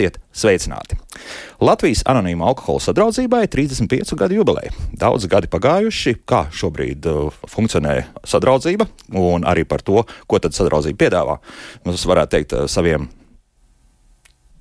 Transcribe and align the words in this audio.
Esiet 0.00 0.16
sveicināti! 0.32 0.96
Latvijas 1.60 2.00
anonīma 2.08 2.46
alkohola 2.48 2.80
sadraudzībai 2.80 3.42
35 3.52 4.14
gadu 4.16 4.38
jubileja. 4.38 4.70
Daudz 4.96 5.26
gadi 5.28 5.50
pagājuši, 5.52 6.14
kā 6.24 6.46
šobrīd 6.56 7.04
uh, 7.10 7.34
funkcionē 7.52 7.98
sadraudzība, 8.24 8.86
un 9.20 9.44
arī 9.44 9.66
par 9.68 9.84
to, 9.84 10.00
ko 10.24 10.40
tad 10.40 10.56
sadraudzība 10.56 11.02
piedāvā. 11.04 11.34
Mums 11.84 12.06
varētu 12.08 12.32
teikt 12.32 12.56
uh, 12.56 12.64
saviem 12.64 13.10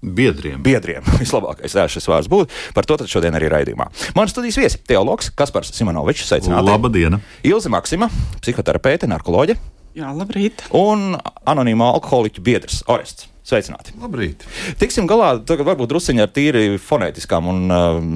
Biedriem. 0.03 0.59
biedriem. 0.59 1.07
Vislabākais 1.23 1.71
tā 1.80 1.88
šis 1.88 2.11
vārds 2.11 2.27
būtu. 2.31 2.52
Par 2.75 2.83
to 2.91 2.99
tad 2.99 3.08
šodien 3.08 3.39
arī 3.39 3.47
raidījumā. 3.55 3.88
Mans 4.19 4.35
studijas 4.35 4.59
viesi- 4.59 4.83
teologs 4.91 5.31
Kaspars 5.39 5.71
Simonovičs, 5.71 6.27
sveicināti. 6.27 6.67
Labdien! 6.67 7.21
Ilze 7.47 7.71
Maksima, 7.71 8.11
psihoterapeite, 8.44 9.08
narkoloģe 9.08 9.55
Jā, 9.95 10.11
labrīt. 10.11 10.67
un 10.75 11.16
anonīma 11.47 11.94
alkoholiķu 11.95 12.44
biedrs 12.44 12.83
Orests. 12.91 13.28
Sveicināti! 13.49 13.95
Labrīt! 13.98 14.44
Tiksim 14.77 15.08
galā 15.09 15.31
tagad 15.41 15.66
varbūt 15.71 15.89
drusciņi 15.89 16.21
ar 16.21 16.30
tīri 16.34 16.66
fonētiskām 16.77 17.48
un 17.49 17.63
um, 17.73 18.12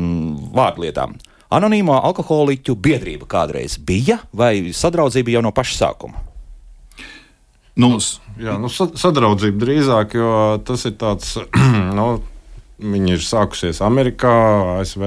vārdlietām. 0.53 1.15
Anonīmo 1.53 1.95
alkoholiķu 1.97 2.75
biedrība 2.77 3.25
kādreiz 3.29 3.79
bija, 3.81 4.19
vai 4.33 4.73
sadraudzība 4.73 5.33
jau 5.33 5.41
no 5.45 5.53
paša 5.55 5.79
sākuma? 5.79 6.21
Nu, 7.73 7.95
Jā, 8.37 8.59
nu, 8.61 8.69
sa- 8.69 8.91
sadraudzība 8.97 9.57
drīzāk, 9.61 10.13
jo 10.17 10.29
tas 10.65 10.85
ir 10.89 10.93
tāds, 11.01 11.33
nu, 11.97 12.07
viņi 12.77 13.17
ir 13.17 13.25
sākusies 13.25 13.81
Amerikā, 13.85 14.33
ASV, 14.77 15.03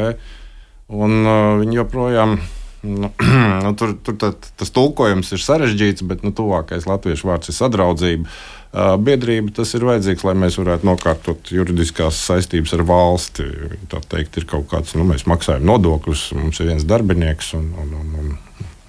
un 0.91 1.16
uh, 1.22 1.54
viņi 1.62 1.82
joprojām. 1.84 2.38
Nu, 2.86 3.14
nu, 3.66 3.72
tur 3.78 3.94
tur 4.02 4.19
tā, 4.19 4.34
tas 4.58 4.74
tulkojums 4.74 5.30
ir 5.34 5.42
sarežģīts, 5.42 6.06
bet 6.06 6.27
nu, 6.27 6.34
tuvākais 6.34 6.91
latviešu 6.91 7.30
vārds 7.30 7.54
ir 7.54 7.58
sadraudzība. 7.62 8.27
Uh, 8.27 8.56
Biedrība 8.77 9.55
tas 9.56 9.70
ir 9.77 9.86
vajadzīgs, 9.88 10.24
lai 10.27 10.34
mēs 10.36 10.58
varētu 10.60 10.84
nokārtot 10.84 11.52
juridiskās 11.55 12.19
saistības 12.28 12.74
ar 12.77 12.82
valsti. 12.88 13.46
Tā 13.88 14.02
teikt, 14.05 14.36
ir 14.36 14.48
kaut 14.50 14.66
kāds, 14.72 14.96
nu, 14.98 15.06
mēs 15.08 15.24
maksājam 15.30 15.64
nodokļus, 15.69 16.28
mums 16.36 16.60
ir 16.60 16.74
viens 16.74 16.84
darbinieks, 16.88 17.54
un, 17.56 17.70
un, 17.80 17.94
un, 17.97 18.10
un 18.20 18.34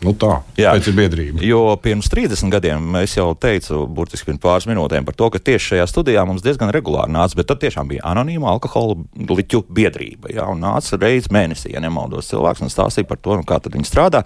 nu, 0.04 0.14
tā 0.20 0.34
Jā. 0.60 0.74
ir 0.78 0.96
biedrība. 0.98 1.42
Jo 1.46 1.62
pirms 1.82 2.10
30 2.12 2.52
gadiem 2.54 2.98
es 3.00 3.16
jau 3.18 3.30
teicu, 3.40 3.86
burtiski 3.88 4.30
pirms 4.30 4.42
pāris 4.44 4.68
minūtēm, 4.70 5.08
par 5.08 5.16
to, 5.18 5.30
ka 5.34 5.42
tieši 5.42 5.72
šajā 5.74 5.88
studijā 5.90 6.26
mums 6.28 6.44
diezgan 6.46 6.74
regulāri 6.74 7.14
nāca, 7.16 7.40
bet 7.40 7.50
tad 7.52 7.62
tiešām 7.64 7.90
bija 7.92 8.06
anonīma 8.12 8.52
alkoholiķu 8.58 9.64
biedrība. 9.80 10.34
Jā, 10.36 10.50
un 10.52 10.62
nāca 10.66 11.00
reizes 11.02 11.32
mēnesī, 11.34 11.72
ja 11.74 11.84
nemaldos, 11.84 12.30
cilvēks 12.34 12.66
un 12.66 12.74
stāstīja 12.74 13.10
par 13.10 13.22
to, 13.22 13.40
nu, 13.40 13.48
kā 13.48 13.62
viņi 13.64 13.88
strādā 13.88 14.24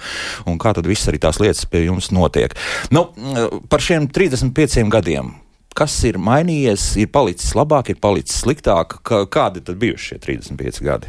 un 0.50 0.60
kā 0.62 0.74
tad 0.78 0.90
viss 0.90 1.08
arī 1.12 1.22
tās 1.22 1.40
lietas 1.44 1.70
pie 1.70 1.86
jums 1.86 2.12
notiek. 2.16 2.58
Nu, 2.94 3.10
par 3.72 3.84
šiem 3.86 4.10
35 4.12 4.90
gadiem. 4.92 5.36
Kas 5.78 5.94
ir 6.04 6.18
mainījies, 6.20 6.90
ir 7.00 7.08
palicis 7.14 7.54
labāk, 7.56 7.90
ir 7.94 8.00
palicis 8.04 8.42
sliktāk? 8.44 8.98
Kā- 9.08 9.24
Kādi 9.32 9.64
tad 9.64 9.78
bijuši 9.80 10.14
šie 10.14 10.20
35 10.20 10.82
gadi? 10.84 11.08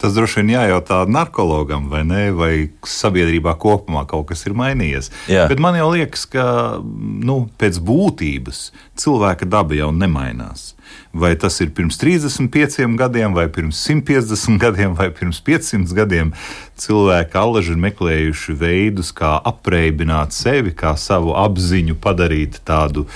tas 0.00 0.14
droši 0.16 0.40
vien 0.40 0.54
jājautā 0.54 1.02
narkologam, 1.12 1.90
vai 1.92 2.00
ne? 2.08 2.30
Vai 2.32 2.70
sabiedrībā 2.88 3.52
kopumā 3.60 4.06
kaut 4.08 4.30
kas 4.30 4.46
ir 4.48 4.54
mainījies. 4.56 5.10
Jā. 5.28 5.42
Bet 5.50 5.60
man 5.60 5.76
jau 5.76 5.90
liekas, 5.92 6.22
ka 6.32 6.44
nu, 6.80 7.50
pēc 7.60 7.76
būtības 7.84 8.70
cilvēka 8.96 9.44
daba 9.44 9.76
jau 9.76 9.90
nemainās. 9.92 10.70
Vai 11.12 11.32
tas 11.34 11.56
ir 11.60 11.72
pirms 11.74 11.96
35 11.98 12.94
gadiem, 12.94 13.34
vai 13.34 13.48
pirms 13.50 13.80
150 13.82 14.58
gadiem, 14.62 14.94
vai 14.94 15.08
pirms 15.10 15.40
500 15.42 15.94
gadiem, 15.96 16.30
cilvēki 16.78 17.34
allaži 17.38 17.74
ir 17.74 17.80
meklējuši 17.82 18.54
veidus, 18.60 19.10
kā 19.10 19.32
apreibināt 19.50 20.36
sevi, 20.36 20.70
kā 20.70 20.94
savu 20.94 21.34
apziņu 21.34 21.96
padarīt 21.98 22.60
tādu, 22.68 23.08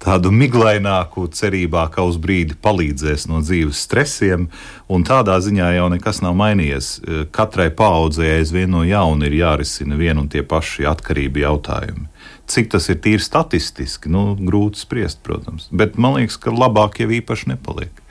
tādu 0.00 0.32
miglaināku, 0.32 1.26
cerībā, 1.28 1.84
ka 1.92 2.06
uz 2.08 2.16
brīdi 2.16 2.56
palīdzēs 2.56 3.28
no 3.28 3.42
dzīves 3.44 3.84
stresiem. 3.84 4.48
Un 4.88 5.04
tādā 5.04 5.36
ziņā 5.44 5.74
jau 5.76 5.90
nekas 5.92 6.22
nav 6.24 6.38
mainījies. 6.40 6.94
Katrai 7.36 7.68
paudzei 7.68 8.38
aizvien 8.38 8.72
no 8.72 8.80
jauna 8.88 9.28
ir 9.28 9.36
jārisina 9.42 10.00
vien 10.00 10.20
un 10.20 10.32
tie 10.32 10.40
paši 10.40 10.88
atkarību 10.88 11.44
jautājumi. 11.44 12.11
Cik 12.52 12.68
tas 12.74 12.88
ir 12.92 12.98
tīri 13.00 13.22
statistiski, 13.24 14.10
nu, 14.12 14.32
grūti 14.36 14.82
spriest, 14.82 15.22
protams. 15.24 15.70
Bet 15.72 15.96
man 15.96 16.18
liekas, 16.18 16.36
ka 16.40 16.52
labāk 16.52 17.00
jau 17.00 17.08
īpaši 17.08 17.54
nepaliek. 17.54 18.02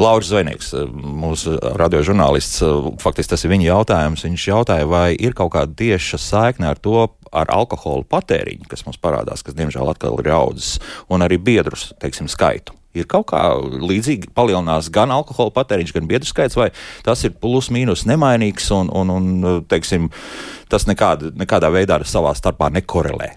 Lauris 0.00 0.30
Zvaigznes, 0.30 0.72
mūsu 0.96 1.56
radiožurnālists, 1.76 2.62
faktiski 3.02 3.34
tas 3.34 3.44
ir 3.44 3.52
viņa 3.52 3.68
jautājums. 3.68 4.24
Viņš 4.26 4.46
jautāja, 4.48 4.88
vai 4.88 5.10
ir 5.14 5.36
kaut 5.36 5.52
kāda 5.54 5.76
tieša 5.76 6.20
saikne 6.20 6.70
ar 6.70 6.80
to, 6.80 7.06
ar 7.36 7.52
alkohola 7.52 8.06
patēriņu, 8.08 8.66
kas 8.70 8.86
mums 8.86 9.00
parādās, 9.02 9.44
kas 9.44 9.56
diemžēl 9.58 9.92
atkal 9.92 10.18
ir 10.22 10.32
audzis, 10.32 10.76
un 11.12 11.24
arī 11.26 11.36
biedrus 11.36 11.90
teiksim, 12.02 12.30
skaitu. 12.32 12.76
Ir 12.96 13.04
kaut 13.04 13.28
kā 13.28 13.42
līdzīgi 13.60 14.30
palielinās 14.36 14.88
gan 14.92 15.12
alkohola 15.12 15.52
patēriņš, 15.58 15.92
gan 15.92 16.08
biedru 16.08 16.28
skaits, 16.28 16.56
vai 16.56 16.70
tas 17.04 17.26
ir 17.28 17.36
plus 17.36 17.68
mīnus 17.68 18.06
nemainīgs, 18.08 18.70
un, 18.72 18.88
un, 18.88 19.12
un 19.12 19.66
teiksim, 19.68 20.08
tas 20.72 20.88
nekāda, 20.88 21.34
nekādā 21.36 21.68
veidā 21.74 22.00
savā 22.08 22.32
starpā 22.36 22.72
nekorelē. 22.72 23.34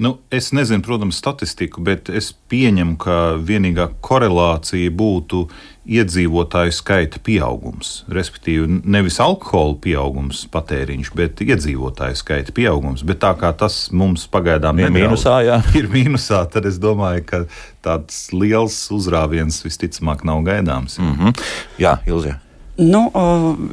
Nu, 0.00 0.14
es 0.32 0.48
nezinu, 0.56 0.80
protams, 0.82 1.18
statistiku, 1.20 1.82
bet 1.84 2.08
es 2.08 2.30
pieņemu, 2.48 2.94
ka 3.02 3.16
vienīgā 3.36 3.90
korelācija 4.00 4.88
būtu 4.96 5.42
iedzīvotāju 5.84 6.72
skaita 6.72 7.20
pieaugums. 7.24 7.90
Respektīvi, 8.08 8.80
nevis 8.88 9.20
alkohola 9.20 9.76
pieaugums, 9.84 10.46
patēriņš, 10.54 11.12
bet 11.20 11.44
iedzīvotāju 11.44 12.16
skaita 12.16 12.56
pieaugums. 12.56 13.04
Bet 13.04 13.20
tā 13.26 13.34
kā 13.36 13.52
tas 13.52 13.90
mums 13.92 14.24
pagaidām 14.32 14.80
Ir 14.80 14.94
mīnusā, 14.94 15.36
jā. 15.44 15.60
ir 15.82 15.92
mīnusā, 15.92 16.46
tad 16.48 16.70
es 16.70 16.80
domāju, 16.80 17.26
ka 17.28 17.44
tāds 17.84 18.30
liels 18.32 18.80
uzrāviens 18.96 19.60
visticamāk 19.66 20.24
nav 20.24 20.40
gaidāms. 20.48 20.96
Mm. 20.96 21.10
Mm 21.10 21.18
-hmm. 21.20 21.42
Jā, 21.78 21.98
Ilzija. 22.06 22.40
Nu, 22.80 23.10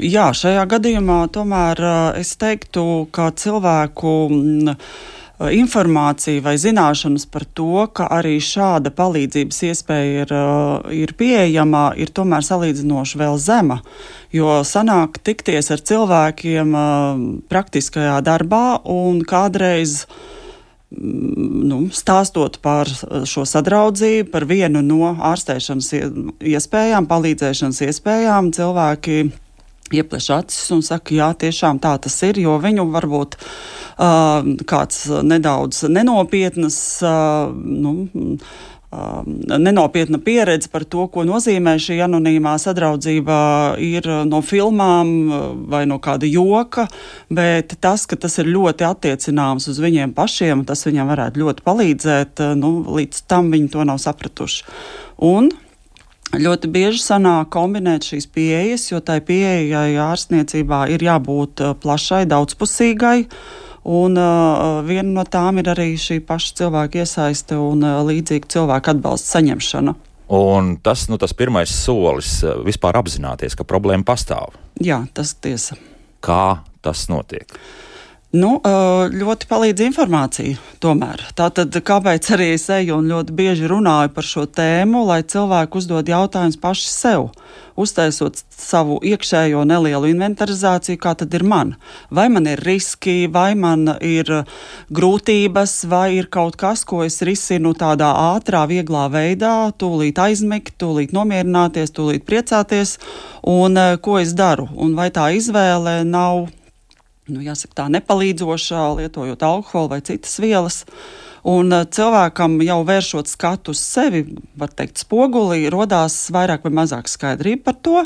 jā, 0.04 0.34
šajā 0.36 0.66
gadījumā 0.68 1.28
tomēr 1.32 1.80
es 2.20 2.36
teiktu, 2.36 3.08
ka 3.12 3.32
cilvēku 3.32 4.16
mm, 4.28 4.76
uh, 5.40 5.50
informācija 5.53 6.42
vai 6.46 6.56
zināšanas 6.62 7.28
par 7.31 7.46
to, 7.58 7.86
ka 7.94 8.09
arī 8.20 8.38
šāda 8.44 8.92
palīdzības 8.98 9.62
iespēja 9.70 10.24
ir, 10.25 10.34
uh, 10.34 10.94
ir 10.94 11.14
pieejama, 11.18 11.92
ir 11.98 12.14
tomēr 12.14 12.46
salīdzinoši 12.46 13.22
vēl 13.22 13.38
zema. 13.42 13.81
Jo 14.36 14.62
sanāk 14.68 15.22
tikties 15.24 15.72
ar 15.74 15.84
cilvēkiem 15.84 16.74
uh, 16.75 17.22
praktiskajā 17.50 18.20
darbā 18.25 18.81
un 18.84 19.22
kādreiz 19.28 20.03
nu, 20.98 21.81
stāstot 21.92 22.62
par 22.64 22.88
šo 23.28 23.44
sadraudzību, 23.48 24.30
par 24.31 24.46
vienu 24.48 24.81
no 24.86 25.12
ārstēšanas 25.31 25.90
ie- 25.98 26.08
iespējām, 26.56 27.09
palīdzēšanas 27.09 27.81
iespējām, 27.90 28.54
cilvēki 28.56 29.18
iepleš 29.94 30.30
acis 30.36 30.72
un 30.75 30.84
saka, 30.86 31.16
jā, 31.16 31.31
tiešām 31.46 31.81
tā 31.84 31.96
tas 32.03 32.16
ir, 32.28 32.40
jo 32.44 32.58
viņu 32.64 32.88
varbūt 32.94 33.38
uh, 33.40 34.48
kāds 34.68 35.06
nedaudz 35.24 35.86
nenopietnas. 35.92 36.80
Uh, 37.06 37.53
nu, 37.53 38.09
Uh, 38.88 39.20
nenopietna 39.59 40.16
pieredze 40.24 40.70
par 40.72 40.86
to, 40.88 41.09
ko 41.12 41.25
nozīmē 41.28 41.74
šī 41.75 41.98
anonīmā 42.06 42.53
sadraudzība, 42.64 43.40
ir 43.84 44.08
no 44.24 44.40
filmām 44.40 45.12
uh, 45.28 45.42
vai 45.68 45.81
no 45.92 45.98
kāda 46.00 46.24
joka, 46.24 46.86
bet 47.28 47.75
tas, 47.84 48.06
ka 48.08 48.16
tas 48.16 48.40
ir 48.40 48.48
ļoti 48.48 48.88
attiecināms 48.88 49.68
uz 49.68 49.81
viņiem 49.84 50.16
pašiem, 50.16 50.63
tas 50.63 50.88
viņiem 50.88 51.12
varētu 51.12 51.44
ļoti 51.44 51.68
palīdzēt, 51.68 52.45
uh, 52.45 52.56
nu, 52.56 52.72
līdz 52.95 53.25
tam 53.28 53.51
viņi 53.51 53.74
to 53.75 53.84
nav 53.92 54.00
sapratuši. 54.00 54.63
Un 55.36 55.51
Ļoti 56.35 56.68
bieži 56.68 57.00
sanāk 57.00 57.53
kombinēt 57.56 58.09
šīs 58.09 58.27
pieejas, 58.35 58.89
jo 58.91 59.00
tai 59.00 59.21
pieejai 59.24 59.95
ārstniecībā 60.03 60.88
ir 60.91 61.06
jābūt 61.07 61.63
uh, 61.63 61.71
plašai, 61.79 62.25
daudzpusīgai. 62.27 63.29
Un 63.88 64.19
uh, 64.19 64.81
viena 64.83 65.07
no 65.07 65.24
tām 65.24 65.62
ir 65.62 65.71
arī 65.71 65.94
šī 65.95 66.19
paša 66.27 66.57
cilvēka 66.59 67.06
iesaiste 67.06 67.56
un 67.56 67.85
uh, 67.88 68.01
līdzīga 68.03 68.51
cilvēka 68.57 68.97
atbalsta 68.97 69.38
saņemšana. 69.38 69.95
Un 70.27 70.75
tas, 70.83 71.07
nu, 71.07 71.15
tas 71.18 71.31
pirmais 71.33 71.71
solis 71.71 72.41
eh, 72.44 72.51
vispār 72.68 73.00
apzināties, 73.00 73.56
ka 73.56 73.63
problēma 73.63 74.03
pastāv. 74.03 74.57
Jā, 74.83 75.06
tas 75.15 75.31
tiesa. 75.39 75.77
Kā 76.19 76.59
tas 76.83 77.06
notiek? 77.07 77.47
Nu, 78.35 78.57
uh, 78.59 79.07
ļoti 79.07 79.47
palīdz 79.47 79.85
informācija. 79.85 80.57
Tomēr. 80.83 81.21
Tātad, 81.39 81.71
kāpēc 81.71 82.27
arī 82.35 82.50
es 82.57 82.65
eju 82.75 82.97
un 83.00 83.06
ļoti 83.07 83.31
bieži 83.31 83.69
runāju 83.71 84.12
par 84.12 84.27
šo 84.27 84.44
tēmu, 84.51 85.06
lai 85.07 85.21
cilvēki 85.24 85.79
uzdod 85.79 86.12
jautājumus 86.12 86.59
paši 86.59 86.89
sev, 86.91 87.29
uztaisot 87.79 88.41
savu 88.51 88.97
iekšējo 89.00 89.63
nelielu 89.69 90.12
inventarizāciju, 90.12 91.00
kā 91.00 91.15
tad 91.15 91.39
ir 91.39 91.47
man. 91.47 91.77
Vai 92.12 92.27
man 92.27 92.51
ir 92.51 92.59
riski, 92.68 93.29
vai 93.31 93.56
man 93.56 93.94
ir 94.03 94.33
grūtības, 94.91 95.77
vai 95.88 96.19
ir 96.19 96.27
kaut 96.27 96.59
kas, 96.59 96.83
ko 96.83 97.06
es 97.07 97.21
risinu 97.24 97.71
tādā 97.79 98.12
ātrā, 98.35 98.65
vieglā 98.68 99.07
veidā, 99.15 99.71
tūlīt 99.79 100.19
aizmigt, 100.19 100.75
tūlīt 100.83 101.15
nomierināties, 101.15 101.95
tūlīt 101.95 102.27
priecāties, 102.27 102.97
un 103.47 103.79
uh, 103.79 103.95
ko 104.03 104.19
es 104.19 104.35
daru. 104.35 104.68
Un 104.75 105.00
vai 105.00 105.13
tā 105.15 105.31
izvēle 105.39 106.01
nav 106.03 106.50
nu, 107.31 107.44
jāsaka, 107.44 107.83
tā 107.83 107.88
nepalīdzošā, 107.97 108.83
lietojot 109.01 109.47
alkoholu 109.47 109.95
vai 109.95 110.03
citas 110.06 110.38
vielas. 110.44 110.83
Un 111.47 111.71
cilvēkam 111.71 112.57
jau 112.65 112.81
vēršot 112.83 113.29
skatu 113.31 113.71
uz 113.71 113.79
sevi, 113.79 114.24
var 114.59 114.71
teikt, 114.75 115.00
spogulī, 115.00 115.62
rodās 115.71 116.15
vairāk 116.33 116.65
vai 116.65 116.74
mazāk 116.81 117.07
skaidrība 117.07 117.69
par 117.69 117.77
to, 117.85 118.01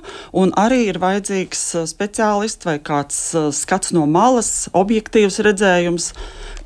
arī 0.61 0.83
ir 0.91 0.99
vajadzīgs 1.01 1.63
speciālists 1.89 2.67
vai 2.69 2.77
kāds 2.77 3.17
skats 3.57 3.95
no 3.97 4.05
malas, 4.05 4.69
objektīvs 4.77 5.39
redzējums, 5.47 6.11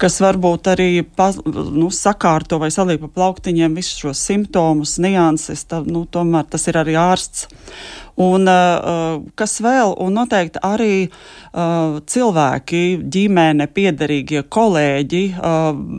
kas 0.01 0.19
varbūt 0.19 0.67
arī 0.73 0.89
pa, 1.05 1.29
nu, 1.45 1.87
sakārto 1.95 2.59
vai 2.59 2.73
saliek 2.75 2.99
pa 3.05 3.13
plauktiņiem 3.21 3.77
visus 3.79 4.01
šos 4.01 4.25
simptomus, 4.27 4.97
nianses, 4.99 5.63
tā, 5.69 5.79
nu, 5.87 6.03
tomēr 6.03 6.49
tas 6.49 6.67
ir 6.67 6.81
arī 6.81 6.97
ārsts. 6.99 7.47
Un 8.21 8.47
uh, 8.47 9.17
kas 9.35 9.57
vēl, 9.63 9.91
un 10.00 10.13
noteikti 10.15 10.62
arī 10.63 11.07
uh, 11.07 11.97
cilvēki, 12.07 12.83
ģimene, 13.12 13.67
piederīgie 13.75 14.45
kolēģi 14.51 15.23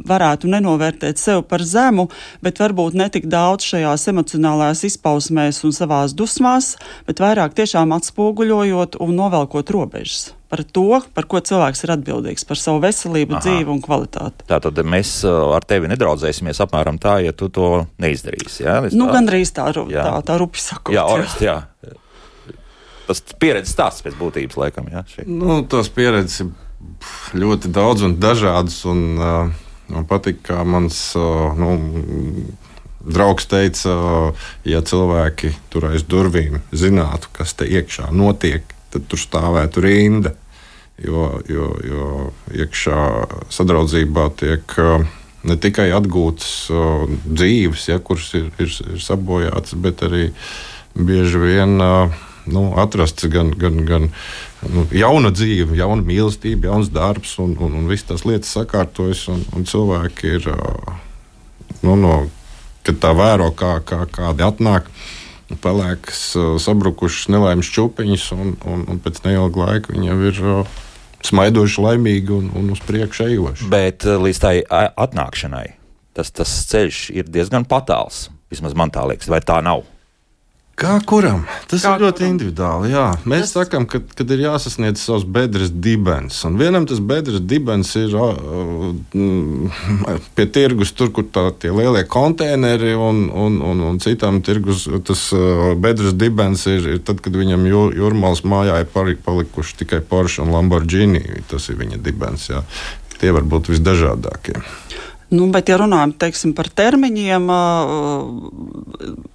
varētu 0.07 0.49
nenovērtēt 0.53 1.21
sevi 1.21 1.45
par 1.49 1.65
zemu, 1.67 2.07
bet 2.45 2.61
varbūt 2.63 2.97
netik 2.97 3.29
daudz 3.33 3.69
šajās 3.73 4.09
emocionālajās 4.13 4.87
izpausmēs 4.91 5.63
un 5.67 5.77
savās 5.77 6.17
dusmās, 6.17 6.75
bet 7.09 7.21
vairāk 7.21 7.57
tiešām 7.59 7.93
atspoguļojot 7.97 9.01
un 9.05 9.15
novelkot 9.21 9.77
robežas 9.77 10.33
par 10.47 10.63
to, 10.63 11.01
par 11.15 11.27
ko 11.27 11.41
cilvēks 11.43 11.83
ir 11.85 11.93
atbildīgs, 11.97 12.45
par 12.47 12.59
savu 12.61 12.81
veselību, 12.85 13.37
Aha. 13.37 13.43
dzīvi 13.45 13.73
un 13.73 13.81
kvalitāti. 13.83 14.47
Tātad 14.47 14.79
mēs 14.87 15.19
uh, 15.27 15.51
ar 15.57 15.67
tevi 15.67 15.91
nedraudzēsimies 15.91 16.63
apmēram 16.63 17.01
tā, 17.03 17.19
ja 17.27 17.35
tu 17.37 17.51
to 17.53 17.71
neizdarīsi. 18.03 18.63
Jā, 18.63 18.79
nu, 18.87 19.09
tā, 19.09 19.17
gandrīz 19.19 19.53
tā, 19.57 19.69
jā. 19.91 20.07
tā, 20.07 20.21
tā 20.31 20.39
rupi 20.41 20.63
sakot. 20.63 20.95
Jā, 20.95 21.07
orest, 21.11 21.43
jā. 21.43 21.59
Tas 23.07 23.23
pieredzes 23.41 23.75
stāsts 23.77 24.05
pēc 24.05 24.17
būtības, 24.19 24.59
laikam. 24.59 24.89
Jā, 24.91 25.05
šī. 25.11 25.27
nu, 25.31 25.61
tās 25.71 25.91
pieredzes 25.95 26.43
ir 26.43 26.51
ļoti 27.39 27.71
daudz 27.75 28.07
un 28.07 28.17
dažādas. 28.23 28.81
Un, 28.91 29.03
uh, 29.21 29.67
man 29.93 30.09
patīk, 30.11 30.43
kā 30.47 30.63
mans 30.67 30.99
uh, 31.19 31.53
nu, 31.59 31.77
draugs 33.07 33.47
teica, 33.51 33.93
uh, 33.95 34.49
ja 34.67 34.83
cilvēki 34.83 35.53
tur 35.73 35.91
aiz 35.93 36.07
durvīm 36.09 36.61
zinātu, 36.75 37.31
kas 37.37 37.55
te 37.59 37.69
iekšā 37.69 38.11
notiek, 38.15 38.67
tad 38.95 39.07
tur 39.11 39.23
stāvētu 39.23 39.85
rinda. 39.85 40.35
Jo, 40.97 41.43
jo, 41.45 41.75
jo 41.85 42.05
iekšā 42.57 43.01
sadraudzībā 43.53 44.31
tiek 44.41 44.79
uh, 44.81 45.05
ne 45.47 45.57
tikai 45.61 45.91
atgūtas 45.95 46.53
uh, 46.73 47.05
dzīves, 47.27 47.91
ja, 47.91 48.01
kuras 48.01 48.31
ir, 48.39 48.49
ir, 48.59 48.73
ir 48.95 49.03
sabojātas, 49.05 49.77
bet 49.77 50.03
arī 50.07 50.31
bieži 50.97 51.43
vien 51.43 51.77
uh, 51.85 52.17
nu, 52.51 52.69
atrasts 52.81 53.29
gan, 53.33 53.51
gan, 53.59 53.83
gan 53.89 54.09
nu, 54.73 54.87
jauna 54.95 55.33
dzīve, 55.35 55.77
jauna 55.79 56.05
mīlestība, 56.07 56.71
jauns 56.71 56.91
darbs 56.95 57.37
un, 57.43 57.57
un, 57.63 57.77
un 57.81 57.91
visas 57.91 58.09
tās 58.11 58.27
lietas 58.29 58.55
sakārtojas. 58.57 59.27
Un, 59.33 59.45
un 59.57 59.69
cilvēki 59.69 60.35
ir 60.39 60.51
nu, 61.83 61.95
no, 61.95 62.17
kad 62.87 63.01
tā 63.03 63.13
vēro, 63.17 63.51
kā, 63.57 63.79
kā 63.87 64.05
kādi 64.11 64.47
atnāk 64.47 64.91
pelēkas, 65.63 66.21
sabrukušas 66.63 67.31
nelaimes 67.31 67.71
čūpiņas, 67.71 68.29
un, 68.35 68.55
un, 68.67 68.85
un 68.91 69.01
pēc 69.03 69.23
neilga 69.27 69.63
laika 69.63 69.95
viņi 69.95 70.11
jau 70.11 70.21
ir 70.31 70.45
smaidoši, 71.27 71.83
laimīgi 71.83 72.35
un, 72.35 72.53
un 72.59 72.71
uz 72.75 72.83
priekšu 72.87 73.29
ejoši. 73.31 73.71
Bet 73.71 74.07
līdz 74.07 74.43
tai 74.43 74.57
atnākšanai 74.67 75.69
tas, 76.17 76.33
tas 76.33 76.53
ceļš 76.71 77.03
ir 77.15 77.29
diezgan 77.29 77.67
patāls. 77.69 78.27
Vismaz 78.53 78.77
man 78.79 78.93
tā 78.95 79.05
liekas, 79.09 79.29
vai 79.31 79.43
tā 79.45 79.59
nav? 79.65 79.85
Kā 80.77 80.99
kuram? 81.09 81.47
Tas 81.71 81.81
Kā 81.87 81.95
ir 81.97 82.03
ļoti 82.05 82.21
kuram? 82.21 82.33
individuāli. 82.35 82.91
Jā. 82.93 83.07
Mēs 83.25 83.47
tas... 83.47 83.55
sakām, 83.63 83.87
ka 83.89 84.03
kad 84.05 84.33
ir 84.35 84.43
jāsasniedz 84.45 85.01
savs 85.01 85.25
bedres 85.25 85.71
dibens. 85.73 86.43
Un 86.45 86.59
vienam 86.61 86.85
tas 86.89 87.01
bedres 87.01 87.41
dibens 87.41 87.95
ir 87.97 88.13
uh, 88.13 88.93
pie 90.37 90.47
tirgus, 90.53 90.93
tur, 90.93 91.09
kur 91.17 91.25
tā, 91.33 91.47
tie 91.63 91.73
lielie 91.73 92.05
konteineri, 92.05 92.93
un, 92.93 93.25
un, 93.33 93.57
un, 93.65 93.81
un 93.89 94.03
citam 94.05 94.43
tirgus 94.45 94.85
tas 95.09 95.25
uh, 95.33 95.73
bedres 95.81 96.13
dibens 96.13 96.67
ir, 96.69 96.93
ir 96.99 97.01
tad, 97.09 97.25
kad 97.25 97.33
viņam 97.41 97.65
jū, 97.73 97.83
jūrmālas 97.97 98.45
mājā 98.45 98.83
ir 98.85 98.93
palikuši 99.25 99.81
tikai 99.81 100.05
Porsche 100.05 100.45
un 100.45 100.53
Lamborghini. 100.53 101.25
Tas 101.49 101.71
ir 101.73 101.81
viņa 101.81 102.05
dibens. 102.05 102.51
Jā. 102.53 102.67
Tie 103.17 103.33
var 103.33 103.49
būt 103.49 103.73
visdažādākie. 103.73 104.61
Nu, 105.27 105.49
bet, 105.51 105.67
ja 105.67 105.81
runājam 105.81 106.13
teiksim, 106.23 106.53
par 106.55 106.69
termiņiem, 106.71 107.49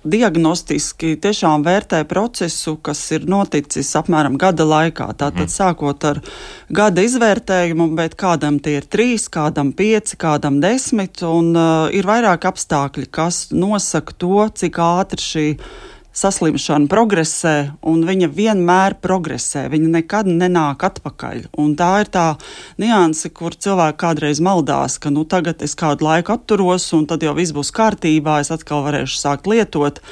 diagnostiski 0.08 1.18
tiešām 1.20 1.66
vērtē 1.68 2.00
procesu, 2.08 2.78
kas 2.80 3.02
ir 3.12 3.28
noticis 3.28 3.90
apmēram 4.00 4.38
gada 4.40 4.64
laikā. 4.68 5.10
Tātad 5.12 5.50
mm. 5.50 5.52
sākot 5.52 6.08
ar 6.08 6.22
gada 6.72 7.04
izvērtējumu, 7.04 7.90
bet 8.00 8.16
kādam 8.20 8.62
tie 8.64 8.78
ir 8.80 8.88
trīs, 8.88 9.28
kādam 9.32 9.74
pieci, 9.76 10.16
kādam 10.22 10.62
desmit, 10.64 11.26
un 11.28 11.52
uh, 11.60 11.92
ir 11.92 12.08
vairāk 12.08 12.48
apstākļi, 12.48 13.10
kas 13.12 13.50
nosaka 13.52 14.16
to, 14.16 14.46
cik 14.64 14.80
ātri 14.80 15.28
šī 15.28 15.48
saslimšana 16.18 16.90
progresē, 16.92 17.56
un 17.88 18.04
viņa 18.08 18.30
vienmēr 18.36 18.98
progresē. 19.04 19.66
Viņa 19.72 19.92
nekad 19.96 20.30
nenāk 20.30 20.84
atpakaļ. 20.88 21.48
Un 21.62 21.74
tā 21.80 21.92
ir 22.04 22.12
tā 22.12 22.28
nianse, 22.82 23.32
kur 23.34 23.56
cilvēki 23.56 24.00
kādreiz 24.04 24.44
maldās, 24.44 25.00
ka 25.02 25.14
nu, 25.14 25.26
tagad 25.26 25.64
es 25.64 25.76
kādu 25.80 26.08
laiku 26.08 26.36
atturos, 26.36 26.90
un 26.98 27.08
tad 27.10 27.24
jau 27.24 27.36
viss 27.38 27.56
būs 27.56 27.74
kārtībā, 27.76 28.42
es 28.44 28.52
atkal 28.54 28.86
varēšu 28.88 29.22
sākt 29.24 29.50
lietot. 29.52 30.04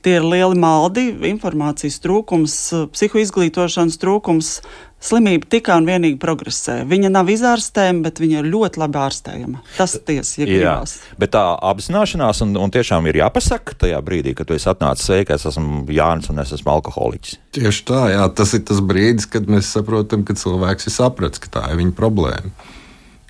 Tie 0.00 0.14
ir 0.16 0.24
lieli 0.24 0.56
maldi, 0.56 1.10
informācijas 1.28 1.98
trūkums, 2.00 2.54
psihoizglītošanas 2.94 3.98
trūkums, 4.00 4.54
slimība 5.00 5.48
tikai 5.56 5.78
un 5.80 5.88
vienīgi 5.88 6.18
progresē. 6.20 6.80
Viņa 6.88 7.10
nav 7.12 7.30
izārstējama, 7.32 8.04
bet 8.06 8.20
viņa 8.22 8.42
ir 8.42 8.50
ļoti 8.52 8.82
labi 8.82 9.00
ārstējama. 9.00 9.62
Tas 9.76 9.96
tiesa, 10.06 10.34
ja 10.42 10.48
gribās. 10.48 10.96
Bet 11.20 11.34
tā 11.36 11.44
apzināšanās 11.70 12.42
un, 12.44 12.56
un 12.60 12.74
tiešām 12.74 13.08
ir 13.10 13.20
jāpasaka 13.22 13.78
tajā 13.84 14.00
brīdī, 14.04 14.34
kad 14.38 14.50
tu 14.50 14.56
esi 14.56 14.68
atnācis 14.70 15.08
sveiki, 15.08 15.36
es 15.36 15.48
esmu 15.50 15.86
Jānis 15.94 16.30
un 16.32 16.42
es 16.44 16.52
esmu 16.56 16.74
alkoholiķis. 16.76 17.38
Tieši 17.56 17.86
tā, 17.88 18.02
jā, 18.14 18.26
tas 18.36 18.52
ir 18.56 18.64
tas 18.68 18.82
brīdis, 18.84 19.28
kad 19.30 19.48
mēs 19.50 19.72
saprotam, 19.74 20.26
ka 20.28 20.36
cilvēks 20.38 20.90
ir 20.90 20.96
sapratis, 20.96 21.42
ka 21.42 21.54
tā 21.58 21.64
ir 21.72 21.80
viņa 21.80 21.96
problēma. 21.98 22.52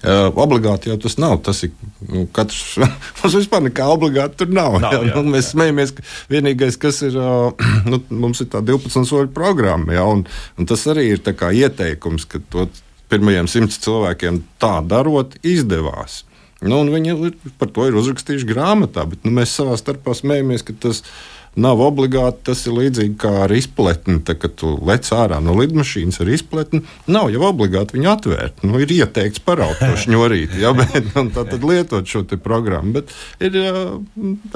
Uh, 0.01 0.31
obligāti 0.41 0.89
jau 0.89 0.97
tas 0.97 1.19
nav. 1.21 1.35
Tas 1.45 1.59
ir 1.67 1.73
nu, 2.09 2.25
katrs. 2.33 2.79
mums 3.21 3.35
vispār 3.37 3.67
nekā 3.67 3.89
obligāti 3.93 4.41
tur 4.41 4.53
nav. 4.57 4.79
nav 4.81 4.95
jā, 4.97 5.03
jā, 5.11 5.15
nu, 5.19 5.35
mēs 5.35 5.51
smējamies, 5.53 5.93
ka 5.97 6.05
vienīgais, 6.33 6.79
kas 6.81 7.03
ir, 7.05 7.19
uh, 7.21 7.69
nu, 7.91 8.01
mums 8.23 8.41
ir 8.41 8.49
tā 8.53 8.63
12 8.65 9.05
soļu 9.11 9.33
programma. 9.37 9.99
Jā, 9.99 10.07
un, 10.09 10.25
un 10.57 10.71
tas 10.71 10.87
arī 10.89 11.11
ir 11.13 11.21
ieteikums, 11.21 12.25
ka 12.31 12.41
to 12.53 12.71
pirmajiem 13.11 13.51
simts 13.51 13.81
cilvēkiem 13.85 14.41
tā 14.63 14.79
darot 14.87 15.37
izdevās. 15.45 16.23
Nu, 16.61 16.83
viņi 16.93 17.33
par 17.61 17.71
to 17.73 17.87
ir 17.89 17.97
uzrakstījuši 17.97 18.49
grāmatā, 18.49 19.07
bet 19.09 19.25
nu, 19.25 19.33
mēs 19.37 19.53
savā 19.57 19.77
starpā 19.81 20.13
smējamies, 20.17 20.65
ka 20.65 20.77
tas 20.81 21.01
ir 21.01 21.13
nav 21.59 21.81
obligāti. 21.83 22.45
Tas 22.51 22.63
ir 22.67 22.77
līdzīgi 22.77 23.17
kā 23.21 23.33
ar 23.45 23.55
izpletni. 23.55 24.21
Tad, 24.27 24.41
kad 24.43 24.55
tu 24.61 24.73
lec 24.87 25.09
ārā 25.15 25.41
no 25.43 25.57
lidmašīnas 25.59 26.21
ar 26.23 26.31
izpletni, 26.33 26.83
nav 27.11 27.31
jau 27.35 27.43
obligāti 27.49 27.97
viņu 27.97 28.11
atvērt. 28.13 28.63
Nu, 28.67 28.79
ir 28.83 28.93
ieteikts 28.95 29.43
paraut 29.45 29.81
to 29.81 29.91
šņurīti, 30.05 30.61
ja, 30.63 30.73
bet 30.79 31.11
tā 31.17 31.45
tad 31.45 31.67
lietot 31.67 32.07
šo 32.11 32.25
programmu. 32.43 33.01
Bet 33.01 33.15
ir 33.43 33.59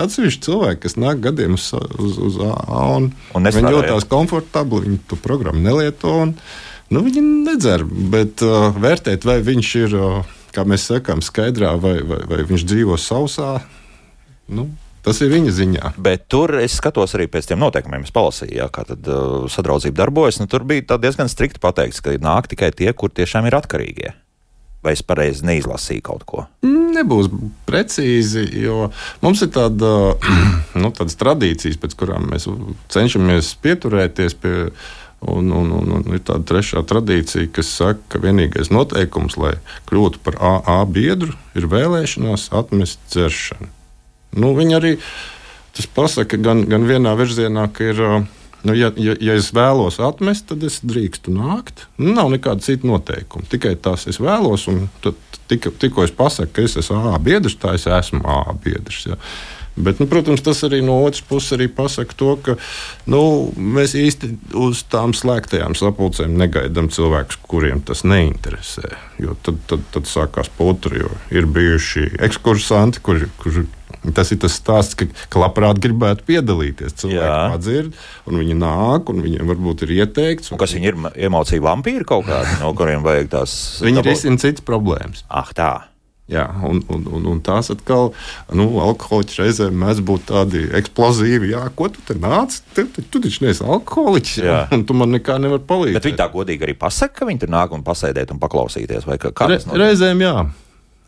atsevišķi 0.01 0.47
cilvēki, 0.47 0.85
kas 0.87 0.99
nāk 1.01 1.25
gadiem 1.25 1.59
uz, 1.59 1.71
uz, 1.99 2.21
uz 2.31 2.39
A 2.45 2.85
un, 2.97 3.11
un 3.35 3.51
viņi 3.51 3.75
jūtas 3.75 4.07
komfortabli, 4.11 4.85
viņi 4.89 5.03
to 5.11 5.19
programmu 5.21 5.65
nelieto. 5.65 6.13
Un, 6.27 6.35
nu, 6.95 7.03
viņi 7.05 7.23
nedzer, 7.49 7.85
bet 7.85 8.45
uh, 8.45 8.71
vērtēt, 8.77 9.27
vai 9.27 9.41
viņš 9.45 9.75
ir, 9.83 9.99
uh, 9.99 10.35
kā 10.55 10.67
mēs 10.69 10.89
sakām, 10.91 11.23
skaidrā 11.25 11.75
vai, 11.81 11.99
vai, 12.07 12.21
vai 12.31 12.43
viņš 12.47 12.67
dzīvo 12.71 12.99
sausā. 13.01 13.57
Nu, 14.55 14.69
Tas 15.05 15.21
ir 15.21 15.33
viņa 15.35 15.53
ziņā. 15.53 15.93
Bet 16.01 16.27
tur 16.33 16.55
es 16.63 16.79
skatos 16.79 17.13
arī 17.17 17.27
pēc 17.29 17.51
tiem 17.51 17.61
noteikumiem. 17.61 18.07
Es 18.07 18.15
palasīju, 18.15 18.57
jā, 18.57 18.69
kā 18.73 18.87
tad, 18.89 19.05
uh, 19.05 19.45
sadraudzība 19.53 20.01
darbojas. 20.01 20.41
Nu, 20.41 20.49
tur 20.49 20.65
bija 20.69 20.97
diezgan 21.01 21.29
strikti 21.29 21.61
pateikts, 21.61 22.01
ka 22.05 22.17
nāk 22.25 22.49
tikai 22.53 22.73
tie, 22.73 22.89
kur 22.97 23.13
tiešām 23.13 23.51
ir 23.51 23.59
atkarīgie. 23.61 24.15
Vai 24.85 24.93
es 24.97 25.05
pareizi 25.05 25.45
neizlasīju 25.49 26.05
kaut 26.05 26.25
ko? 26.29 26.47
Nebūs 26.65 27.31
precīzi, 27.69 28.47
jo 28.65 28.91
mums 29.25 29.45
ir 29.45 29.53
tāda, 29.53 29.93
nu, 30.83 30.93
tādas 30.97 31.17
tradīcijas, 31.21 31.81
pēc 31.81 31.97
kurām 32.01 32.29
mēs 32.33 32.49
cenšamies 32.93 33.55
pieturēties 33.65 34.41
pie. 34.41 34.55
Un, 35.25 35.47
un, 35.57 35.71
un, 35.73 35.93
un 35.97 36.03
ir 36.13 36.21
tāda 36.21 36.45
trešā 36.51 36.83
tradīcija, 36.85 37.49
kas 37.57 37.71
saka, 37.79 38.03
ka 38.13 38.19
vienīgais 38.21 38.69
noteikums, 38.69 39.39
lai 39.41 39.55
kļūtu 39.89 40.21
par 40.21 40.37
AA 40.37 40.83
biedru, 40.85 41.33
ir 41.57 41.65
vēlēšanās 41.73 42.51
atmest 42.53 43.01
dzeršanu. 43.09 43.71
Nu, 44.35 44.55
viņi 44.57 44.79
arī 44.79 44.95
tas 45.75 45.87
pasaka 45.91 46.39
gan, 46.39 46.65
gan 46.71 46.87
vienā 46.89 47.15
virzienā, 47.19 47.69
ka 47.75 47.93
ir. 47.93 48.03
Nu, 48.65 48.73
ja, 48.73 48.89
ja, 48.97 49.13
ja 49.21 49.35
es 49.37 49.51
vēlos 49.53 49.99
atmest, 50.01 50.47
tad 50.49 50.63
es 50.65 50.79
drīkstu 50.81 51.35
nākt. 51.35 51.85
Nu, 52.01 52.15
nav 52.17 52.31
nekāda 52.33 52.65
cita 52.65 52.89
noteikuma. 52.89 53.45
Tikai 53.53 53.75
tās 53.77 54.07
es 54.09 54.17
vēlos, 54.23 54.65
un 54.73 54.87
tad, 55.05 55.19
tik, 55.53 55.69
tikko 55.83 56.07
es 56.07 56.15
pasaku, 56.17 56.55
ka 56.57 56.65
es 56.65 56.79
esmu 56.81 57.13
A 57.13 57.19
biedrs, 57.21 57.59
tā 57.61 57.75
es 57.77 57.85
esmu 57.85 58.23
A 58.25 58.55
biedrs. 58.65 59.03
Ja. 59.11 59.19
Bet, 59.75 59.99
nu, 59.99 60.07
protams, 60.07 60.43
tas 60.45 60.63
arī 60.67 60.79
no 60.87 61.01
otras 61.03 61.25
puses 61.27 61.71
pasaka 61.75 62.15
to, 62.15 62.35
ka 62.39 62.55
nu, 63.11 63.21
mēs 63.59 63.97
īsti 63.99 64.31
uz 64.55 64.85
tām 64.91 65.15
slēgtajām 65.17 65.75
sapulcēm 65.79 66.37
negaidām 66.39 66.91
cilvēkus, 66.95 67.41
kuriem 67.43 67.83
tas 67.87 68.05
neinteresē. 68.07 68.95
Jo 69.23 69.35
tad, 69.43 69.59
tad, 69.71 69.83
tad 69.95 70.11
sākās 70.11 70.51
potri, 70.55 71.03
jo 71.03 71.11
ir 71.35 71.51
bijuši 71.51 72.15
ekskursanti, 72.23 73.03
kuri. 73.05 73.31
Kur, 73.43 73.65
Tas 74.05 74.29
ir 74.35 74.37
tas 74.43 74.53
stāsts, 74.53 74.93
ka, 75.01 75.07
ka 75.33 75.41
labprāt 75.41 75.79
gribētu 75.81 76.27
piedalīties. 76.29 76.93
Cilvēki 77.01 77.61
dzird, 77.63 77.95
un 78.29 78.37
viņi 78.43 78.57
nāk, 78.61 79.09
un 79.09 79.23
viņiem 79.25 79.49
varbūt 79.49 79.87
ir 79.87 79.95
ieteikts. 79.97 80.53
Un 80.53 80.61
kas 80.61 80.75
viņi 80.77 80.91
ir? 80.91 80.99
Emociju 81.31 81.65
vampīri 81.65 82.05
kaut 82.05 82.29
kādi, 82.29 82.59
no 82.61 82.75
kuriem 82.77 83.01
vajag 83.07 83.33
tās. 83.33 83.57
Viņi 83.81 84.05
risina 84.05 84.45
citas 84.45 84.67
problēmas. 84.69 85.25
Ah, 85.33 85.49
tā. 85.57 85.73
Jā, 86.33 86.47
un, 86.65 86.79
un, 86.89 87.03
un, 87.13 87.25
un 87.35 87.41
tās 87.45 87.69
atkal, 87.69 88.15
nu, 88.57 88.65
alkoholiķi 88.81 89.43
reizēm 89.43 89.75
mēdz 89.77 90.01
būt 90.09 90.23
tādi 90.31 90.63
eksplozīvi. 90.79 91.51
Jā, 91.53 91.67
ko 91.77 91.91
tu 91.93 92.01
te 92.09 92.17
nāc? 92.17 92.57
Tu, 92.73 92.87
tu, 92.95 93.05
tu 93.13 93.21
taču 93.27 93.45
neesi 93.45 93.61
alkoholiķis, 93.61 94.39
jā. 94.41 94.63
un 94.73 94.87
tu 94.89 94.97
man 94.97 95.13
nekā 95.13 95.37
nevari 95.45 95.67
palīdzēt. 95.69 95.99
Bet 95.99 96.09
viņi 96.09 96.21
tā 96.23 96.29
godīgi 96.33 96.65
arī 96.65 96.77
pasaka, 96.81 97.19
ka 97.21 97.29
viņi 97.29 97.45
tur 97.45 97.53
nāk 97.53 97.77
un 97.77 97.85
pasēdēt 97.85 98.33
un 98.33 98.41
paklausīties. 98.41 99.05
Re, 99.05 99.61
reizēm 99.85 100.25
jā. 100.25 100.35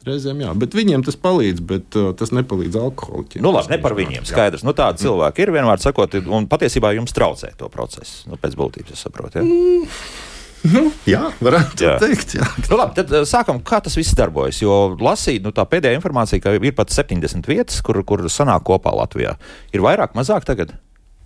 Reizēm 0.07 0.45
jā, 0.45 0.53
bet 0.61 0.77
viņiem 0.77 1.03
tas 1.09 1.17
palīdz, 1.19 1.65
bet 1.67 1.97
uh, 1.99 2.13
tas 2.15 2.37
nepalīdz 2.37 2.77
alkoholiķiem. 2.79 3.43
Nu, 3.43 3.57
labi, 3.57 3.73
ne 3.73 3.81
par 3.83 3.97
viņiem. 3.97 4.29
Skaidrs. 4.29 4.69
Nu, 4.69 4.77
tādi 4.77 5.01
mm. 5.01 5.07
cilvēki 5.09 5.47
ir 5.47 5.57
vienmēr 5.57 5.81
sakot, 5.83 6.21
un 6.29 6.47
patiesībā 6.53 6.93
jums 6.95 7.17
traucē 7.17 7.57
to 7.57 7.73
procesu. 7.73 8.29
Nu, 8.29 8.37
pēc 8.39 8.55
būtības, 8.61 8.93
es 8.95 9.09
saprotu. 9.09 9.41
Ja? 9.41 9.49
Mm. 9.49 10.36
Nu, 10.65 10.87
jā, 11.07 11.29
varētu 11.43 11.85
jā. 11.85 11.97
teikt. 12.03 12.37
Jā. 12.39 12.47
Nu, 12.67 12.79
labi, 12.81 12.97
tad 12.99 13.13
eh, 13.13 13.27
sākam, 13.29 13.61
kā 13.67 13.81
tas 13.85 13.97
viss 13.99 14.17
darbojas. 14.19 14.63
Jo 14.63 14.97
lasīt, 15.01 15.45
nu, 15.45 15.53
tā 15.55 15.67
pēdējā 15.69 16.01
informācija, 16.01 16.43
ka 16.43 16.57
ir 16.57 16.75
pat 16.77 16.95
70 16.95 17.47
vietas, 17.51 17.83
kur, 17.87 18.01
kur 18.09 18.27
sanāk 18.33 18.67
kopā 18.67 18.95
Latvijā. 18.97 19.37
Ir 19.77 19.85
vairāk, 19.87 20.17
mazāk 20.19 20.49
tagad? 20.49 20.75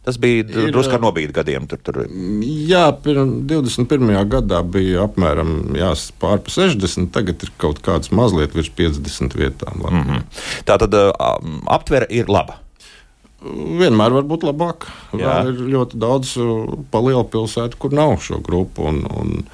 Tas 0.01 0.17
bija 0.17 0.45
drusku 0.73 0.97
ar 0.97 1.03
nobīdi 1.03 1.35
gadiem. 1.37 1.67
Tur, 1.69 1.81
tur. 1.85 1.99
Jā, 2.41 2.87
pirms 3.05 3.43
21. 3.51 4.15
gadā 4.33 4.63
bija 4.65 5.05
apmēram 5.05 5.59
pār 6.23 6.41
60, 6.49 7.11
tagad 7.13 7.45
ir 7.45 7.53
kaut 7.61 7.83
kāds 7.85 8.09
mazliet 8.09 8.57
virs 8.57 8.73
50 8.79 9.37
vietām. 9.37 9.85
Mm 9.85 10.03
-hmm. 10.09 10.25
Tā 10.65 10.79
tad 10.81 10.97
uh, 10.97 11.13
aptvere 11.69 12.07
ir 12.09 12.33
laba. 12.33 12.57
Vienmēr 13.41 14.13
var 14.19 14.27
būt 14.29 14.45
labāk. 14.45 14.89
Ir 15.17 15.61
ļoti 15.73 16.01
daudz 16.01 16.35
uh, 16.41 16.67
lielu 17.01 17.25
pilsētu, 17.33 17.79
kur 17.81 17.95
nav 17.97 18.19
šo 18.25 18.41
grupu. 18.45 18.85
Un, 18.91 19.01
un, 19.09 19.47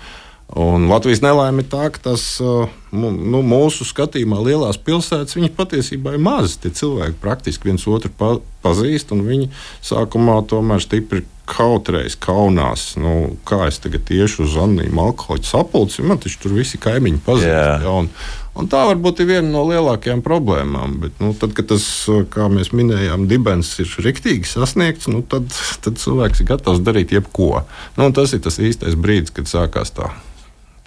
un 0.59 0.89
Latvijas 0.91 1.23
nelaime 1.23 1.63
ir 1.63 1.71
tā, 1.71 1.87
ka 1.95 2.03
tas 2.09 2.25
uh, 2.43 2.67
nu, 2.91 3.43
mūsu 3.47 3.87
skatījumā 3.87 4.41
lielās 4.43 4.81
pilsētas 4.83 5.39
patiesībā 5.55 6.17
ir 6.17 6.27
mazas. 6.27 6.59
Tie 6.63 6.75
cilvēki 6.75 7.21
praktiski 7.23 7.71
viens 7.71 7.87
otru 7.87 8.11
pa, 8.19 8.37
pazīst, 8.67 9.15
un 9.15 9.23
viņi 9.29 9.53
sākumā 9.87 10.41
tomēr 10.51 10.83
stipri 10.83 11.23
kautreiz 11.47 12.17
kaunās. 12.19 12.97
Nu, 12.99 13.37
kā 13.47 13.69
es 13.69 13.79
tagad 13.83 14.03
tieši 14.09 14.43
uz 14.49 14.57
Anīmu 14.59 15.05
alkohoļu 15.05 15.47
sapulci, 15.47 16.03
man 16.03 16.19
taču 16.23 16.43
tur 16.43 16.57
visi 16.59 16.81
kaimiņi 16.83 17.23
pazīst. 17.27 17.53
Yeah. 17.53 17.87
Ja, 17.87 17.95
un, 18.03 18.11
Un 18.57 18.69
tā 18.73 18.83
varbūt 18.89 19.21
ir 19.21 19.29
viena 19.29 19.49
no 19.51 19.65
lielākajām 19.69 20.23
problēmām. 20.25 20.97
Bet, 21.03 21.19
nu, 21.21 21.35
tad, 21.37 21.53
kad 21.57 21.69
tas, 21.75 21.85
kā 22.33 22.49
mēs 22.53 22.73
minējām, 22.73 23.27
dibens 23.29 23.75
ir 23.83 23.91
rīktīgi 24.07 24.49
sasniegts, 24.49 25.11
nu, 25.13 25.21
tad, 25.21 25.51
tad 25.85 26.01
cilvēks 26.01 26.41
ir 26.41 26.51
gatavs 26.55 26.81
darīt 26.85 27.13
jebko. 27.13 27.67
Nu, 27.99 28.09
tas 28.17 28.33
ir 28.33 28.41
tas 28.47 28.57
īstais 28.57 28.97
brīdis, 28.97 29.35
kad 29.37 29.51
sākās 29.51 29.93
tā 29.97 30.09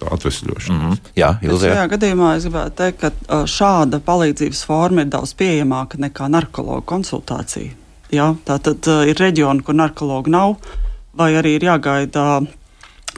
atvesļošana. 0.00 0.78
Mm 0.78 0.90
-hmm. 0.90 0.98
Jā, 1.16 1.34
Ilzē. 1.42 1.74
Šajā 1.74 1.88
gadījumā 1.94 2.36
es 2.36 2.44
gribētu 2.44 2.76
teikt, 2.76 3.00
ka 3.00 3.42
šāda 3.46 4.00
palīdzības 4.00 4.64
forma 4.66 5.04
ir 5.04 5.12
daudz 5.12 5.34
pieejamāka 5.34 6.00
nekā 6.00 6.28
narkologa 6.28 6.82
konsultācija. 6.86 7.72
Jā, 8.10 8.34
tā 8.44 8.58
tad 8.58 8.86
ir 9.06 9.20
reģioni, 9.20 9.62
kur 9.62 9.74
narkologa 9.74 10.30
nav, 10.30 10.56
vai 11.14 11.34
arī 11.34 11.54
ir 11.58 11.64
jāgaida 11.68 12.46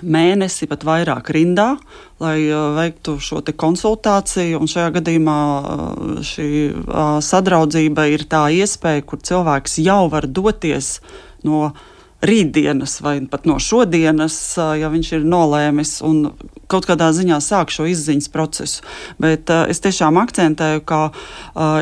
mēnesi, 0.01 0.69
pat 0.71 0.87
vairāk 0.87 1.31
rindā, 1.35 1.77
lai 2.23 2.39
uh, 2.49 2.73
veiktu 2.79 3.19
šo 3.23 3.43
konsultāciju. 3.45 4.61
Un 4.63 4.71
šajā 4.71 4.91
gadījumā 4.99 5.39
uh, 5.61 6.21
šī 6.27 6.49
uh, 6.73 7.19
sadraudzība 7.23 8.09
ir 8.13 8.27
tā 8.31 8.47
iespēja, 8.55 9.05
kur 9.05 9.23
cilvēks 9.23 9.81
jau 9.85 10.07
var 10.13 10.27
doties 10.27 10.97
no 11.45 11.73
rītdienas 12.23 13.01
vai 13.03 13.17
pat 13.31 13.47
no 13.51 13.59
šodienas, 13.63 14.37
ja 14.79 14.91
viņš 14.93 15.13
ir 15.17 15.25
nolēmis 15.27 15.97
un 16.07 16.29
kaut 16.71 16.87
kādā 16.89 17.11
ziņā 17.13 17.39
sāk 17.43 17.73
šo 17.75 17.85
izziņas 17.91 18.31
procesu. 18.33 18.85
Bet 19.21 19.51
es 19.51 19.83
tiešām 19.85 20.21
akcentēju, 20.23 20.85
ka 20.89 21.01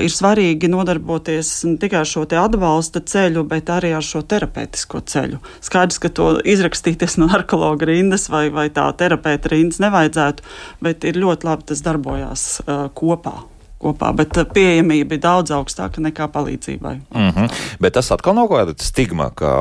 ir 0.02 0.10
svarīgi 0.10 0.70
nodarboties 0.72 1.52
ne 1.68 1.76
tikai 1.82 2.02
ar 2.02 2.08
šo 2.08 2.24
atbalsta 2.40 3.04
ceļu, 3.04 3.44
bet 3.52 3.70
arī 3.70 3.92
ar 3.96 4.06
šo 4.06 4.24
terapeitisko 4.26 5.04
ceļu. 5.12 5.38
Skaidrs, 5.64 6.00
ka 6.02 6.12
to 6.14 6.32
izrakstīties 6.40 7.18
no 7.20 7.30
narkologa 7.30 7.90
rindas 7.92 8.28
vai, 8.32 8.48
vai 8.54 8.68
tā 8.74 8.88
terapeita 8.96 9.52
rindas 9.52 9.80
nevajadzētu, 9.84 10.44
bet 10.82 11.06
ir 11.06 11.20
ļoti 11.20 11.50
labi 11.52 11.70
tas 11.70 11.84
darbojās 11.86 12.50
kopā 12.96 13.38
kopā, 13.80 14.12
bet 14.16 14.36
eh, 14.40 14.48
pieejamība 14.54 15.16
ir 15.16 15.22
daudz 15.24 15.54
augstāka 15.56 16.02
nekā 16.04 16.28
palīdzībai. 16.32 16.94
Mm 17.14 17.28
-hmm. 17.34 17.60
Bet 17.80 17.96
tas 17.98 18.12
atkal 18.12 18.34
nav 18.34 18.48
kaut 18.48 18.60
kāda 18.60 18.82
stigma, 18.82 19.30
ka 19.34 19.52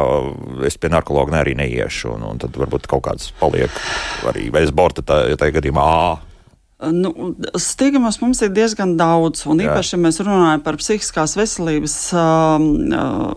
es 0.68 0.78
pie 0.78 0.90
narkologa 0.90 1.42
arī 1.44 1.56
neiešu, 1.56 2.16
un, 2.16 2.24
un 2.24 2.38
tad 2.38 2.58
varbūt 2.58 2.88
kaut 2.88 3.04
kāds 3.08 3.32
paliek 3.40 3.72
arī 4.28 4.52
bez 4.52 4.72
borta 4.72 5.02
tajā 5.02 5.38
tā 5.40 5.52
gadījumā. 5.56 5.86
Ā. 5.86 6.18
Nu, 6.80 7.36
stigmas 7.60 8.22
mums 8.22 8.40
ir 8.42 8.54
diezgan 8.56 8.94
daudz, 8.96 9.42
un 9.52 9.60
Jā. 9.60 9.68
īpaši, 9.68 9.98
ja 9.98 10.00
mēs 10.00 10.22
runājam 10.24 10.62
par 10.64 10.78
psihiskās 10.80 11.34
veselības 11.36 11.96
um, 12.16 12.70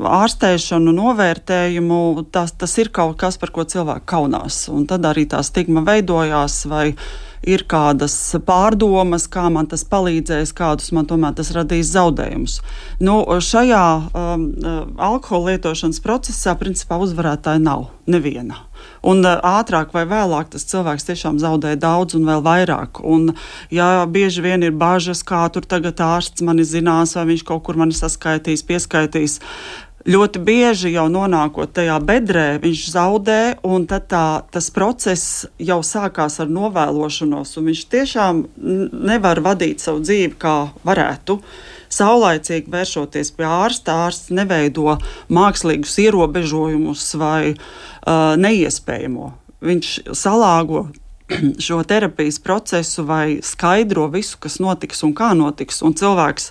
ārstēšanu, 0.06 0.94
novērtējumu, 0.94 1.98
tas, 2.30 2.52
tas 2.54 2.76
ir 2.78 2.92
kaut 2.94 3.16
kas, 3.18 3.40
par 3.42 3.50
ko 3.50 3.64
cilvēki 3.66 4.06
kaunās. 4.06 4.68
Un 4.70 4.86
tad 4.86 5.02
arī 5.10 5.26
tā 5.26 5.42
stigma 5.42 5.82
veidojās. 5.82 6.60
Vai, 6.70 6.92
ir 7.42 7.64
kādas 7.68 8.14
pārdomas, 8.46 9.26
kā 9.30 9.48
man 9.52 9.68
tas 9.70 9.84
palīdzēs, 9.88 10.54
kādus 10.56 10.92
man 10.94 11.08
tomēr 11.10 11.34
tas 11.38 11.52
radīs 11.54 11.92
zaudējumus. 11.94 12.60
Nu, 13.02 13.20
šajā 13.42 13.84
um, 13.98 14.48
uh, 14.62 14.82
alkohola 15.10 15.56
lietošanas 15.56 16.02
procesā 16.04 16.54
principā 16.58 17.00
uzvarētāja 17.02 17.62
nav 17.62 17.88
neviena. 18.10 18.62
Un 19.06 19.22
uh, 19.26 19.38
ātrāk 19.42 19.94
vai 19.94 20.04
vēlāk 20.10 20.52
tas 20.54 20.66
cilvēks 20.70 21.08
tiešām 21.10 21.40
zaudē 21.42 21.74
daudz 21.80 22.16
un 22.18 22.26
vēl 22.28 22.42
vairāk. 22.46 23.02
Un, 23.02 23.32
ja 23.74 24.06
bieži 24.06 24.44
vien 24.44 24.62
ir 24.62 24.74
bažas, 24.78 25.24
kā 25.26 25.44
tur 25.54 25.66
tagad 25.66 26.02
ārsts 26.02 26.44
mani 26.46 26.66
zinās, 26.66 27.16
vai 27.18 27.28
viņš 27.32 27.46
kaut 27.48 27.66
kur 27.66 27.78
mani 27.80 27.96
saskaitīs, 27.96 28.66
pieskaitīs, 28.66 29.40
ļoti 30.08 30.40
bieži 30.42 30.92
jau 30.94 31.06
nonākot 31.12 31.72
tajā 31.76 31.98
bedrē, 32.02 32.46
viņš 32.62 32.82
zaudē, 32.94 33.40
un 33.66 33.86
tā, 33.86 34.00
tas 34.50 34.70
process 34.74 35.44
jau 35.62 35.80
sākās 35.86 36.40
ar 36.42 36.50
novēlošanos, 36.52 37.54
un 37.58 37.70
viņš 37.70 37.84
tiešām 37.92 38.42
nevar 39.12 39.42
vadīt 39.44 39.84
savu 39.84 40.02
dzīvi 40.02 40.34
kā 40.42 40.56
varētu. 40.86 41.38
Saulaicīgi 41.92 42.72
vēršoties 42.72 43.34
pie 43.36 43.46
ārsta, 43.46 43.98
ārsts 44.06 44.32
neveido 44.32 44.96
mākslīgus 45.28 45.98
ierobežojumus 46.06 47.04
vai 47.20 47.52
uh, 47.52 48.32
neiespējamo. 48.40 49.28
Viņš 49.62 49.90
salāgo 50.16 50.86
šo 51.66 51.82
terapijas 51.84 52.40
procesu 52.42 53.04
vai 53.06 53.38
skaidro 53.44 54.08
visu, 54.12 54.40
kas 54.40 54.58
notiks 54.62 55.04
un 55.06 55.14
kā 55.16 55.32
notiks, 55.38 55.82
un 55.84 55.94
cilvēks 55.98 56.50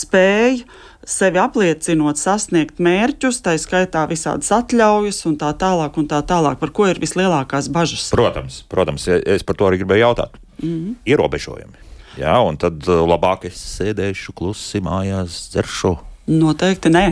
spēja 0.00 0.66
sevi 1.10 1.40
apliecinot, 1.42 2.18
sasniegt 2.20 2.80
mērķus, 2.82 3.40
tā 3.44 3.56
skaitā 3.60 4.06
visādas 4.10 4.50
atļaujas 4.54 5.22
un 5.30 5.36
tā 5.40 5.52
tālāk, 5.58 5.98
un 6.00 6.08
tā 6.10 6.22
tālāk, 6.26 6.58
par 6.62 6.72
ko 6.76 6.88
ir 6.90 7.00
vislielākās 7.02 7.70
bažas. 7.72 8.08
Protams, 8.14 8.62
protams 8.70 9.08
es 9.10 9.46
par 9.46 9.58
to 9.58 9.68
arī 9.68 9.82
gribēju 9.82 10.06
jautāt. 10.06 10.38
Mm 10.62 10.68
-hmm. 10.68 10.94
Ierobežojumi. 11.06 11.88
Jā, 12.18 12.36
un 12.48 12.56
tad 12.56 12.88
uh, 12.88 13.06
labāk 13.06 13.46
es 13.46 13.58
sēdēšu 13.78 14.34
klusi 14.34 14.80
mājās, 14.80 15.50
dzeršu 15.52 15.96
Noteikti 16.26 16.90
nē. 16.96 17.04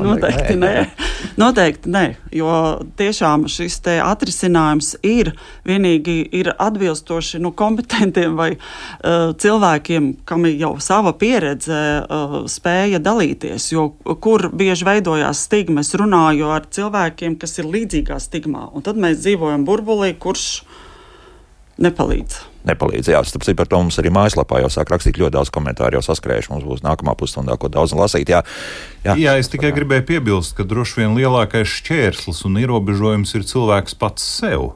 Noteikti 0.00 0.54
nē. 0.56 0.74
Noteikti 1.40 1.90
nē. 1.90 2.02
Jo 2.32 2.52
tiešām 2.96 3.46
šis 3.50 3.80
atrisinājums 4.04 4.94
ir 5.06 5.32
vienīgi 5.66 6.22
ir 6.38 6.52
atbilstoši 6.54 7.40
nu, 7.42 7.52
kompetentiem 7.52 8.36
vai 8.38 8.52
uh, 8.54 9.32
cilvēkiem, 9.34 10.12
kam 10.24 10.46
ir 10.46 10.56
jau 10.62 10.72
sava 10.80 11.12
pieredze, 11.12 11.80
uh, 12.04 12.36
spēja 12.48 13.00
dalīties. 13.02 13.72
Jo 13.74 13.90
kur 14.22 14.48
bieži 14.54 14.86
veidojās 14.88 15.46
stigma, 15.48 15.84
es 15.84 15.92
runāju 15.98 16.52
ar 16.54 16.68
cilvēkiem, 16.70 17.36
kas 17.40 17.58
ir 17.58 17.68
līdzīgā 17.68 18.20
stigmā. 18.22 18.70
Un 18.72 18.86
tad 18.86 19.00
mēs 19.00 19.20
dzīvojam 19.24 19.66
burbulī, 19.68 20.14
kurš 20.18 20.62
nepalīdz 21.80 22.49
nepalīdz. 22.68 23.10
Jā, 23.12 23.22
starp 23.26 23.46
citu, 23.46 23.58
par 23.60 23.70
to 23.70 23.80
mums 23.80 23.98
arī 24.00 24.12
mājaslapā 24.14 24.60
jau 24.62 24.70
sāk 24.72 24.92
rakstīt 24.92 25.20
ļoti 25.20 25.36
daudz 25.38 25.52
komentāru, 25.54 25.98
jau 25.98 26.04
saskrējuši. 26.10 26.52
Mums 26.52 26.66
būs 26.68 26.84
nākamā 26.86 27.16
pusstundā, 27.18 27.56
ko 27.60 27.70
daudz 27.72 27.94
lasīt. 27.96 28.32
Jā, 28.32 28.42
jā. 29.06 29.16
jā 29.20 29.38
es 29.40 29.50
tikai 29.52 29.72
gribēju 29.76 30.06
piebilst, 30.10 30.56
ka 30.58 30.66
droši 30.68 31.02
vien 31.02 31.16
lielākais 31.18 31.70
šķērslis 31.80 32.44
un 32.48 32.60
ierobežojums 32.60 33.34
ir 33.38 33.48
cilvēks 33.48 33.98
pats 34.00 34.26
sev. 34.40 34.74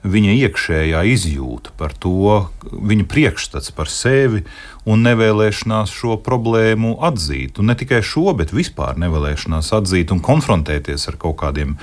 viņa 0.00 0.32
iekšējā 0.46 1.00
izjūta 1.12 1.74
par 1.76 1.92
to, 1.92 2.48
viņa 2.72 3.04
priekšstats 3.04 3.68
par 3.76 3.90
sevi 3.92 4.46
un 4.88 5.02
nevēlēšanās 5.04 5.92
šo 5.92 6.16
problēmu 6.24 6.94
atzīt. 7.04 7.60
Un 7.60 7.68
ne 7.68 7.76
tikai 7.76 8.00
šo, 8.00 8.32
bet 8.32 8.54
vispār 8.56 8.96
nevēlēšanās 8.96 9.68
atzīt 9.76 10.14
un 10.14 10.22
konfrontēties 10.24 11.04
ar 11.12 11.20
kaut 11.20 11.36
kādiem 11.44 11.76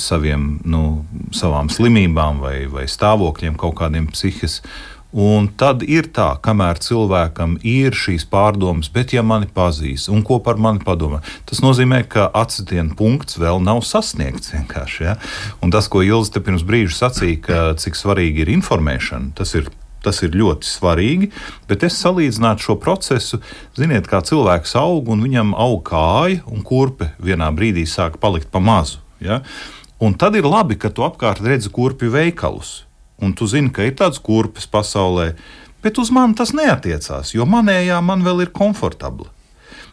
saviem, 0.00 0.56
nu, 0.68 1.04
savām 1.34 1.70
slimībām 1.72 2.42
vai, 2.42 2.56
vai 2.70 2.88
stāvokļiem, 2.90 3.58
kaut 3.60 3.78
kādiem 3.80 4.10
psihiskiem 4.12 4.72
Un 5.12 5.50
tad 5.60 5.82
ir 5.84 6.06
tā, 6.16 6.30
kamēr 6.40 6.78
cilvēkam 6.80 7.58
ir 7.68 7.92
šīs 7.92 8.24
pārdomas, 8.32 8.88
bet 8.88 9.12
ja 9.12 9.20
mani 9.20 9.44
pazīst 9.44 10.08
un 10.08 10.22
ko 10.24 10.38
par 10.40 10.56
mani 10.56 10.80
padomā, 10.80 11.20
tas 11.44 11.60
nozīmē, 11.60 12.00
ka 12.08 12.30
atsitiena 12.32 12.96
punkts 12.96 13.36
vēl 13.36 13.60
nav 13.60 13.82
sasniegts. 13.84 14.54
Ja? 15.04 15.18
Un 15.60 15.74
tas, 15.74 15.90
ko 15.92 16.00
Ilze 16.00 16.32
te 16.32 16.40
pirms 16.40 16.64
brīža 16.64 16.96
sacīja, 16.96 17.42
ka 17.44 17.60
cik 17.76 18.00
svarīgi 18.00 18.46
ir 18.46 18.56
informēšana, 18.56 19.36
tas 19.36 19.56
ir 19.58 19.70
Tas 20.02 20.18
ir 20.26 20.32
ļoti 20.34 20.66
svarīgi, 20.66 21.28
bet 21.70 21.84
es 21.86 21.94
salīdzinātu 22.02 22.64
šo 22.64 22.74
procesu, 22.82 23.38
ziniet, 23.78 24.08
kā 24.10 24.18
cilvēks 24.26 24.74
aug 24.80 25.12
un 25.14 25.22
viņam 25.22 25.52
aug 25.54 25.78
kāja 25.86 26.40
un 26.50 26.66
kurpe 26.66 27.12
vienā 27.22 27.52
brīdī 27.54 27.86
sāk 27.86 28.18
palikt 28.18 28.50
pa 28.50 28.58
mazu. 28.58 28.98
Ja? 29.22 29.42
Un 30.02 30.16
tad 30.18 30.34
ir 30.34 30.48
labi, 30.48 30.78
ka 30.78 30.90
tu 30.90 31.04
apkārt 31.06 31.44
redzi 31.46 31.70
kurpju 31.70 32.10
veikalus 32.10 32.82
un 33.22 33.32
tu 33.38 33.46
zini, 33.46 33.70
ka 33.70 33.86
ir 33.86 33.94
tāds 33.98 34.18
kurpes 34.22 34.66
pasaulē, 34.66 35.32
bet 35.82 35.98
uz 36.02 36.10
mani 36.14 36.34
tas 36.38 36.52
neatiecās, 36.56 37.34
jo 37.36 37.46
manējā 37.46 38.00
man 38.02 38.24
vēl 38.26 38.46
ir 38.46 38.52
komfortabli. 38.54 39.28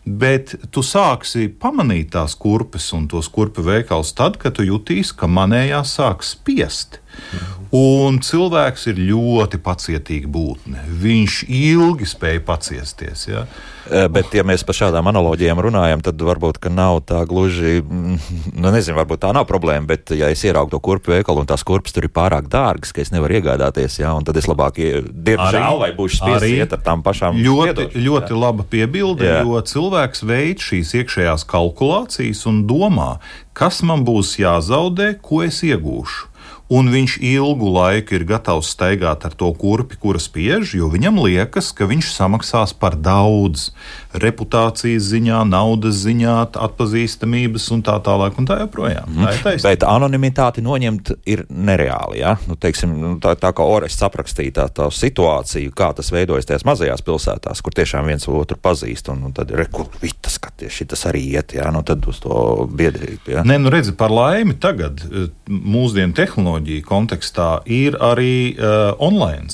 Bet 0.05 0.55
tu 0.73 0.81
sāksi 0.85 1.49
pamanīt 1.61 2.13
tās 2.15 2.33
kurpes 2.39 2.87
un 2.97 3.05
tos 3.11 3.29
kurpju 3.29 3.65
veikals 3.67 4.15
tad, 4.17 4.39
kad 4.41 4.55
tu 4.57 4.65
jutīsi, 4.65 5.13
ka 5.13 5.29
manējā 5.29 5.83
sāk 5.85 6.25
spiest. 6.25 6.97
Un 7.75 8.17
cilvēks 8.25 8.87
ir 8.89 9.01
ļoti 9.11 9.59
pacietīga 9.61 10.29
būtne. 10.33 10.81
Viņš 11.03 11.43
ilgi 11.53 12.07
spēja 12.09 12.41
paciesties. 12.47 13.27
Ja? 13.29 13.43
Eh, 13.89 14.07
bet, 14.09 14.33
ja 14.33 14.41
mēs 14.45 14.63
par 14.65 14.77
šādām 14.77 15.05
analogijām 15.11 15.61
runājam, 15.61 16.01
tad 16.05 16.17
varbūt 16.21 16.57
nav 16.73 17.03
tā 17.09 17.19
gluži, 17.29 17.79
mm, 17.81 18.15
nu, 18.57 18.71
nezinu, 18.73 18.97
varbūt 18.97 19.21
tā 19.21 19.33
nav 19.37 19.45
problēma. 19.49 19.85
Bet, 19.89 20.09
ja 20.17 20.31
es 20.33 20.41
ieraugu 20.45 20.73
to 20.73 20.79
kurpju 20.81 21.13
veikalu 21.13 21.43
un 21.43 21.49
tās 21.49 21.65
kurpes 21.65 21.93
tur 21.93 22.05
ir 22.05 22.13
pārāk 22.13 22.49
dārgas, 22.49 22.93
ka 22.93 23.03
es 23.05 23.13
nevaru 23.13 23.37
iegādāties, 23.37 23.99
ja, 24.01 24.15
tad 24.25 24.37
es 24.41 24.49
labāk, 24.49 24.81
diemžēl, 25.09 25.77
vai 25.83 25.91
būšu 25.97 26.21
spiests 26.23 26.49
iet 26.49 26.73
ar 26.73 26.81
tām 26.85 27.05
pašām. 27.05 27.37
Ļoti, 27.37 27.85
spiedošu, 27.85 28.05
ļoti 28.07 28.33
jā. 28.33 28.39
laba 28.45 28.65
piebilde, 28.69 29.29
jā. 29.29 29.43
jo 29.45 29.61
cilvēks 29.73 30.25
veids 30.25 30.71
šīs 30.71 30.95
iekšējās 31.03 31.45
kalkulācijas 31.49 32.45
un 32.49 32.63
domā, 32.69 33.11
kas 33.53 33.83
man 33.85 34.05
būs 34.09 34.39
jāzaudē, 34.41 35.15
ko 35.21 35.45
es 35.45 35.61
iegūšu 35.65 36.28
un 36.69 36.91
viņš 36.93 37.17
ilgu 37.25 37.71
laiku 37.73 38.15
ir 38.19 38.25
gatavs 38.29 38.69
staigāt 38.75 39.25
ar 39.25 39.33
to 39.37 39.49
kurpi, 39.57 39.97
kura 39.97 40.21
spiež, 40.21 40.75
jo 40.77 40.89
viņam 40.93 41.17
liekas, 41.23 41.71
ka 41.73 41.87
viņš 41.89 42.11
samaksās 42.13 42.75
par 42.77 42.97
daudz 42.99 43.71
reputācijas 44.13 45.09
ziņā, 45.09 45.41
naudas 45.49 46.03
ziņā, 46.05 46.35
atpazīstamības 46.57 47.67
un 47.73 47.83
tā 47.85 47.97
tālāk. 48.05 48.37
Un 48.39 48.47
tā 48.49 48.59
joprojām. 48.61 49.09
Mm. 49.09 49.41
Tā 49.43 49.55
ir 49.55 49.63
Bet 49.65 49.83
anonimitāti 49.85 50.63
noņemt 50.65 51.11
ir 51.29 51.43
nereāli. 51.49 52.21
Ja? 52.21 52.35
Nu, 52.49 52.57
teiksim, 52.59 52.93
nu, 53.01 53.11
tā, 53.21 53.35
tā 53.39 53.51
kā 53.55 53.65
Orests 53.65 54.05
aprakstīja 54.05 54.55
tā, 54.61 54.67
tā 54.79 54.87
situāciju, 54.93 55.73
kā 55.77 55.91
tas 55.97 56.09
veidojas 56.13 56.47
tajās 56.49 56.65
mazajās 56.69 57.03
pilsētās, 57.05 57.61
kur 57.65 57.75
tiešām 57.77 58.09
viens 58.09 58.25
otru 58.29 58.57
pazīst, 58.61 59.11
un, 59.13 59.25
un 59.29 59.35
tad 59.35 59.53
ir 59.53 59.61
rekurvītas, 59.63 60.39
ka 60.41 60.53
tieši 60.63 60.89
tas 60.93 61.05
arī 61.09 61.25
iet, 61.35 61.57
ja? 61.57 61.69
nu, 61.73 61.83
tad 61.85 62.05
uz 62.09 62.21
to 62.23 62.69
biedrību. 62.69 63.35
Ja? 63.35 63.45
Nē, 63.47 63.59
nu 63.61 63.73
redzi, 63.73 63.93
par 63.97 64.13
laimi 64.13 64.57
tagad 64.61 65.03
eh, 65.09 65.29
mūsdienu 65.49 66.15
tehnoloģiju 66.17 66.58
kontekstā 66.85 67.59
ir 67.65 67.97
arī 68.03 68.55
uh, 68.55 68.93
online. 68.99 69.49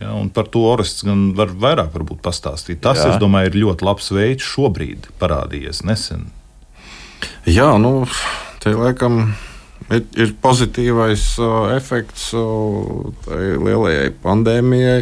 Ja, 0.00 0.12
par 0.34 0.50
to 0.52 0.60
Orests 0.68 1.06
gan 1.06 1.30
var 1.36 1.54
vairāk 1.56 1.94
pastāstīt. 2.24 2.82
Tas, 2.84 3.00
Jā. 3.00 3.14
es 3.14 3.20
domāju, 3.20 3.48
ir 3.48 3.62
ļoti 3.62 3.86
labs 3.86 4.10
veids 4.12 4.44
šobrīd 4.44 5.08
parādījies 5.20 5.80
nesen. 5.88 6.28
Jā, 7.48 7.70
nu, 7.80 8.04
te 8.60 8.74
laikam 8.76 9.22
ir, 9.88 10.02
ir 10.18 10.34
pozitīvais 10.42 11.24
uh, 11.40 11.72
efekts 11.76 12.28
uh, 12.36 13.08
lielajai 13.32 14.10
pandēmijai. 14.24 15.00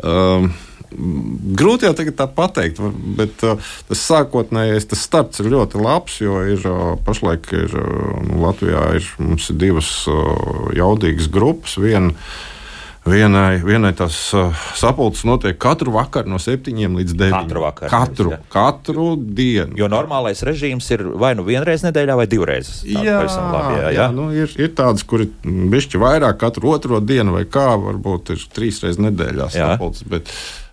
Uh, 0.00 0.46
Grūti 0.90 1.86
jau 1.86 1.94
tagad 1.96 2.16
tā 2.18 2.26
pateikt, 2.34 2.80
bet 3.18 3.44
uh, 3.46 3.72
tas 3.88 4.04
sākotnējais 4.10 4.88
tas 4.90 5.04
starts 5.06 5.42
ir 5.42 5.50
ļoti 5.52 5.82
labs, 5.82 6.20
jo 6.24 6.40
ir, 6.50 6.64
uh, 6.66 6.94
pašlaik 7.06 7.50
ir, 7.54 7.74
uh, 7.78 8.14
nu, 8.26 8.40
Latvijā 8.44 8.86
ir, 8.98 9.10
ir 9.30 9.50
divas 9.60 9.92
jaudīgas 10.76 11.30
grupas. 11.32 11.78
Viena 11.80 12.14
Vienai, 13.00 13.62
vienai 13.64 13.94
tas 13.96 14.12
sapulces 14.76 15.24
notiek 15.24 15.56
katru 15.58 15.94
vakaru 15.94 16.28
no 16.28 16.38
7 16.38 16.68
līdz 16.98 17.14
9. 17.16 17.32
Katru 17.32 17.62
vakaru. 17.64 17.90
Katru, 17.90 18.32
jā. 18.34 18.38
katru 18.52 19.06
dienu. 19.16 19.72
Jo 19.80 19.88
normālais 19.88 20.44
režīms 20.44 20.90
ir 20.92 21.06
vai 21.16 21.32
nu 21.38 21.46
vienreiz 21.46 21.80
nedēļā, 21.86 22.18
vai 22.20 22.26
divreiz. 22.28 22.68
Jā, 22.84 23.22
labi, 23.24 23.78
jā, 23.78 23.86
jā. 23.86 23.94
jā 23.96 24.08
nu, 24.12 24.28
ir, 24.36 24.52
ir 24.60 24.74
tādas, 24.76 25.06
kur 25.08 25.24
ir 25.24 25.32
bišķi 25.42 26.00
vairāk 26.02 26.42
katru 26.44 26.74
otro 26.76 27.00
dienu, 27.00 27.38
vai 27.38 27.46
kā 27.48 27.70
varbūt 27.80 28.34
ir 28.36 28.44
trīs 28.52 28.82
reizes 28.84 29.00
nedēļā 29.00 29.48
sapulces. 29.56 30.04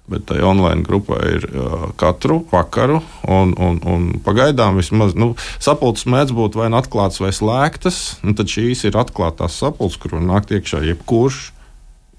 Bet, 0.08 0.24
tai 0.30 0.39
online 0.39 0.86
grupai 0.88 1.20
ir 1.36 1.50
uh, 1.52 1.89
katru 2.00 2.39
vakaru. 2.52 3.02
Un, 3.28 3.52
un, 3.60 3.82
un 3.84 4.06
pagaidām 4.24 4.80
vismaz 4.80 5.17
nu, 5.20 5.34
sapulces 5.60 6.08
mēdz 6.08 6.32
būt 6.38 6.56
vai 6.56 6.70
nu 6.72 6.80
atklātas 6.80 7.20
vai 7.20 7.34
slēgtas. 7.36 8.00
Tad 8.24 8.48
šīs 8.48 8.86
ir 8.88 9.00
atklātās 9.00 9.60
sapulces, 9.60 10.00
kur 10.00 10.15
nākt 10.24 10.56
iekšā 10.56 10.86
jebkurš 10.88 11.50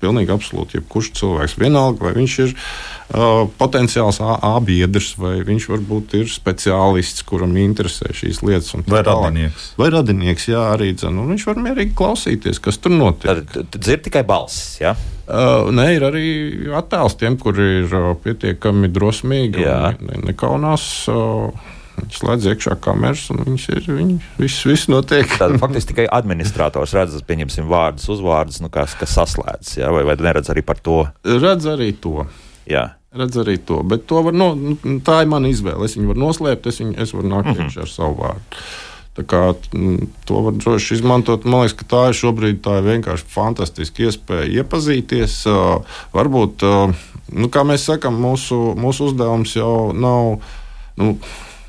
pilnīgi 0.02 0.32
absolūti 0.34 0.78
jebkurš 0.78 1.10
cilvēks. 1.18 1.56
Vienalga, 1.60 2.08
vai 2.08 2.14
viņš 2.16 2.36
ir 2.44 2.54
uh, 2.54 3.44
potenciāls 3.60 4.20
A 4.22 4.54
biedrs, 4.64 5.12
vai 5.20 5.38
viņš 5.46 5.68
varbūt 5.72 6.16
ir 6.20 6.32
speciālists, 6.32 7.24
kuram 7.28 7.56
interesē 7.60 8.12
šīs 8.14 8.42
lietas. 8.46 8.74
Vai 8.88 9.02
radinieks. 9.06 9.72
Vai 9.80 9.90
radinieks, 9.94 10.48
jā, 10.52 10.64
arī 10.74 10.92
dzird. 10.98 11.26
Viņš 11.32 11.46
var 11.50 11.62
mierīgi 11.68 11.96
klausīties, 11.98 12.62
kas 12.62 12.80
tur 12.82 12.94
notiek. 12.94 13.42
Tad 13.54 13.78
dzird 13.78 14.06
tikai 14.08 14.24
balss. 14.28 14.78
Ja? 14.82 14.94
Uh, 15.28 15.68
nē, 15.74 15.90
ir 15.98 16.06
arī 16.08 16.28
attēls 16.78 17.18
tiem, 17.20 17.36
kuri 17.40 17.66
ir 17.82 17.96
uh, 17.96 18.12
pietiekami 18.22 18.88
drosmīgi 18.92 19.66
un 19.66 20.06
ne, 20.08 20.22
nekaunās. 20.30 20.86
Uh, 21.12 21.74
Viņš 21.98 22.18
slēdz 22.20 22.48
iekšā 22.52 22.76
kameras, 22.84 23.24
un 23.34 23.42
viņš 23.46 23.64
ir. 23.74 23.88
Viņi, 23.98 24.18
viss, 24.38 24.66
viss 24.68 24.90
notiek. 24.90 25.30
Tad 25.40 25.56
faktiski 25.62 25.92
tikai 25.92 26.06
administrators 26.18 26.94
redz, 26.96 27.18
pieņemsim, 27.28 27.66
vārdus, 27.70 28.08
uzvārdus, 28.14 28.60
nu, 28.64 28.70
kas, 28.72 28.94
kas 28.98 29.16
saslēdz. 29.18 29.74
Ja? 29.80 29.90
Vai, 29.94 30.04
vai 30.08 30.18
neredz 30.22 30.52
arī 30.54 30.64
par 30.66 30.80
to? 30.82 31.02
Redz 31.26 31.68
arī 31.70 31.92
to. 31.98 32.28
Jā. 32.68 32.90
Redz 33.18 33.40
arī 33.40 33.56
to. 33.64 33.80
Bet 33.88 34.04
to 34.08 34.20
var, 34.26 34.36
no, 34.36 34.52
nu, 34.54 34.76
tā 35.04 35.22
ir 35.24 35.32
mana 35.32 35.50
izvēle. 35.50 35.88
Es 35.88 35.96
viņu 35.96 36.12
varu 36.12 36.26
noslēpt, 36.26 36.68
es, 36.68 36.82
viņu, 36.82 36.94
es 37.02 37.14
varu 37.16 37.32
nākt 37.32 37.50
mm 37.50 37.56
-hmm. 37.56 37.70
iekšā 37.72 37.86
ar 37.86 37.92
savu 37.92 38.20
vārdu. 38.20 38.62
Tā 39.18 39.24
kā, 39.26 39.42
to 40.28 40.40
var 40.44 40.54
droši 40.54 40.94
izmantot. 40.94 41.44
Man 41.44 41.64
liekas, 41.64 41.74
ka 41.80 41.86
tā 41.90 42.02
ir 42.10 42.18
šobrīd 42.20 42.60
tā 42.62 42.76
ir 42.78 42.86
vienkārši 42.86 43.26
fantastiska 43.32 44.04
iespēja 44.06 44.62
iepazīties. 44.62 45.40
Varbūt, 46.14 46.62
nu, 47.34 47.48
kā 47.50 47.64
mēs 47.66 47.88
sakām, 47.90 48.20
mūsu, 48.22 48.76
mūsu 48.78 49.10
uzdevums 49.10 49.56
jau 49.56 49.90
nav. 49.90 50.38
Nu, 50.98 51.16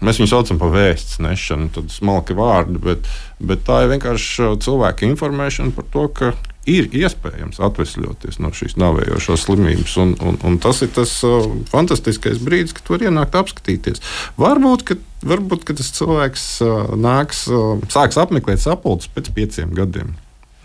Mēs 0.05 0.21
viņu 0.21 0.31
saucam 0.31 0.59
par 0.61 0.71
vēstures 0.71 1.19
nešanu, 1.23 1.71
tad 1.75 1.89
smalki 1.91 2.37
vārdi, 2.37 2.79
bet, 2.83 3.09
bet 3.43 3.65
tā 3.67 3.83
ir 3.83 3.93
vienkārši 3.95 4.45
uh, 4.45 4.55
cilvēka 4.63 5.07
informēšana 5.09 5.75
par 5.75 5.89
to, 5.91 6.05
ka 6.15 6.31
ir 6.69 6.87
iespējams 6.95 7.59
atvesļoties 7.65 8.39
no 8.43 8.51
šīs 8.55 8.77
navējošās 8.79 9.45
slimības. 9.47 9.95
Un, 10.01 10.15
un, 10.23 10.39
un 10.45 10.57
tas 10.61 10.81
ir 10.85 10.91
tas 10.95 11.11
uh, 11.27 11.49
fantastiskais 11.71 12.41
brīdis, 12.43 12.75
kad 12.77 12.93
var 12.93 13.05
ienākt 13.09 13.37
apskatīties. 13.39 14.03
Varbūt, 14.39 14.85
ka, 14.87 14.99
varbūt 15.27 15.67
ka 15.67 15.75
tas 15.79 15.91
cilvēks 15.97 16.47
uh, 16.65 16.95
nāks, 16.99 17.45
uh, 17.51 17.77
sāks 17.91 18.19
apmeklēt 18.21 18.63
sapulces 18.63 19.11
pēc 19.15 19.31
pieciem 19.35 19.75
gadiem, 19.77 20.15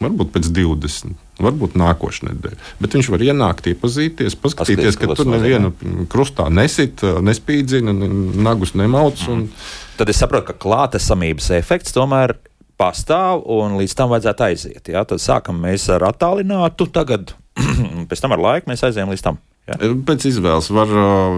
varbūt 0.03 0.33
pēc 0.35 0.49
20. 0.55 1.15
Varbūt 1.45 1.75
nākošais 1.79 2.27
nedēļa. 2.29 2.59
Bet 2.83 2.95
viņš 2.95 3.11
var 3.11 3.23
ienākt, 3.27 3.69
iepazīties, 3.73 4.37
paskatīties, 4.39 4.99
ka 5.01 5.17
tur 5.19 5.31
nevienu 5.33 5.73
krustā 6.11 6.47
nesit, 6.53 7.03
nespīdzina, 7.03 7.95
nagus 8.47 8.77
nemauc. 8.79 9.23
Un... 9.33 9.49
Tad 9.99 10.11
es 10.11 10.21
saprotu, 10.23 10.53
ka 10.53 10.59
klātesamības 10.67 11.51
efekts 11.59 11.95
tomēr 11.97 12.37
pastāv 12.79 13.43
un 13.51 13.79
līdz 13.81 13.97
tam 13.99 14.13
vajadzētu 14.15 14.47
aiziet. 14.47 14.93
Jā? 14.95 15.03
Tad 15.09 15.23
sākam 15.23 15.59
mēs 15.63 15.89
ar 15.95 16.07
attālinātu, 16.11 16.87
tagad 16.95 17.35
pēc 18.11 18.23
tam 18.23 18.37
ar 18.37 18.47
laiku 18.49 18.71
mēs 18.71 18.87
aizējām 18.87 19.15
līdz 19.15 19.27
tam. 19.27 19.43
Jā. 19.65 19.79
Pēc 20.05 20.27
izvēles 20.29 20.67
var 20.77 20.91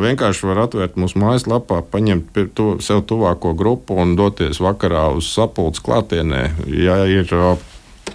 vienkārši 0.03 0.49
var 0.49 0.65
atvērt 0.65 0.97
mūsu 0.99 1.21
mājaslapā, 1.23 1.79
paņemt 1.93 2.41
to 2.59 2.73
sev 2.83 3.05
tuvāko 3.07 3.53
grupu 3.55 3.95
un 4.03 4.17
doties 4.19 4.59
vakarā 4.59 5.05
uz 5.15 5.29
sapulces 5.31 5.85
klātienē. 5.87 6.43
Ja 6.67 7.05
ir 7.07 7.31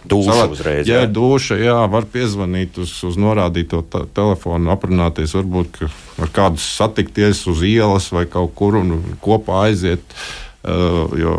Duša 0.03 0.33
Savā, 0.33 0.45
uzreiz. 0.49 0.89
Jā, 0.89 1.03
jā. 1.03 1.09
duša, 1.13 1.57
jā, 1.61 1.77
var 1.91 2.07
piezvanīt 2.09 2.79
uz, 2.81 2.93
uz 3.05 3.17
norādīto 3.21 3.83
telefonu, 4.15 4.71
aprunāties, 4.73 5.35
varbūt 5.37 5.83
ar 6.21 6.31
kādu 6.33 6.61
satikties 6.61 7.43
uz 7.51 7.61
ielas 7.67 8.09
vai 8.13 8.25
kaut 8.29 8.55
kur 8.57 8.79
un 8.81 8.95
kopā 9.21 9.67
aiziet. 9.67 10.15
Uh, 10.61 11.09
jo, 11.17 11.35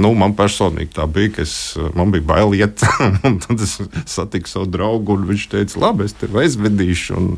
nu, 0.00 0.14
man 0.16 0.32
personīgi 0.36 0.94
tā 0.96 1.04
bija, 1.04 1.34
ka 1.36 1.42
es, 1.44 1.74
man 1.96 2.12
bija 2.14 2.24
bail 2.30 2.54
iet, 2.56 2.80
un 3.28 3.36
tad 3.44 3.60
es 3.60 3.76
satiku 4.08 4.48
savu 4.48 4.70
draugu, 4.72 5.18
un 5.18 5.26
viņš 5.28 5.50
teica, 5.52 5.82
labi, 5.82 6.06
es 6.08 6.16
tevi 6.16 6.40
aizvedīšu. 6.46 7.18
Un, 7.20 7.34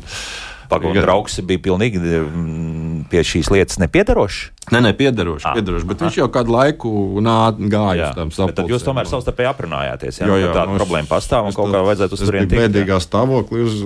Pagaidā 0.69 1.05
draugs 1.05 1.39
bija 1.47 1.63
pilnīgi 1.69 2.01
mm, 2.01 3.07
pie 3.11 3.23
šīs 3.25 3.51
lietas 3.53 3.79
nepiedarošs. 3.81 4.53
Nē, 4.67 4.81
nē, 4.83 4.89
piederoši, 4.99 5.45
ah, 5.47 5.53
piederoši, 5.55 5.87
bet 5.87 6.01
aha. 6.01 6.09
viņš 6.09 6.15
jau 6.19 6.25
kādu 6.27 6.51
laiku 6.51 6.89
nāk, 7.23 7.59
gāja 7.71 8.01
jā, 8.01 8.07
uz 8.09 8.17
tām 8.17 8.31
sapulcēm. 8.35 8.55
Tad 8.57 8.71
jūs 8.73 8.83
tomēr 8.83 9.07
savstarpēji 9.07 9.47
aprunājāties, 9.47 10.17
jā, 10.19 10.27
jo, 10.27 10.39
jā, 10.41 10.49
tāda 10.51 10.73
no, 10.73 10.79
problēma 10.81 11.07
pastāv 11.07 11.47
un 11.47 11.53
kaut 11.55 11.71
kā 11.71 11.83
vajadzētu 11.87 12.17
uz 12.17 12.23
turieni 12.25 12.49
tikt. 12.51 12.59
Bēdīgā 12.65 12.97
stāvoklī 12.99 13.61
uz, 13.63 13.77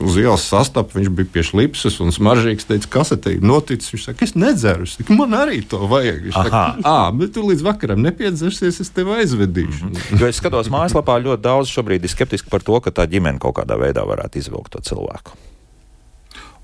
uz 0.00 0.16
ielas 0.22 0.46
sastapu, 0.48 0.96
viņš 0.96 1.10
bija 1.18 1.28
pie 1.34 1.44
šlipses 1.44 1.98
un 2.00 2.14
smaržīgs, 2.16 2.64
teica, 2.70 2.88
kas 2.94 3.12
te 3.20 3.34
ir 3.36 3.44
noticis. 3.44 3.92
Viņš 3.92 4.06
saka, 4.08 4.24
es 4.24 4.32
nedzeru, 4.38 4.88
es 4.88 4.96
saku, 4.96 5.16
man 5.18 5.36
arī 5.36 5.60
to 5.68 5.82
vajag. 5.90 6.22
Viņš 6.30 6.38
saka, 6.38 6.62
ā, 6.80 6.94
bet 7.20 7.34
tu 7.36 7.44
līdz 7.44 7.66
vakaram 7.66 8.00
nepiedzersies, 8.06 8.80
es 8.80 8.92
tevi 8.96 9.12
aizvedīšu. 9.18 9.90
Mm 9.90 9.92
-hmm. 9.92 10.22
jo 10.22 10.30
es 10.32 10.40
skatos 10.40 10.72
mājaslapā 10.72 11.18
ļoti 11.20 11.44
daudz 11.44 11.68
šobrīd 11.68 12.08
ir 12.08 12.14
skeptiski 12.16 12.48
par 12.48 12.64
to, 12.64 12.80
ka 12.80 12.96
tā 12.96 13.04
ģimene 13.04 13.36
kaut 13.38 13.60
kādā 13.60 13.76
veidā 13.76 14.08
varētu 14.08 14.40
izvilkt 14.40 14.72
to 14.72 14.80
cilvēku. 14.80 15.36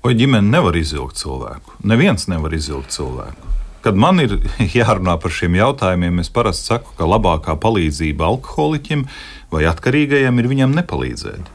Vai 0.03 0.17
ģimene 0.19 0.51
nevar 0.51 0.75
izvilkt 0.75 1.15
cilvēku? 1.15 1.77
Neviens 1.87 2.25
nevar 2.27 2.51
izvilkt 2.51 2.91
cilvēku. 2.91 3.51
Kad 3.85 3.95
man 3.95 4.19
ir 4.19 4.33
jārunā 4.75 5.13
par 5.23 5.31
šiem 5.31 5.55
jautājumiem, 5.55 6.19
es 6.19 6.31
parasti 6.33 6.73
saku, 6.73 6.91
ka 6.97 7.07
labākā 7.07 7.55
palīdzība 7.63 8.27
alkoholiķim 8.27 9.05
vai 9.53 9.63
atkarīgajam 9.71 10.41
ir 10.43 10.49
viņam 10.51 10.75
nepalīdzēt. 10.75 11.47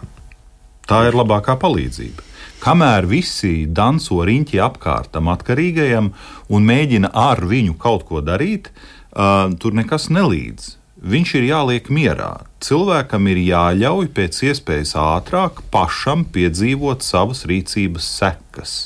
Tā 0.88 1.02
ir 1.10 1.18
labākā 1.20 1.58
palīdzība. 1.60 2.24
Kamēr 2.64 3.04
visi 3.10 3.68
danco 3.68 4.22
riņķi 4.24 4.64
apkārt 4.64 5.12
tam 5.12 5.28
atkarīgajam 5.34 6.08
un 6.48 6.68
mēģina 6.72 7.12
ar 7.12 7.44
viņu 7.44 7.76
kaut 7.76 8.08
ko 8.08 8.24
darīt, 8.24 8.72
uh, 8.72 9.52
tur 9.60 9.76
nekas 9.76 10.08
nelīdz 10.08 10.78
viņš 11.02 11.34
ir 11.38 11.48
jāliek 11.50 11.90
mierā. 11.92 12.32
Cilvēkam 12.64 13.28
ir 13.32 13.42
jāļauj 13.46 14.10
pēc 14.16 14.42
iespējas 14.50 14.96
ātrāk 14.98 15.62
pašam 15.74 16.24
piedzīvot 16.34 17.06
savas 17.06 17.44
rīcības 17.48 18.08
sekas. 18.18 18.78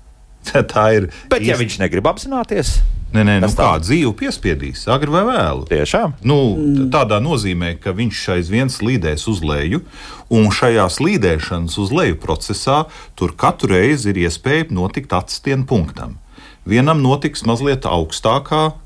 Tā 0.72 0.86
ir. 0.96 1.10
Bet, 1.32 1.44
ja 1.44 1.58
viņš 1.60 1.82
negrib 1.82 2.08
apzināties, 2.08 2.78
Nē, 3.10 3.24
nē, 3.26 3.32
nu 3.42 3.48
kā 3.58 3.72
dzīve 3.82 4.12
piespiedīs, 4.20 4.84
agri 4.90 5.10
vai 5.10 5.24
vēlu. 5.26 5.64
Tiešām. 5.66 6.12
Nu, 6.22 6.36
tādā 6.94 7.18
nozīmē, 7.22 7.72
ka 7.82 7.90
viņš 7.96 8.20
aizvien 8.36 8.70
slīdēs 8.70 9.26
uz 9.30 9.40
leju, 9.42 9.80
un 10.30 10.46
šajā 10.54 10.84
slīdēšanas 10.94 11.78
uz 11.82 11.90
leju 11.90 12.20
procesā 12.22 12.84
tur 13.18 13.34
katru 13.34 13.72
reizi 13.74 14.12
ir 14.12 14.22
iespēja 14.28 14.68
notikt 14.70 15.16
atstienu 15.18 15.66
punktam. 15.66 16.20
Vienam 16.70 17.02
notiks 17.02 17.42
mazliet 17.48 17.88
augstākā 17.88 18.76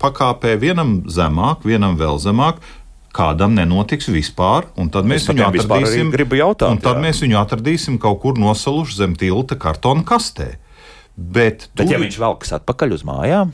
pakāpē, 0.00 0.56
vienam 0.60 1.02
zemāk, 1.10 1.66
vienam 1.66 1.98
vēl 2.00 2.20
zemāk. 2.22 2.62
Kādam 3.14 3.52
nenotiks 3.54 4.08
vispār, 4.10 4.66
un 4.74 4.88
tad 4.90 5.06
mēs 5.06 5.28
viņu 5.28 5.44
atradīsim. 5.46 6.08
Jautāt, 6.34 6.80
tad 6.82 6.96
jā. 6.98 7.02
mēs 7.04 7.22
viņu 7.22 7.38
atradīsim 7.38 7.98
kaut 8.02 8.18
kur 8.24 8.40
nosaluši 8.42 8.98
zem 8.98 9.14
tilta 9.18 9.54
kartona 9.54 10.02
kastē. 10.06 10.56
Bet, 11.14 11.68
Bet 11.70 11.84
tur... 11.84 11.92
ja 11.94 12.00
viņš 12.02 12.18
velkas 12.18 12.56
atpakaļ 12.58 12.96
uz 12.96 13.04
mājām, 13.06 13.52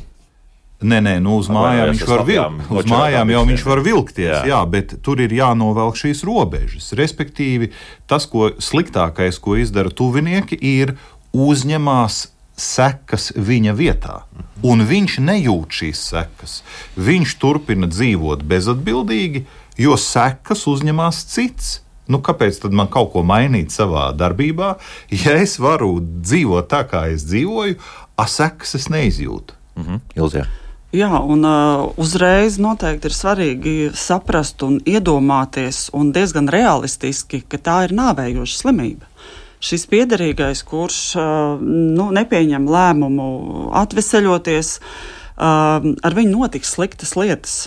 Nē, 0.81 0.97
nē, 1.05 1.19
nu 1.21 1.35
uz 1.37 1.49
mājām 1.53 1.91
viņš 1.93 2.03
var 2.09 2.23
vilkt. 2.25 2.69
Uz 2.73 2.87
mājām 2.89 3.31
jau 3.35 3.41
viņš 3.51 3.65
var 3.69 3.83
vilkties, 3.85 4.31
jā. 4.33 4.39
jā, 4.49 4.61
bet 4.65 4.95
tur 5.05 5.21
ir 5.21 5.33
jānovelk 5.37 5.99
šīs 6.01 6.23
robežas. 6.25 6.95
Respektīvi, 6.97 7.69
tas, 8.09 8.25
ko 8.25 8.49
sliktākais, 8.57 9.37
ko 9.45 9.59
izdara 9.61 9.93
tuvinieki, 9.93 10.57
ir 10.57 10.95
uzņemās 11.37 12.23
sekas 12.61 13.31
viņa 13.37 13.75
vietā. 13.77 14.21
Un 14.67 14.85
viņš 14.85 15.19
nejūt 15.25 15.77
šīs 15.81 16.03
sekas. 16.13 16.61
Viņš 17.01 17.37
turpina 17.41 17.89
dzīvot 17.91 18.45
bezatbildīgi, 18.49 19.47
jo 19.81 19.97
sekas 19.97 20.67
uzņemās 20.71 21.25
cits. 21.33 21.79
Nu, 22.11 22.19
kāpēc 22.27 22.59
tad 22.65 22.75
man 22.75 22.91
kaut 22.91 23.13
ko 23.13 23.23
mainīt 23.23 23.71
savā 23.71 24.09
darbībā, 24.19 24.73
ja 25.15 25.37
es 25.39 25.61
varu 25.63 26.01
dzīvot 26.03 26.67
tā, 26.73 26.83
kā 26.91 27.05
es 27.13 27.23
dzīvoju, 27.29 27.77
a 28.19 28.27
sekas 28.27 28.75
es 28.75 28.89
neizjūtu? 28.91 29.55
Mm 29.77 29.85
-hmm. 29.85 30.01
Ilzē. 30.17 30.45
Jā, 30.91 31.21
un 31.23 31.45
uh, 31.47 31.93
uzreiz 31.97 32.59
noteikti 32.59 33.07
ir 33.07 33.15
svarīgi 33.15 33.91
saprast 33.95 34.63
un 34.63 34.81
iedomāties, 34.81 35.91
un 35.93 36.11
diezgan 36.13 36.49
realistiski, 36.49 37.45
ka 37.47 37.59
tā 37.59 37.85
ir 37.85 37.95
nāvējoša 37.95 38.57
slimība 38.59 39.07
šis 39.61 39.87
piederīgais, 39.91 40.63
kurš 40.67 41.01
nu, 41.61 42.09
nepieņem 42.17 42.69
lēmumu 42.71 43.29
atveseļoties, 43.83 44.73
ar 45.41 46.17
viņu 46.17 46.33
notiks 46.39 46.75
sliktas 46.77 47.17
lietas. 47.19 47.61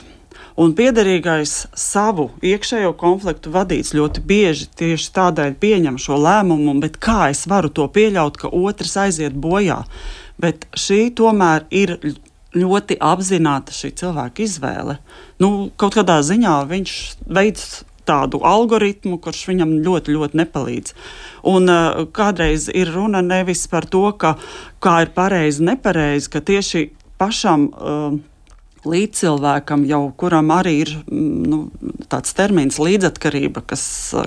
Un 0.53 0.75
piederīgais 0.77 1.53
savu 1.79 2.27
iekšējo 2.45 2.91
konfliktu 2.97 3.49
vadīts 3.55 3.95
ļoti 3.97 4.21
bieži 4.29 4.67
tieši 4.77 5.07
tādēļ 5.15 5.55
pieņem 5.61 5.97
šo 6.01 6.19
lēmumu, 6.21 6.75
bet 6.83 6.99
kā 7.01 7.31
es 7.33 7.47
varu 7.49 7.71
to 7.73 7.87
pieļaut, 7.89 8.37
ka 8.37 8.51
otrs 8.53 8.93
aiziet 9.01 9.33
bojā? 9.33 9.81
Bet 10.37 10.67
šī 10.77 11.07
tomēr 11.17 11.65
ir 11.73 11.95
ļoti 12.53 12.99
apzināta 13.01 13.73
šī 13.73 13.93
cilvēka 14.03 14.45
izvēle. 14.45 14.99
Nu, 15.41 15.71
kaut 15.73 15.97
kādā 15.97 16.19
ziņā 16.21 16.59
viņš 16.69 16.93
veids 17.33 17.81
tādu 18.07 18.41
algoritmu, 18.47 19.19
kurš 19.23 19.45
viņam 19.51 19.77
ļoti, 19.85 20.15
ļoti 20.17 20.41
nepalīdz. 20.41 20.95
Un 21.53 21.71
uh, 21.71 22.03
kādreiz 22.15 22.69
ir 22.73 22.91
runa 22.95 23.23
nevis 23.25 23.65
par 23.71 23.87
to, 23.89 24.05
ka, 24.19 24.35
kā 24.83 24.99
ir 25.05 25.13
pareizi, 25.15 25.63
nepareizi, 25.67 26.31
ka 26.33 26.43
tieši 26.43 26.87
pašam. 27.21 27.71
Uh, 27.71 28.21
līdzcilvēkam, 28.89 29.85
jau 29.87 30.01
kuram 30.19 30.51
arī 30.53 30.73
ir 30.83 30.91
mm, 31.03 31.43
nu, 31.49 31.59
tāds 32.11 32.35
termins 32.37 32.79
līdzatkarība, 32.81 33.63
kas, 33.69 33.83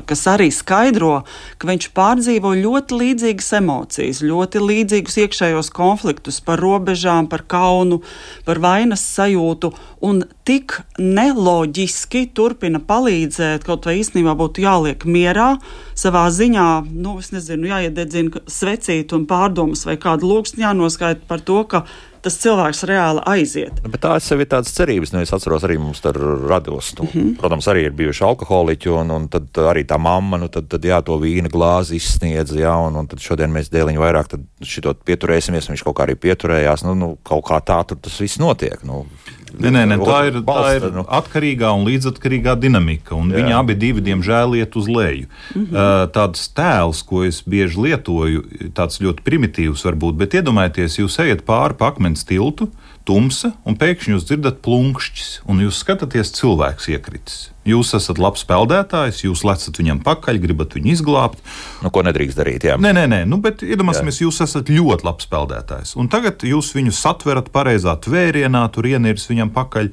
kas 0.09 0.25
arī 0.33 0.49
skaidro, 0.55 1.21
ka 1.61 1.69
viņš 1.69 1.89
pārdzīvo 1.97 2.55
ļoti 2.63 3.01
līdzīgas 3.03 3.51
emocijas, 3.61 4.23
ļoti 4.27 4.63
līdzīgus 4.63 5.19
iekšējos 5.27 5.71
konfliktus 5.77 6.41
par 6.45 6.63
robežām, 6.63 7.29
par 7.31 7.45
kaunu, 7.49 8.01
par 8.49 8.61
vainas 8.65 9.05
sajūtu, 9.17 9.73
un 10.07 10.25
tik 10.47 10.79
neloģiski 11.01 12.27
turpina 12.37 12.81
palīdzēt, 12.81 13.67
kaut 13.67 13.89
vai 13.89 13.99
īstenībā 14.01 14.37
būtu 14.39 14.65
jāliek 14.65 15.07
mierā 15.09 15.55
savā 15.99 16.27
ziņā, 16.33 16.69
nu, 16.93 17.17
es 17.23 17.33
nezinu, 17.35 17.71
jāiededzina 17.73 18.45
svecīt 18.51 19.15
un 19.17 19.29
pārdomas 19.29 19.87
vai 19.89 19.99
kādu 20.01 20.31
lūkstu 20.33 20.63
jānoskaita 20.65 21.27
par 21.29 21.45
to, 21.45 21.63
ka 21.71 21.87
tas 22.27 22.39
cilvēks 22.43 22.83
reāli 22.91 23.23
aiziet. 23.31 23.79
Bet 23.87 24.03
tā 24.03 24.17
sev 24.23 24.43
ir 24.43 24.51
tādas 24.51 24.75
cerības. 24.75 25.13
Nu, 25.15 25.23
es 25.23 25.33
atceros, 25.35 25.65
arī 25.67 25.79
mums 25.81 26.03
tur 26.03 26.19
rados. 26.49 26.93
Nu, 26.99 27.07
mm 27.07 27.13
-hmm. 27.13 27.37
Protams, 27.41 27.69
arī 27.71 27.87
ir 27.87 27.95
bijuši 28.01 28.25
alkoholiķi, 28.25 28.89
un, 29.01 29.11
un 29.11 29.29
tad 29.29 29.47
arī 29.73 29.85
tā 29.87 29.99
mamma, 29.99 30.37
nu, 30.37 30.49
tad, 30.49 30.69
tad 30.69 30.85
jā, 30.85 31.03
to 31.03 31.19
vīna 31.23 31.49
glāzi 31.49 31.97
izsniedz, 31.97 32.53
jā, 32.53 32.75
un, 32.87 32.97
un 32.97 33.07
tad 33.07 33.21
šodien 33.21 33.53
mēs 33.53 33.71
dēliņu 33.71 34.01
vairāk 34.01 34.27
šito 34.63 34.95
pieturēsimies, 34.95 35.69
viņš 35.71 35.85
kaut 35.85 35.97
kā 35.97 36.03
arī 36.07 36.15
pieturējās. 36.15 36.85
Nu, 36.85 36.95
nu, 36.95 37.17
kaut 37.23 37.45
kā 37.45 37.61
tā 37.61 37.85
tur 37.87 37.99
tas 38.03 38.21
viss 38.21 38.39
notiek. 38.39 38.83
Nu, 38.85 39.07
Nē, 39.55 39.71
nē, 39.71 39.83
nē, 39.87 39.97
tā 40.03 40.17
ir, 40.27 40.39
balsta, 40.43 40.73
tā 40.83 40.89
ir 40.91 40.97
nu. 40.97 41.05
atkarīgā 41.19 41.71
un 41.79 41.85
līdzatkarīgā 41.87 42.57
dinamika. 42.59 43.15
Viņi 43.15 43.55
abi, 43.55 43.77
divi, 43.79 44.03
diemžēl, 44.09 44.57
iet 44.59 44.75
uz 44.77 44.89
leju. 44.91 45.29
Mm 45.55 45.67
-hmm. 45.67 46.11
Tāds 46.17 46.49
tēls, 46.57 47.03
ko 47.07 47.23
es 47.25 47.43
bieži 47.47 47.79
lietoju, 47.87 48.43
tāds 48.75 49.01
ļoti 49.01 49.23
primitīvs 49.23 49.87
varbūt, 49.87 50.19
bet 50.19 50.35
iedomājieties, 50.35 50.99
jūs 50.99 51.19
ejat 51.23 51.47
pāri 51.47 51.79
pa 51.79 51.93
akmens 51.93 52.25
tiltu, 52.25 52.69
tumsa, 53.07 53.53
un 53.67 53.77
pēkšņi 53.79 54.15
jūs 54.15 54.25
dzirdat 54.29 54.59
plunkšķis, 54.65 55.29
un 55.51 55.63
jūs 55.63 55.79
skatāties, 55.83 56.33
cilvēks 56.37 56.89
iekritis. 56.93 57.37
Jūs 57.67 57.93
esat 57.99 58.21
labs 58.23 58.45
peldētājs, 58.47 59.25
jūs 59.25 59.43
lecat 59.47 59.79
viņam 59.81 60.01
pakaļ, 60.07 60.41
gribat 60.43 60.77
viņu 60.77 60.93
izglābt. 60.93 61.43
Nu, 61.83 61.91
ko 61.95 62.03
nedrīkst 62.07 62.39
darīt? 62.39 62.67
Jā, 62.69 62.77
nē, 62.79 62.93
nē, 62.95 63.07
nē. 63.11 63.21
Nu, 63.31 63.41
bet 63.43 63.65
iedomāsimies, 63.67 64.21
jūs 64.23 64.43
esat 64.45 64.71
ļoti 64.71 65.07
labs 65.07 65.31
peldētājs. 65.31 65.97
Un 65.99 66.11
tagad 66.13 66.47
jūs 66.47 66.73
viņu 66.77 66.95
satverat 66.95 67.51
pareizā 67.55 67.97
tvērienā, 68.07 68.67
tur 68.75 68.91
ienirs 68.91 69.27
viņam 69.31 69.55
pakaļ, 69.55 69.93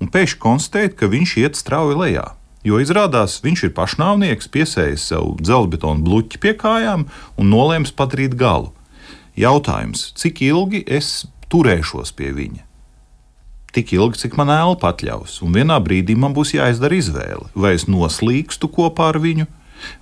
un 0.00 0.12
pēkšņi 0.12 0.40
konstatējat, 0.44 0.96
ka 1.00 1.10
viņš 1.12 1.34
iet 1.44 1.60
strauji 1.60 1.98
lejā. 2.00 2.26
Jo 2.64 2.76
izrādās, 2.80 3.38
viņš 3.40 3.66
ir 3.68 3.76
pašnāvnieks, 3.76 4.50
piesējis 4.52 5.04
sev 5.12 5.36
dzelzbetonu 5.40 6.04
bluķi 6.04 6.40
pie 6.42 6.52
kājām 6.60 7.06
un 7.40 7.52
nolēms 7.52 7.92
padarīt 7.96 8.36
galu. 8.36 8.74
Jautājums, 9.40 10.10
cik 10.20 10.42
ilgi 10.44 10.82
es 10.84 11.22
turēšos 11.50 12.14
pie 12.16 12.32
viņa? 12.36 12.66
tik 13.72 13.92
ilgi, 13.94 14.24
cik 14.24 14.36
man 14.38 14.50
elpa 14.54 14.92
atļaus. 14.94 15.40
Un 15.46 15.54
vienā 15.54 15.78
brīdī 15.82 16.16
man 16.18 16.34
būs 16.36 16.54
jāizdara 16.56 16.98
izvēle, 16.98 17.50
vai 17.54 17.74
es 17.78 17.86
noslīkstu 17.90 18.70
kopā 18.72 19.10
ar 19.12 19.20
viņu, 19.22 19.46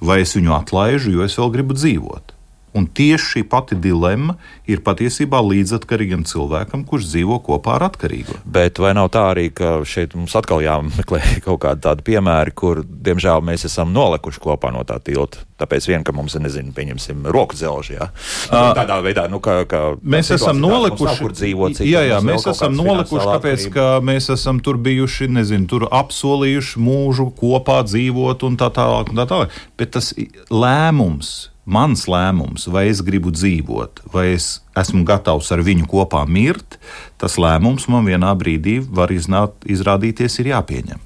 vai 0.01 0.23
es 0.25 0.35
viņu 0.37 0.55
atlaižu, 0.57 1.13
jo 1.15 1.27
es 1.27 1.37
vēl 1.39 1.53
gribu 1.55 1.77
dzīvot. 1.77 2.28
Un 2.77 2.85
tieši 2.87 3.31
šī 3.33 3.43
pati 3.49 3.77
dilemma 3.81 4.37
ir 4.69 4.83
patiesībā 4.85 5.41
līdzatkarīgam 5.41 6.27
cilvēkam, 6.29 6.85
kurš 6.89 7.09
dzīvo 7.09 7.39
kopā 7.47 7.79
ar 7.79 7.87
atkarīgo. 7.89 8.37
Bet 8.45 8.81
vai 8.83 8.93
nav 8.99 9.09
tā 9.15 9.25
arī, 9.33 9.49
ka 9.55 9.79
šeit 9.89 10.17
mums 10.19 10.37
atkal 10.39 10.61
jāmeklē 10.65 11.23
kaut 11.47 11.63
kādi 11.65 11.85
tādi 11.87 12.05
piemēri, 12.11 12.55
kur, 12.59 12.83
diemžēl, 12.85 13.41
mēs 13.49 13.65
esam 13.71 13.95
nolikuši 13.97 14.43
kopā 14.45 14.73
no 14.75 14.85
tā 14.89 15.01
tilta? 15.05 15.47
Tāpēc 15.59 15.89
vien, 15.91 16.05
ka 16.07 16.15
mums 16.15 16.37
ir, 16.39 16.45
nezinu, 16.45 16.71
pieņemsim, 16.77 17.25
roku 17.35 17.57
dzelži, 17.59 17.97
jā. 17.97 18.07
Uh, 18.47 18.69
tādā 18.79 19.01
veidā, 19.03 19.25
nu, 19.33 19.41
ka, 19.43 19.65
ka 19.67 19.83
mēs 19.99 20.31
esam 20.37 20.61
nolikuši, 20.63 21.09
nav, 21.09 21.19
kur 21.25 21.35
dzīvot. 21.35 21.75
Cik, 21.81 21.89
jā, 21.89 22.05
jā, 22.07 22.21
mēs 22.23 22.47
esam 22.53 22.77
nolikuši, 22.79 23.27
tāpēc, 23.27 23.67
ka 23.75 23.89
mēs 24.05 24.31
esam 24.37 24.63
tur 24.63 24.79
bijuši, 24.85 25.27
nezinu, 25.35 25.67
tur 25.73 25.89
apsolījuši 25.91 26.85
mūžu 26.85 27.33
kopā 27.41 27.81
dzīvot 27.89 28.47
un 28.47 28.61
tā 28.61 28.71
tālāk 28.77 29.11
un 29.11 29.19
tā 29.19 29.27
tālāk. 29.33 29.63
Bet 29.81 29.97
tas 29.99 30.13
lēmums 30.53 31.49
mans 31.69 32.07
lēmums, 32.09 32.67
vai 32.73 32.87
es 32.89 33.03
gribu 33.05 33.33
dzīvot, 33.35 34.07
vai 34.13 34.31
es 34.37 34.59
esmu 34.79 35.05
gatavs 35.09 35.51
ar 35.53 35.63
viņu 35.67 35.89
kopā 35.91 36.25
mirt, 36.29 36.79
tas 37.21 37.37
lēmums 37.41 37.89
man 37.93 38.09
vienā 38.09 38.33
brīdī 38.41 38.79
var 38.81 39.13
iznāt, 39.15 39.55
izrādīties 39.69 40.41
ir 40.41 40.55
jāpieņem. 40.55 41.05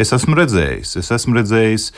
Es 0.00 0.12
esmu 0.16 0.34
redzējis, 0.38 0.94
es 0.98 1.10
esmu 1.14 1.36
redzējis 1.36 1.90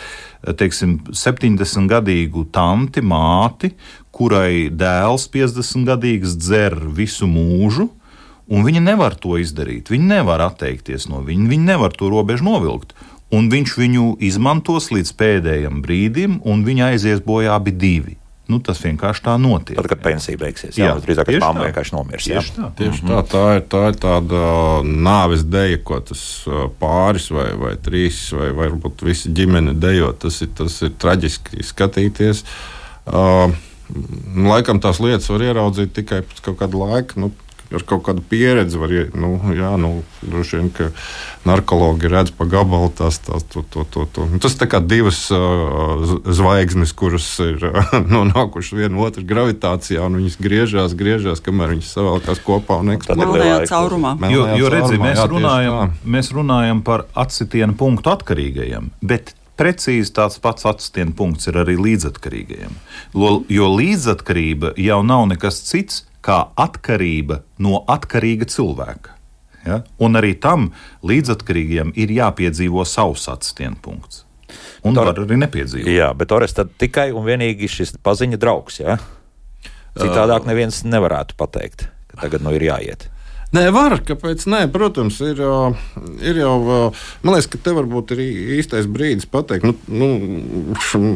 teiksim, 0.59 0.97
70 1.15 1.89
gadīgu 1.91 2.43
tanti, 2.55 3.03
māti, 3.03 3.71
kurai 4.15 4.69
dēls 4.71 5.29
50 5.33 5.87
gadīgs 5.89 6.35
dzer 6.39 6.77
visu 6.97 7.29
mūžu, 7.31 7.89
un 8.51 8.67
viņa 8.67 8.83
nevar 8.85 9.17
to 9.17 9.39
izdarīt. 9.41 9.93
Viņa 9.95 10.11
nevar 10.19 10.43
atteikties 10.45 11.09
no 11.09 11.23
viņa, 11.25 11.49
viņa 11.51 11.71
nevar 11.71 11.95
to 11.97 12.11
robežu 12.13 12.47
novilkt 12.47 12.93
un 13.35 13.49
viņš 13.53 13.79
viņu 13.81 14.11
izmantos 14.25 14.91
līdz 14.95 15.15
pēdējiem 15.21 15.81
brīdim, 15.85 16.39
un 16.47 16.67
viņa 16.67 16.93
aizies 16.95 17.25
bojā 17.25 17.57
abi 17.59 17.75
divi. 17.75 18.19
Nu, 18.45 18.59
tas 18.61 18.77
vienkārši 18.85 19.23
tā 19.25 19.35
notiek. 19.41 19.79
Tad, 19.79 19.87
kad 19.89 20.01
pensija 20.05 20.37
beigsies, 20.37 20.77
jā, 20.77 20.91
jā 20.91 20.97
drīzāk 21.01 21.31
tā 21.31 21.39
mamma 21.41 21.65
vienkārši 21.65 21.95
nomirs. 21.95 22.27
Tieši 22.29 22.51
jā. 22.51 22.57
tā. 22.59 22.67
Tieši 22.77 23.01
mm 23.01 23.09
-hmm. 23.09 23.15
tā, 23.15 23.21
tā, 23.33 23.45
ir, 23.57 23.63
tā 23.73 23.83
ir 23.89 23.97
tāda 24.03 24.41
nāves 24.85 25.45
deja, 25.49 25.79
ko 25.81 26.01
tas 26.01 26.45
pāris 26.81 27.31
vai, 27.33 27.49
vai 27.57 27.73
trīs, 27.81 28.19
vai 28.37 28.51
varbūt 28.53 29.05
visa 29.09 29.33
ģimene 29.33 29.73
dejo. 29.81 30.13
Tas 30.13 30.43
ir, 30.43 30.51
tas 30.55 30.83
ir 30.83 30.93
traģiski 30.93 31.65
skatīties. 31.65 32.45
Uh, 33.07 33.49
laikam 34.37 34.81
tās 34.81 35.01
lietas 35.01 35.29
var 35.29 35.41
ieraudzīt 35.41 35.93
tikai 35.97 36.21
pēc 36.21 36.45
kaut 36.45 36.61
kāda 36.61 36.85
laika. 36.85 37.21
Nu, 37.21 37.33
ar 37.77 37.85
kaut 37.87 38.05
kādu 38.07 38.25
pieredzi 38.29 38.81
var 38.81 38.93
iet. 38.95 39.15
Nu, 39.19 39.37
jā, 39.55 39.75
nu, 39.81 40.03
droši 40.23 40.61
vien, 40.61 40.71
ka 40.75 40.89
narkologi 41.49 42.09
redz 42.11 42.33
pa 42.35 42.47
gabalu 42.49 42.91
tās, 42.97 43.21
tās, 43.25 43.45
to, 43.53 43.65
to, 43.71 43.85
to, 43.91 44.07
to. 44.15 44.27
Nu, 44.33 44.41
tas 44.43 44.57
tā 44.61 44.69
kā 44.71 44.81
divas 44.85 45.21
uh, 45.35 46.17
zvaigznes, 46.25 46.95
kuras 46.97 47.29
ir 47.45 47.69
uh, 47.71 47.95
nonākušas 48.17 48.79
viena 48.81 49.05
otru 49.05 49.27
gravitācijā, 49.29 50.03
un 50.07 50.19
viņas 50.23 50.41
griežās, 50.43 50.97
griežās, 50.99 51.45
kamēr 51.45 51.77
viņas 51.77 51.95
savēlkās 51.99 52.43
kopā 52.47 52.81
un 52.85 52.97
eksplodē. 52.97 53.53
Caurumā. 53.71 54.17
Jo, 54.33 54.49
jo 54.59 54.73
redzi, 54.73 54.99
mēs, 55.01 55.21
jā, 55.21 55.31
runājam, 55.31 55.97
mēs 56.17 56.35
runājam 56.35 56.85
par 56.87 57.09
atsitienu 57.19 57.77
punktu 57.79 58.13
atkarīgajiem, 58.15 58.93
bet 59.05 59.35
Precīzi 59.55 60.11
tāds 60.17 60.41
pats 60.43 60.67
atstiņa 60.67 61.15
punkts 61.15 61.47
ir 61.47 61.61
arī 61.63 61.77
līdzatkarīgajiem. 61.79 62.75
Jo 63.55 63.69
līdzatkarība 63.71 64.73
jau 64.83 64.99
nav 65.07 65.29
nekas 65.31 65.61
cits 65.69 66.03
kā 66.25 66.39
atkarība 66.57 67.43
no 67.63 67.83
atkarīga 67.91 68.49
cilvēka. 68.51 69.15
Ja? 69.65 69.81
Un 70.03 70.21
arī 70.21 70.35
tam 70.41 70.71
līdzatkarīgiem 71.07 71.95
ir 72.01 72.13
jāpiedzīvo 72.13 72.85
savs 72.89 73.29
atstiņa 73.33 73.81
punkts. 73.85 74.25
Un 74.85 74.97
tā 74.97 75.07
arī 75.11 75.39
nepiedzīvo. 75.41 75.89
Jā, 75.89 76.11
bet 76.17 76.33
tad 76.55 76.75
tikai 76.81 77.09
un 77.17 77.25
vienīgi 77.27 77.69
šis 77.71 77.97
paziņa 78.05 78.39
draugs. 78.41 78.81
Ja? 78.83 78.99
Citādāk 79.97 80.47
neviens 80.49 80.83
nevarētu 80.85 81.37
pateikt, 81.39 81.89
ka 82.11 82.25
tagad 82.25 82.45
nu 82.45 82.53
ir 82.57 82.69
jāiet. 82.69 83.09
Nē, 83.55 83.69
var, 83.71 83.95
kāpēc 84.03 84.47
nē? 84.51 84.65
Protams, 84.75 85.21
ir, 85.23 85.39
ir 86.27 86.39
jau. 86.41 86.55
Man 87.23 87.37
liekas, 87.37 87.47
ka 87.53 87.61
te 87.63 87.75
varbūt 87.77 88.15
ir 88.17 88.23
īstais 88.57 88.89
brīdis 88.91 89.29
pateikt, 89.31 89.69
nu, 89.69 89.75
nu 89.95 91.13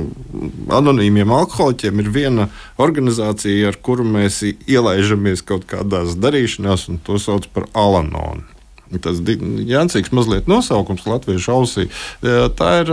anonīmiem 0.79 1.33
alkoholiķiem 1.35 2.05
ir 2.05 2.12
viena 2.14 2.46
organizācija, 2.79 3.72
ar 3.72 3.81
kuru 3.83 4.07
mēs 4.07 4.44
ielaižamies 4.46 5.42
kaut 5.48 5.66
kādās 5.70 6.14
darīšanās, 6.20 6.87
un 6.92 7.03
to 7.03 7.18
sauc 7.22 7.51
par 7.55 7.66
Alanonu. 7.74 8.57
Tas 9.05 9.20
Jansīgs 9.68 10.12
mazliet 10.16 10.48
nosaukums 10.48 11.05
latviešu 11.09 11.53
ausī. 11.53 11.87
Tā 12.20 12.70
ir 12.83 12.92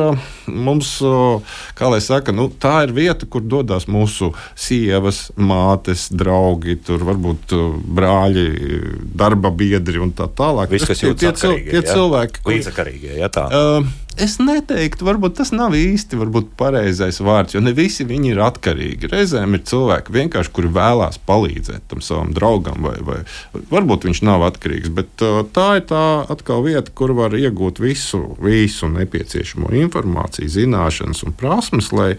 mums, 0.51 0.91
kā 1.77 1.91
lai 1.91 2.01
saka, 2.03 2.35
nu, 2.35 2.49
tā 2.49 2.81
ir 2.87 2.95
vieta, 2.95 3.27
kur 3.29 3.45
dodas 3.45 3.87
mūsu 3.91 4.33
sievas, 4.59 5.29
mātes, 5.39 6.09
draugi, 6.11 6.77
tur 6.85 7.05
varbūt 7.07 7.55
brāļi, 7.95 8.47
darba 9.15 9.53
biedri 9.55 10.01
un 10.03 10.11
tā 10.15 10.27
tālāk. 10.27 10.73
Viss, 10.75 10.89
kas 10.89 11.05
ir 11.05 11.15
tie, 11.15 11.31
tie, 11.31 11.53
tie 11.71 11.85
cilvēki, 11.87 12.43
līdzakarīgie, 12.49 13.15
ja 13.21 13.31
tā. 13.31 13.47
Uh, 13.47 14.04
Es 14.15 14.37
neteiktu, 14.39 15.03
varbūt 15.03 15.33
tas 15.41 15.49
nav 15.51 15.73
īsti 15.75 16.15
pareizais 16.55 17.17
vārds, 17.19 17.51
jo 17.55 17.59
ne 17.59 17.73
visi 17.75 18.05
viņi 18.07 18.29
ir 18.31 18.39
atkarīgi. 18.45 19.09
Reizēm 19.11 19.57
ir 19.57 19.63
cilvēki, 19.67 20.13
vienkārši, 20.15 20.51
kuri 20.55 20.71
vēlās 20.71 21.19
palīdzēt 21.27 21.89
tam 21.91 21.99
savam 22.05 22.31
draugam, 22.35 22.79
vai, 22.87 22.95
vai 23.03 23.17
varbūt 23.73 24.07
viņš 24.07 24.21
nav 24.23 24.45
atkarīgs. 24.47 24.93
Bet 24.95 25.19
tā 25.51 25.67
ir 25.81 25.83
tā 25.91 26.05
atkal 26.31 26.63
vieta, 26.63 26.93
kur 26.95 27.11
var 27.17 27.35
iegūt 27.35 27.83
visu, 27.83 28.23
visu 28.39 28.87
nepieciešamo 28.93 29.73
informāciju, 29.83 30.53
zināšanas 30.61 31.25
un 31.27 31.35
prasmes, 31.35 31.91
lai, 31.91 32.13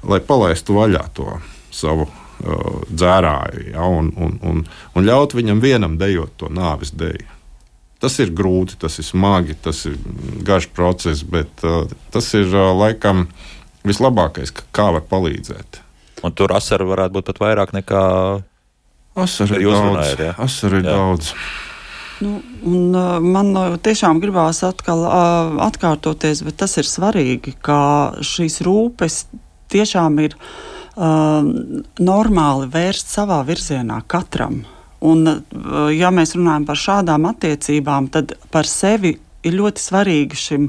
lai 0.00 0.22
palaistu 0.24 0.80
vaļā 0.80 1.04
to 1.12 1.28
savu 1.74 2.08
uh, 2.08 2.82
dzērāju 2.88 3.68
ja, 3.74 3.84
un, 3.84 4.14
un, 4.16 4.40
un, 4.48 4.64
un 4.96 5.08
ļaut 5.12 5.36
viņam 5.36 5.60
vienam 5.60 6.00
dejot 6.00 6.38
to 6.40 6.48
nāves 6.48 6.96
deju. 6.96 7.28
Tas 8.04 8.18
ir 8.20 8.34
grūti, 8.36 8.76
tas 8.80 8.98
ir 9.00 9.06
smagi, 9.08 9.56
tas 9.64 9.84
ir 9.88 9.96
garš 10.44 10.68
process, 10.76 11.24
bet 11.24 11.64
uh, 11.64 11.86
tas 12.12 12.26
ir 12.36 12.50
uh, 12.52 12.74
laikam 12.76 13.26
vislabākais, 13.88 14.52
kā 14.76 14.90
var 14.92 15.06
palīdzēt. 15.08 15.80
Un 16.24 16.32
tur 16.36 16.52
asaru 16.56 16.90
varētu 16.90 17.16
būt 17.16 17.30
pat 17.30 17.40
vairāk 17.40 17.72
nekā 17.76 18.02
asaru 19.24 19.60
ir 19.60 19.70
daudz. 19.70 20.12
Ja? 20.20 20.34
Asaru 20.44 20.80
ir 20.80 20.84
Jā. 20.84 20.98
daudz. 20.98 21.32
Nu, 22.24 22.36
un, 22.62 22.94
uh, 22.94 23.16
man 23.20 23.50
uh, 23.58 23.78
tiešām 23.82 24.20
gribās 24.22 24.62
atkal 24.66 25.02
uh, 25.08 25.56
atkārtoties, 25.66 26.44
bet 26.46 26.60
tas 26.62 26.76
ir 26.80 26.88
svarīgi, 26.88 27.56
ka 27.64 27.78
šīs 28.24 28.60
rūpes 28.64 29.24
tiešām 29.74 30.20
ir 30.22 30.36
uh, 30.38 31.42
normāli 31.98 32.70
vērst 32.70 33.16
savā 33.16 33.40
virzienā 33.48 33.98
katram. 34.06 34.62
Un, 35.04 35.26
eh, 35.28 35.38
ja 35.98 36.10
mēs 36.14 36.34
runājam 36.38 36.66
par 36.68 36.80
šādām 36.80 37.28
attiecībām, 37.28 38.10
tad 38.10 38.36
par 38.50 38.68
sevi 38.68 39.18
ir 39.44 39.52
ļoti 39.58 39.82
svarīgi 39.82 40.40
šim 40.40 40.68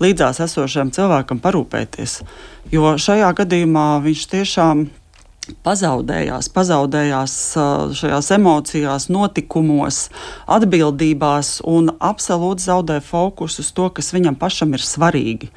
līdzās 0.00 0.40
esošajam 0.46 0.92
cilvēkam 0.96 1.40
parūpēties. 1.44 2.20
Jo 2.72 2.96
šajā 3.00 3.30
gadījumā 3.36 3.88
viņš 4.04 4.28
tiešām 4.32 4.86
pazaudējās, 5.64 6.48
pazaudējās 6.54 7.34
šajās 7.98 8.30
emocijās, 8.36 9.08
notikumos, 9.12 10.08
atbildībās 10.50 11.58
un 11.68 11.90
absolūti 11.98 12.64
zaudē 12.64 12.98
fokusu 13.04 13.62
uz 13.64 13.70
to, 13.76 13.88
kas 13.96 14.12
viņam 14.16 14.38
pašam 14.40 14.74
ir 14.76 14.84
svarīgi. 14.84 15.50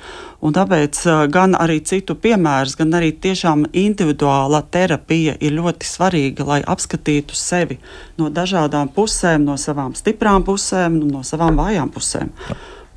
Un 0.43 0.54
tāpēc 0.54 1.02
gan 1.34 1.56
arī 1.58 1.80
citu 1.88 2.17
piemērs, 2.19 2.78
gan 2.78 2.93
arī 3.00 3.13
tiešām 3.15 3.65
individuāla 3.73 4.62
terapija 4.71 5.38
ir 5.41 5.58
ļoti 5.58 5.88
svarīga, 5.88 6.45
lai 6.45 6.62
apskatītu 6.62 7.38
sevi 7.38 7.80
no 8.19 8.30
dažādām 8.30 8.91
pusēm, 8.93 9.47
no 9.47 9.58
savām 9.58 9.95
stiprām 9.97 10.45
pusēm, 10.47 11.00
no 11.10 11.23
savām 11.26 11.58
vājām 11.58 11.93
pusēm. 11.95 12.34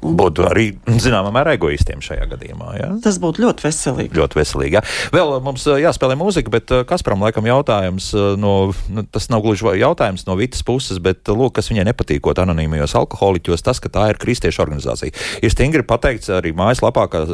Būtu 0.01 0.47
arī 0.49 0.71
zināmā 1.03 1.29
mērā 1.35 1.55
egoistiem 1.59 2.01
šajā 2.05 2.25
gadījumā. 2.31 2.71
Ja? 2.79 2.89
Tas 3.05 3.19
būtu 3.21 3.45
ļoti 3.45 3.67
veselīgi. 3.67 4.17
Ļoti 4.17 4.39
veselīgi. 4.39 4.79
Ja. 4.79 4.83
Vēl 5.13 5.35
mums 5.45 5.67
jāspēlē 5.69 6.17
mūzika, 6.17 6.53
bet 6.55 6.73
Kasparam 6.89 7.21
laikam 7.25 7.45
jautājums, 7.49 8.09
no, 8.41 8.55
nu, 8.89 9.05
tas 9.13 9.29
nav 9.33 9.45
gluži 9.45 9.75
jautājums 9.81 10.25
no 10.25 10.39
Vitas 10.41 10.65
puses, 10.65 11.03
bet 11.05 11.29
lūk, 11.29 11.53
kas 11.59 11.69
viņai 11.69 11.85
nepatīkot 11.91 12.41
anonīmajos 12.41 12.97
alkoholiķos, 13.03 13.65
tas, 13.67 13.83
ka 13.83 13.93
tā 13.93 14.07
ir 14.13 14.21
kristiešu 14.21 14.65
organizācija. 14.65 15.13
Ir 15.45 15.53
stingri 15.53 15.85
pateikts 15.85 16.33
arī 16.33 16.55
mājaslapā, 16.57 17.05
ka 17.13 17.27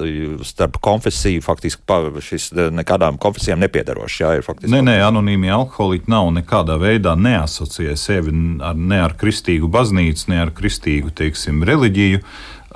starp 0.47 0.81
konfesiju 0.83 1.45
faktiski 1.47 1.87
pa, 1.87 2.01
šis 2.19 2.51
nekādām 2.75 3.21
konfesijām 3.23 3.63
nepiedarošs. 3.63 4.19
Jā, 4.25 4.35
ir 4.41 4.47
faktiski. 4.47 4.75
Nē, 4.75 4.83
nē, 4.91 4.99
anonīmie 5.07 5.55
alkoholiķi 5.55 6.11
nav 6.11 6.33
nekādā 6.41 6.81
veidā 6.83 7.15
neasociē 7.15 7.95
sevi 8.01 8.35
ar, 8.67 8.75
ne 8.75 9.01
ar 9.07 9.15
kristīgu 9.19 9.71
baznīcu, 9.71 10.31
ne 10.35 10.43
ar 10.49 10.55
kristīgu, 10.57 11.15
teiksim, 11.15 11.63
reliģiju. 11.67 12.25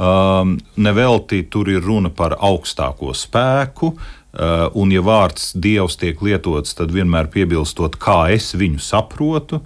Um, 0.00 0.54
nevelti 0.80 1.42
tur 1.52 1.68
ir 1.68 1.82
runa 1.84 2.08
par 2.08 2.32
augstāko 2.40 3.12
spēku. 3.12 3.92
Uh, 4.30 4.70
un, 4.78 4.92
ja 4.94 5.02
vārds 5.04 5.50
Dievs 5.52 5.98
tiek 6.00 6.22
lietots, 6.24 6.72
tad 6.78 6.94
vienmēr 6.94 7.28
piebilstot, 7.28 7.98
kā 8.00 8.30
es 8.32 8.54
viņu 8.56 8.80
saprotu. 8.80 9.60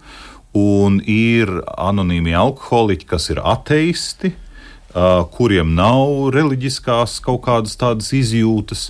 Un 0.58 0.98
ir 1.06 1.52
anonīmi 1.78 2.34
alkoholiķi, 2.34 3.06
kas 3.06 3.28
ir 3.30 3.42
ateisti, 3.46 4.32
uh, 4.34 5.22
kuriem 5.36 5.76
nav 5.78 6.32
reliģiskās 6.34 7.20
kaut 7.22 7.44
kādas 7.46 7.78
tādas 7.78 8.10
izjūtas. 8.16 8.88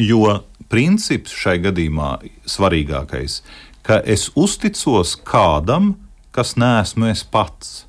Jo 0.00 0.38
princips 0.72 1.34
šai 1.36 1.58
gadījumā 1.66 2.14
svarīgākais, 2.48 3.42
ka 3.84 4.00
es 4.08 4.30
uzticos 4.38 5.18
kādam, 5.20 5.98
kas 6.32 6.56
neesmu 6.56 7.10
es 7.12 7.26
pats. 7.28 7.87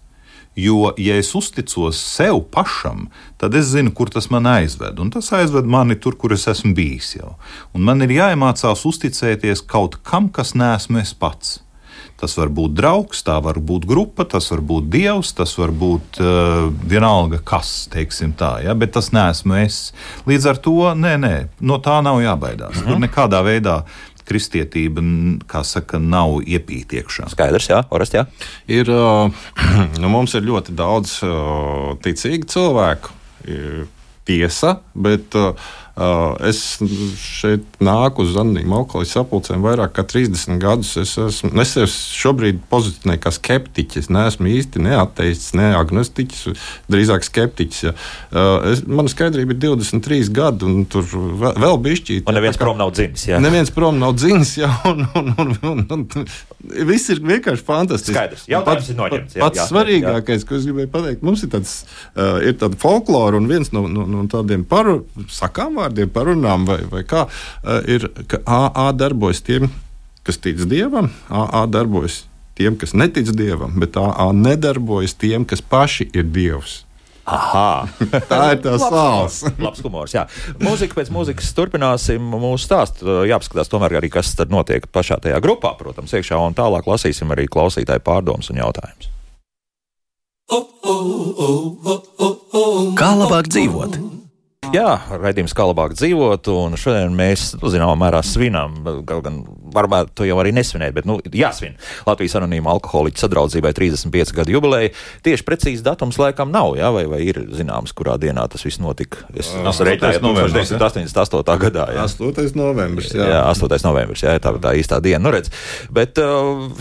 Jo, 0.59 0.91
ja 0.99 1.15
es 1.19 1.31
uzticos 1.37 1.99
sev 2.01 2.41
pašam, 2.51 3.07
tad 3.39 3.55
es 3.55 3.71
zinu, 3.71 3.93
kur 3.95 4.11
tas 4.11 4.29
man 4.33 4.49
aizved. 4.49 4.99
Un 4.99 5.13
tas 5.13 5.31
aizved 5.35 5.69
mani 5.69 5.95
tur, 5.99 6.17
kur 6.19 6.35
es 6.35 6.47
esmu 6.51 6.73
bijis 6.75 7.15
jau. 7.19 7.35
Un 7.73 7.87
man 7.87 8.03
ir 8.03 8.17
jāiemācās 8.17 8.85
uzticēties 8.89 9.63
kaut 9.69 10.01
kam, 10.03 10.27
kas 10.33 10.55
neesmu 10.57 11.03
es 11.03 11.15
pats. 11.15 11.59
Tas 12.19 12.33
var 12.35 12.49
būt 12.51 12.73
draugs, 12.75 13.21
tā 13.23 13.37
var 13.39 13.61
būt 13.63 13.85
grupa, 13.87 14.25
tas 14.27 14.49
var 14.51 14.59
būt 14.67 14.89
dievs, 14.91 15.31
tas 15.37 15.53
var 15.55 15.71
būt 15.71 16.19
uh, 16.19 16.65
vienalga 16.91 17.39
kas, 17.47 17.87
teiksim 17.93 18.33
tā, 18.35 18.57
ja? 18.65 18.75
bet 18.75 18.91
tas 18.97 19.13
neesmu 19.15 19.55
es. 19.61 19.77
Līdz 20.27 20.49
ar 20.51 20.59
to 20.59 20.75
nē, 20.99 21.13
nē, 21.23 21.33
no 21.63 21.79
tā 21.83 22.01
nav 22.03 22.19
jābaidās. 22.19 22.81
Tur 22.83 22.99
nekādā 22.99 23.39
veidā 23.47 23.77
kristietība, 24.29 25.03
kā 25.49 25.63
saka, 25.67 25.99
nav 25.99 26.39
iepīta 26.45 26.99
iekšā. 27.01 27.29
Skaidrs, 27.33 27.69
jā, 27.71 27.83
Orest, 27.95 28.17
jā. 28.17 28.25
Ir, 28.71 28.91
nu, 30.01 30.11
mums 30.11 30.35
ir 30.37 30.47
ļoti 30.47 30.75
daudz 30.77 31.19
ticīgu 32.05 32.49
cilvēku. 32.53 33.15
Ir 33.49 33.87
tiesa, 34.29 34.77
bet 34.93 35.35
es 36.47 36.59
šeit 37.19 37.65
nāku 37.83 38.23
uz 38.23 38.31
Zanīmu 38.35 38.77
alkohola 38.77 39.07
sapulcēm 39.09 39.63
vairāk 39.65 39.95
kā 39.97 40.05
30 40.07 40.59
gadus. 40.61 40.93
Es 41.01 41.15
esmu 41.19 41.51
es 41.59 41.73
sev 41.75 41.87
šobrīd 41.89 42.61
pozicionēju 42.71 43.21
kā 43.23 43.33
skeptiķis. 43.35 44.05
Es 44.05 44.11
neesmu 44.13 44.47
īsti 44.53 44.83
neateicis, 44.85 45.51
ne 45.59 45.73
agnostiķis, 45.75 46.61
drīzāk 46.91 47.27
skeptiķis. 47.27 47.81
Ja. 47.89 47.93
Uh, 48.31 48.69
es, 48.71 48.83
mana 48.87 49.11
skaidrība 49.11 49.55
ir 49.55 49.59
23 49.65 50.31
gadi, 50.35 50.69
un 50.69 50.87
tur 50.89 51.03
vēl 51.05 51.79
bišķīt. 51.83 52.29
Un 52.29 52.39
neviens 52.39 52.59
prom 52.61 52.79
nav 52.79 52.93
dzimis. 52.95 53.27
Jā. 53.33 53.41
Neviens 53.43 53.73
prom 53.75 53.99
nav 53.99 54.15
dzimis, 54.19 54.55
jā, 54.61 54.71
un, 54.89 55.03
un, 55.19 55.33
un, 55.35 55.53
un, 55.73 55.83
un, 55.99 56.25
viss 56.87 57.11
ir 57.11 57.21
vienkārši 57.25 57.65
fantastiski. 57.67 58.15
Skaidrs, 58.15 58.47
jautājums 58.51 58.85
pats, 58.85 58.93
ir 58.93 58.99
noņemts. 59.01 59.37
Jā, 59.37 59.43
pats 59.43 59.61
jā, 59.61 59.67
svarīgākais, 59.73 60.43
jā. 60.43 60.47
ko 60.47 60.57
es 60.59 60.67
gribēju 60.69 60.93
pateikt, 60.95 61.27
mums 61.27 61.43
ir 61.45 61.53
tāds, 61.53 61.75
uh, 62.15 62.39
ir 62.45 62.57
tāda 62.61 62.79
folklora, 62.79 63.39
un 63.39 63.51
viens 63.51 63.73
no, 63.75 63.85
no, 63.91 64.07
no 64.09 64.25
tādiem 64.31 64.63
paru 64.67 65.01
sakām 65.33 65.79
vārdiem 65.79 65.88
vārdiem 65.89 66.09
parunām, 66.13 66.65
vai, 66.69 66.83
vai 66.89 67.03
kā, 67.03 67.27
eh, 67.63 67.95
ir, 67.95 68.09
ka 68.27 68.41
AA 68.45 68.91
darbojas 68.93 69.41
tiem, 69.41 69.69
kas 70.23 70.37
tic 70.37 70.57
dievam, 70.69 71.09
AA 71.29 71.65
darbojas 71.67 72.25
tiem, 72.55 72.75
kas 72.77 72.93
netic 72.93 73.31
dievam, 73.33 73.79
bet 73.79 73.97
AA 73.97 74.31
nedarbojas 74.33 75.15
tiem, 75.15 75.45
kas 75.45 75.61
paši 75.61 76.09
ir 76.13 76.23
dievs. 76.23 76.83
Aha. 77.29 77.87
tā 78.31 78.55
ir 78.55 78.61
tā 78.63 78.73
sāls. 78.81 79.43
Labs 79.61 79.83
humors. 79.85 80.15
Jā. 80.15 80.25
Mūzika 80.57 80.97
pēc 80.97 81.11
mūzikas 81.13 81.51
turpināsim 81.53 82.23
mūsu 82.25 82.65
stāstu. 82.65 83.21
Jāpaskatās 83.29 83.69
tomēr 83.69 83.99
arī, 83.99 84.09
kas 84.09 84.33
tad 84.33 84.49
notiek 84.49 84.87
pašā 84.89 85.19
tajā 85.21 85.37
grupā, 85.45 85.75
protams, 85.77 86.15
iekšā 86.17 86.41
un 86.41 86.57
tālāk 86.57 86.89
lasīsim 86.89 87.29
arī 87.29 87.45
klausītāju 87.45 88.01
pārdomas 88.01 88.49
un 88.49 88.63
jautājumus. 88.63 89.13
Kā 92.97 93.13
labāk 93.13 93.53
dzīvot? 93.53 94.08
Jā, 94.69 94.89
raidījums 95.09 95.53
kā 95.57 95.65
labāk 95.65 95.95
dzīvot, 95.97 96.47
un 96.53 96.75
šodien 96.77 97.13
mēs, 97.17 97.55
nu, 97.57 97.69
zināmā 97.73 97.95
mērā, 97.97 98.19
svinām. 98.25 98.75
Kaut 99.07 99.23
gan 99.25 99.39
varbūt 99.73 100.11
to 100.17 100.27
jau 100.27 100.37
arī 100.41 100.51
nesvinēt, 100.53 100.93
bet, 100.93 101.07
nu, 101.09 101.17
jāsvin. 101.33 101.77
Latvijas 102.05 102.35
anonīma 102.37 102.69
alkoholiķa 102.75 103.23
sadraudzībai 103.23 103.71
35 103.77 104.35
gadu 104.37 104.53
jubileja. 104.53 104.91
Tieši 105.25 105.45
precīzi 105.47 105.85
datums 105.85 106.19
laikam 106.21 106.53
nav, 106.53 106.75
jā, 106.77 106.91
vai, 106.93 107.05
vai 107.09 107.21
ir 107.25 107.41
zināms, 107.57 107.95
kurā 107.97 108.17
dienā 108.21 108.45
tas 108.51 108.65
viss 108.65 108.81
notika. 108.81 109.23
Es 109.33 109.49
reiķināju, 109.55 110.21
ka 110.21 110.33
1988. 110.45 111.57
gadā. 111.65 111.87
Jā. 111.97 112.05
8. 112.05 112.53
novembris. 112.59 113.09
Jā, 113.17 113.29
jā 113.33 113.41
8. 113.49 113.79
novembris, 113.87 114.25
jā, 114.27 114.35
tā 114.43 114.53
ir 114.53 114.61
tā 114.67 114.75
īstā 114.77 115.01
diena. 115.01 115.23
Nu, 115.25 115.33
redz. 115.33 115.49
Bet 115.93 116.21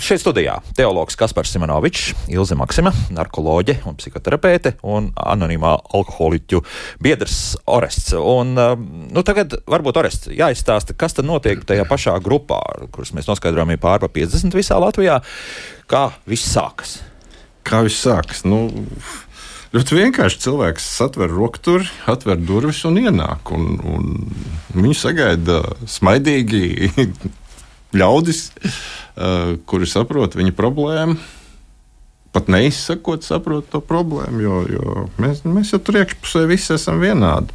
šeit 0.04 0.22
studijā 0.22 0.58
teologs 0.76 1.16
Kaspars 1.18 1.54
Simonovičs, 1.54 2.12
Ilze 2.36 2.58
Maksima, 2.58 2.92
narkoloģe 3.16 3.80
un 3.88 3.96
psihoterapeite 3.98 4.76
un 4.84 5.10
anonīmā 5.16 5.72
alkoholiķu 5.96 6.62
biedrs 7.04 7.56
Orests. 7.78 8.12
Un, 8.18 8.54
um, 8.58 8.86
nu, 9.14 9.24
tagad 9.26 9.58
varbūt 9.68 10.00
Orests 10.02 10.30
jāizstāsta, 10.34 10.96
kas 10.98 11.16
tad 11.16 11.28
notiek 11.28 11.62
tajā 11.66 11.86
pašā 11.88 12.16
grupā, 12.24 12.60
kuras 12.94 13.14
mēs 13.16 13.30
noskaidrojām, 13.30 13.72
ir 13.74 13.82
pārpa 13.82 14.10
50 14.12 14.56
visā 14.58 14.78
Latvijā. 14.82 15.20
Kā 15.90 16.08
viss 16.28 16.50
sākas? 16.52 16.98
Kā 17.68 17.84
viss 17.86 18.04
sākas? 18.04 18.44
Nu... 18.48 18.66
Ļoti 19.68 19.98
vienkārši 19.98 20.38
cilvēks 20.40 20.84
atver 21.04 21.28
rokturi, 21.28 21.84
atver 22.08 22.38
durvis 22.40 22.78
un 22.88 22.94
ienāk. 23.02 23.50
Un, 23.52 23.74
un 23.84 24.06
viņu 24.72 24.94
sagaida 24.96 25.58
smaidīgi 25.84 26.88
ļaudis, 28.00 28.46
uh, 28.56 29.58
kuri 29.68 29.90
saprot 29.92 30.38
viņa 30.40 30.56
problēmu 30.56 31.18
pat 32.32 32.48
neizsakot, 32.52 33.24
saprot 33.24 33.68
to 33.72 33.80
problēmu, 33.84 34.42
jo, 34.44 34.58
jo 34.70 35.06
mēs, 35.20 35.42
mēs 35.48 35.72
jau 35.72 35.80
tur 35.82 36.02
iekšpusē 36.02 36.44
visi 36.50 36.74
esam 36.76 37.00
vienādi. 37.02 37.54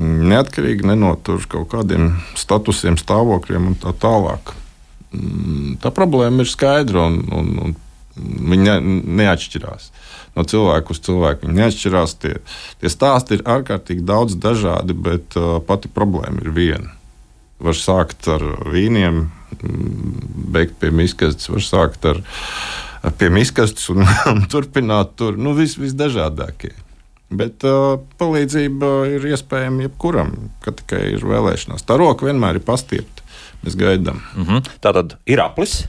Neatkarīgi 0.00 0.86
ne 0.88 0.96
no 0.96 1.12
kaut 1.20 1.68
kādiem 1.72 2.14
statusiem, 2.38 2.96
stāvokļiem 3.00 3.72
un 3.72 3.78
tā 3.80 3.92
tālāk. 3.92 4.54
Mm, 5.12 5.76
tā 5.82 5.92
problēma 5.92 6.42
ir 6.42 6.48
skaidra 6.48 7.04
un, 7.10 7.18
un, 7.36 7.50
un 7.66 7.74
viņa 8.16 8.78
ne, 8.80 8.96
neatšķirās. 9.20 9.90
No 10.36 10.46
cilvēka 10.48 10.94
uz 10.94 11.02
cilvēku 11.04 11.46
viņa 11.46 11.58
neatšķirās. 11.58 12.16
Tie, 12.22 12.34
tie 12.80 12.92
stāsti 12.92 13.38
ir 13.38 13.46
ārkārtīgi 13.56 14.04
daudz 14.08 14.38
dažādi, 14.40 14.96
bet 14.96 15.36
uh, 15.36 15.58
pati 15.66 15.92
problēma 15.92 16.40
ir 16.40 16.52
viena. 16.56 16.96
Var 17.62 17.78
sākt 17.78 18.26
ar 18.32 18.42
vīniem, 18.72 19.26
mm, 19.58 20.14
beigt 20.56 20.78
pie 20.80 20.90
miskastes, 20.94 21.52
var 21.52 21.66
sākt 21.66 22.08
ar 22.08 22.22
pie 23.18 23.28
miskastes 23.34 23.90
un, 23.92 24.06
un 24.32 24.46
turpināt 24.48 25.16
tur 25.20 25.36
nu, 25.36 25.52
vis, 25.58 25.76
visdažādākie. 25.80 26.72
Bet 27.32 27.64
uh, 27.64 27.96
palīdzība 28.20 28.92
ir 29.14 29.26
iespējama 29.32 29.86
jebkuram, 29.86 30.34
kad 30.64 30.76
tikai 30.82 31.02
ir 31.14 31.24
vēlēšanās. 31.24 31.86
Tā 31.88 31.96
roka 32.00 32.28
vienmēr 32.28 32.60
ir 32.60 32.66
pastiepta. 32.66 33.24
Mēs 33.62 33.76
gaidām. 33.78 34.20
Mm 34.36 34.46
-hmm. 34.48 34.70
Tā 34.82 34.92
tad 34.92 35.16
ir 35.26 35.40
aplis. 35.40 35.84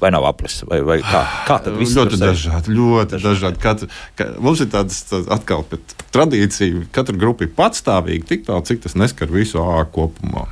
Vai 0.00 0.10
nav 0.10 0.26
aplis? 0.26 0.58
Vai, 0.68 0.80
vai 0.82 0.98
kā, 1.00 1.22
kā 1.46 1.58
tad 1.64 1.78
viss 1.78 1.94
ļoti 1.96 2.18
dažādi? 2.18 2.74
Ļoti 2.74 3.20
dažādi. 3.22 3.60
Kat, 3.62 3.86
ka, 4.18 4.26
mums 4.42 4.60
ir 4.60 4.68
tādas 4.72 5.00
atkal 5.32 5.64
tradīcija, 6.12 6.88
katra 6.92 7.16
grupa 7.16 7.46
ir 7.46 7.54
patstāvīga 7.56 8.26
tik 8.28 8.44
tālu, 8.48 8.66
cik 8.66 8.82
tas 8.84 8.98
neskar 8.98 9.30
visu 9.32 9.62
ārā 9.62 9.86
kopumā. 9.94 10.48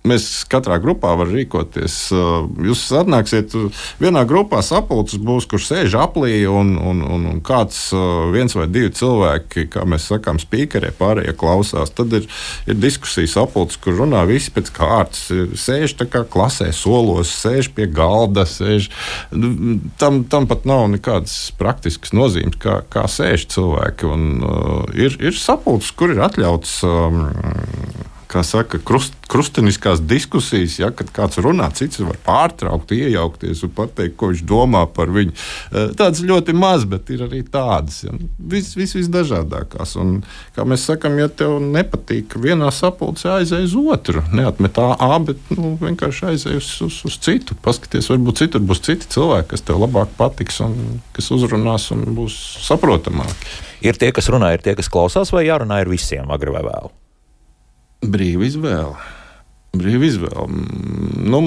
Mēs 0.00 0.46
katrā 0.48 0.78
grupā 0.80 1.10
varam 1.12 1.34
rīkoties. 1.36 1.94
Uh, 2.16 2.46
jūs 2.64 2.86
atnāksiet, 2.96 3.52
vienā 4.00 4.22
grupā 4.24 4.62
sapulcis 4.64 5.20
būs, 5.20 5.44
kurš 5.50 5.66
sēž 5.68 5.96
aplī, 6.00 6.38
un, 6.48 6.70
un, 6.80 7.02
un, 7.04 7.26
un 7.28 7.42
kāds 7.44 7.90
uh, 7.92 8.30
viens 8.32 8.54
vai 8.56 8.64
divi 8.72 8.94
cilvēki, 8.96 9.66
kā 9.74 9.84
mēs 9.84 10.06
sakām, 10.08 10.40
spīkerē, 10.40 10.94
pārējie 10.96 11.34
klausās. 11.36 11.92
Tad 11.92 12.16
ir, 12.16 12.24
ir 12.64 12.78
diskusijas 12.80 13.34
sapulcis, 13.36 13.76
kur 13.84 13.98
runā 14.00 14.22
visi 14.30 14.54
pēc 14.56 14.70
kārtas. 14.78 15.26
Sēž 15.60 15.98
tā 16.00 16.08
kā 16.08 16.24
klasē, 16.24 16.70
solos, 16.72 17.34
sēž 17.42 17.68
pie 17.76 17.84
galda, 17.92 18.46
sēž. 18.48 18.88
Nu, 19.36 19.76
tam, 20.00 20.22
tam 20.32 20.48
pat 20.48 20.64
nav 20.64 20.86
nekādas 20.94 21.50
praktiskas 21.60 22.16
nozīmes, 22.16 22.56
kā, 22.62 22.78
kā 22.88 23.04
sēž 23.04 23.44
cilvēki. 23.52 24.08
Un, 24.08 24.24
uh, 24.40 24.96
ir, 24.96 25.20
ir 25.20 25.36
sapulcis, 25.36 25.92
kur 25.92 26.16
ir 26.16 26.24
atļauts. 26.24 26.78
Um, 26.88 28.16
kā 28.30 28.42
saka, 28.46 28.78
krust, 28.86 29.14
krusteniskās 29.30 30.02
diskusijas, 30.06 30.76
ja, 30.80 30.90
kad 30.94 31.10
kāds 31.14 31.40
runā, 31.42 31.68
cits 31.74 32.00
var 32.02 32.18
pārtraukt, 32.26 32.92
iejaukties 32.94 33.64
un 33.66 33.72
pateikt, 33.74 34.16
ko 34.20 34.30
viņš 34.30 34.44
domā 34.48 34.84
par 34.94 35.10
viņu. 35.14 35.34
Eh, 35.34 35.90
tādas 35.98 36.22
ļoti 36.26 36.54
maz, 36.56 36.86
bet 36.90 37.10
ir 37.10 37.24
arī 37.26 37.42
tādas. 37.46 38.02
Ja. 38.06 38.14
Viss, 38.52 38.76
vis, 38.78 38.94
visdažādākās. 38.98 39.96
Un, 40.00 40.20
kā 40.56 40.66
mēs 40.68 40.86
sakām, 40.90 41.18
ja 41.20 41.28
tev 41.28 41.58
nepatīk 41.64 42.36
vienā 42.40 42.70
sapulcē, 42.74 43.40
aizej 43.40 43.66
uz 43.68 43.76
otru. 43.80 44.24
Neatmet 44.34 44.78
A, 44.80 45.18
bet 45.24 45.50
nu, 45.54 45.74
vienkārši 45.80 46.30
aizej 46.32 46.60
uz, 46.60 46.70
uz, 46.86 47.00
uz 47.08 47.18
citu. 47.22 47.56
Paskaties, 47.64 48.10
varbūt 48.12 48.44
citur 48.44 48.64
būs 48.64 48.82
citi 48.86 49.10
cilvēki, 49.10 49.50
kas 49.52 49.66
tev 49.66 49.82
labāk 49.82 50.14
patiks 50.18 50.62
un 50.64 51.02
kas 51.16 51.30
uzrunās 51.34 51.90
un 51.94 52.06
būs 52.16 52.38
saprotamāki. 52.64 53.52
Ir 53.84 53.96
tie, 54.00 54.10
kas 54.12 54.28
runā, 54.32 54.54
ir 54.54 54.64
tie, 54.64 54.76
kas 54.76 54.90
klausās, 54.92 55.32
vai 55.32 55.46
jārunā 55.46 55.80
ar 55.82 55.88
visiem, 55.90 56.28
agri 56.32 56.52
vai 56.52 56.64
vēlu? 56.66 56.92
Brīva 58.00 58.46
izvēle. 58.48 58.96
Brīva 59.76 60.08
izvēle. 60.08 60.46
Nu, 61.30 61.42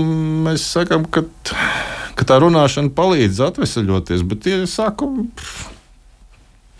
mēs 0.46 0.66
sakām, 0.76 1.08
ka, 1.12 1.26
ka 2.16 2.28
tā 2.30 2.40
runāšana 2.44 2.94
palīdz 2.96 3.42
atvesaļoties, 3.50 4.26
bet 4.30 4.46
tie 4.46 4.60
sākumi. 4.70 5.30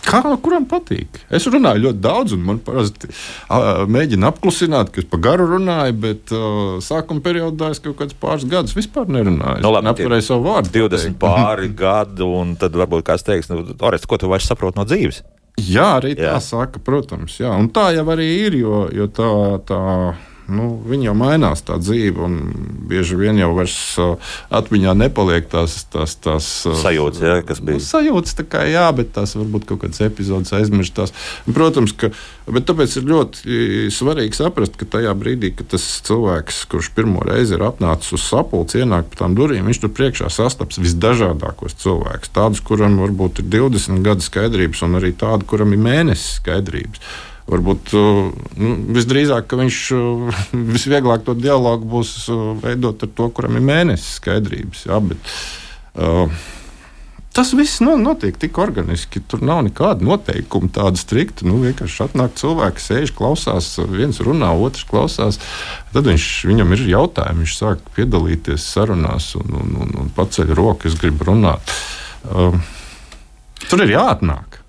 Kā 0.04 0.20
kuram 0.44 0.66
patīk? 0.68 1.22
Es 1.32 1.46
runāju 1.48 1.86
ļoti 1.86 2.02
daudz, 2.04 2.34
un 2.36 2.42
man 2.48 2.60
parasti 2.64 3.08
uh, 3.10 3.84
mēģina 3.90 4.34
apklusināt, 4.34 4.92
ka 4.92 5.00
es 5.02 5.08
pa 5.10 5.20
garu 5.24 5.48
runāju, 5.54 5.96
bet 6.04 6.34
uh, 6.36 6.76
sākuma 6.84 7.24
periodā 7.24 7.72
es 7.72 7.80
kaut 7.84 7.96
kādus 8.02 8.18
pāris 8.20 8.44
gadus 8.52 8.76
vispār 8.76 9.08
nerunāju. 9.08 9.64
No, 9.64 9.70
nu, 9.70 9.74
labi, 9.78 9.88
neapturēju 9.88 10.28
savu 10.28 10.50
vārdu. 10.50 10.74
20 10.76 11.16
pāri 11.22 11.72
gadu, 11.72 12.28
un 12.42 12.58
tad 12.60 12.76
varbūt 12.80 13.08
kāds 13.08 13.24
teiks, 13.26 13.50
nu, 13.52 13.64
Orest, 13.80 14.10
ko 14.10 14.20
tu 14.20 14.32
vairs 14.32 14.50
saproti 14.52 14.82
no 14.82 14.86
dzīves? 14.90 15.24
Jā, 15.62 16.00
arī 16.00 16.16
jā. 16.16 16.34
tā 16.34 16.40
saka, 16.42 16.82
protams. 16.82 17.38
Jā. 17.42 17.54
Un 17.54 17.70
tā 17.74 17.92
jau 17.94 18.06
arī 18.14 18.30
ir, 18.48 18.58
jo, 18.58 18.88
jo 18.94 19.10
tā, 19.14 19.30
tā 19.68 19.82
nu, 20.52 20.68
viņi 20.88 21.08
jau 21.08 21.14
mainās 21.18 21.64
tā 21.66 21.78
dzīve, 21.80 22.26
un 22.26 22.36
bieži 22.90 23.18
vien 23.20 23.38
jau 23.40 23.52
vairs 23.56 23.76
uh, 24.02 24.36
atmiņā 24.54 24.94
nepaliek 25.00 25.48
tās, 25.52 25.78
tās, 25.94 26.16
tās 26.24 26.48
uh, 26.68 26.76
sajūtas, 26.80 27.24
ja, 27.24 27.38
kas 27.48 27.62
bija. 27.64 27.80
Nu, 27.80 27.86
sajūtas, 27.86 28.36
tā 28.40 28.46
kā 28.48 28.64
jā, 28.68 28.86
bet 28.96 29.14
tās 29.16 29.36
varbūt 29.40 29.68
kaut 29.70 29.84
kādas 29.86 30.04
epizodes 30.04 30.54
aizmirstās. 30.56 31.16
Protams, 31.48 31.96
ka 31.96 32.12
tāpēc 32.52 32.98
ir 33.00 33.10
ļoti 33.10 33.90
svarīgi 33.94 34.40
saprast, 34.40 34.78
ka 34.80 34.90
tajā 34.98 35.16
brīdī, 35.18 35.54
kad 35.58 35.72
tas 35.74 35.86
cilvēks, 36.08 36.64
kurš 36.72 36.92
pirmo 36.98 37.24
reizi 37.26 37.58
ir 37.58 37.66
atnācis 37.68 38.16
uz 38.18 38.28
sapulci, 38.28 38.84
ienāk 38.84 39.12
pa 39.14 39.24
tām 39.24 39.38
durvīm, 39.40 39.68
viņš 39.70 39.84
tur 39.84 39.94
priekšā 39.96 40.32
sastaps 40.34 40.82
visdažādākos 40.84 41.78
cilvēkus. 41.84 42.34
Tādus, 42.36 42.64
kuram 42.66 43.00
varbūt 43.04 43.44
ir 43.44 43.52
20 43.60 44.04
gadu 44.06 44.26
skaidrības, 44.26 44.84
un 44.88 45.00
arī 45.00 45.14
tādu, 45.16 45.48
kuram 45.48 45.76
ir 45.76 45.84
mēnesis 45.84 46.42
skaidrības. 46.42 47.32
Varbūt 47.50 47.94
nu, 47.94 48.72
visdrīzāk 48.96 49.52
viņš 49.60 49.80
visvieglāk 50.76 51.26
to 51.28 51.36
dialogu 51.36 51.90
būs 51.98 52.16
veidot 52.64 53.04
ar 53.04 53.14
to, 53.18 53.30
kuram 53.36 53.60
ir 53.60 53.66
mēnesis 53.68 54.20
skaidrības. 54.22 54.86
Jā, 54.88 55.00
bet, 55.04 55.34
uh, 56.00 56.44
Tas 57.34 57.50
viss 57.58 57.80
nu, 57.82 57.96
notiek 57.98 58.36
tik 58.38 58.60
organiski. 58.62 59.18
Tur 59.26 59.42
nav 59.42 59.64
nekāda 59.66 60.06
noteikuma, 60.06 60.70
tāda 60.70 61.00
strikta. 61.02 61.48
Nu, 61.50 61.56
vienkārši 61.64 62.04
atnāk 62.06 62.36
cilvēki, 62.38 62.84
sēž, 62.84 63.14
klausās, 63.18 63.72
viens 63.90 64.22
runā, 64.22 64.52
otrs 64.54 64.86
klausās. 64.86 65.40
Tad 65.96 66.06
viņš, 66.12 66.28
viņam 66.46 66.76
ir 66.78 66.84
jautājumi, 66.92 67.42
viņš 67.42 67.56
sāk 67.58 67.82
piedalīties 67.98 68.68
sarunās 68.76 69.32
un, 69.40 69.50
un, 69.64 69.74
un, 69.82 69.96
un 70.04 70.14
paceļ 70.14 70.54
roku, 70.54 70.92
es 70.92 71.00
gribu 71.02 71.32
runāt. 71.32 71.74
Uh, 72.22 72.54
tur 73.66 73.82
ir 73.82 73.96
jāatnāk. 73.96 74.62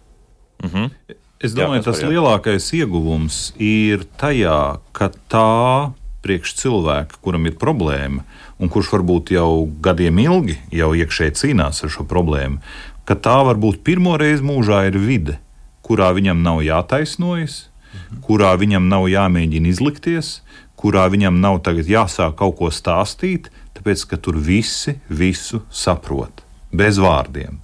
Mm 0.64 0.70
-hmm. 0.72 1.18
Es 1.44 1.52
domāju, 1.52 1.82
Jā, 1.82 1.86
tas 1.90 2.00
par, 2.00 2.12
lielākais 2.12 2.70
ieguvums 2.78 3.38
ir 3.60 4.06
tajā, 4.20 4.80
ka 4.96 5.10
tā 5.28 5.92
priekš 6.24 6.54
cilvēka, 6.62 7.20
kuram 7.24 7.44
ir 7.50 7.58
problēma, 7.60 8.24
un 8.56 8.70
kurš 8.72 8.94
varbūt 8.94 9.34
jau 9.34 9.66
gadiem 9.84 10.22
ilgi 10.24 10.56
jau 10.72 10.94
iekšēji 10.96 11.36
cīnās 11.40 11.82
ar 11.84 11.92
šo 11.92 12.06
problēmu, 12.08 12.62
ka 13.04 13.16
tā 13.20 13.36
varbūt 13.44 13.82
pirmo 13.84 14.16
reizi 14.20 14.46
mūžā 14.46 14.86
ir 14.88 14.96
vide, 15.02 15.36
kurā 15.84 16.14
viņam 16.16 16.40
nav 16.46 16.62
jātaisnojas, 16.64 17.66
mhm. 17.66 18.22
kurā 18.24 18.54
viņam 18.60 18.88
nav 18.88 19.08
jāmēģina 19.12 19.68
izlikties, 19.74 20.38
kurā 20.80 21.06
viņam 21.12 21.42
nav 21.44 21.60
jāsāk 21.64 22.38
kaut 22.40 22.56
ko 22.60 22.72
stāstīt, 22.72 23.50
tāpēc 23.76 24.08
ka 24.08 24.16
tur 24.16 24.40
visi 24.40 24.96
visu 25.08 25.60
saprot 25.70 26.44
bez 26.72 26.98
vārdiem. 26.98 27.60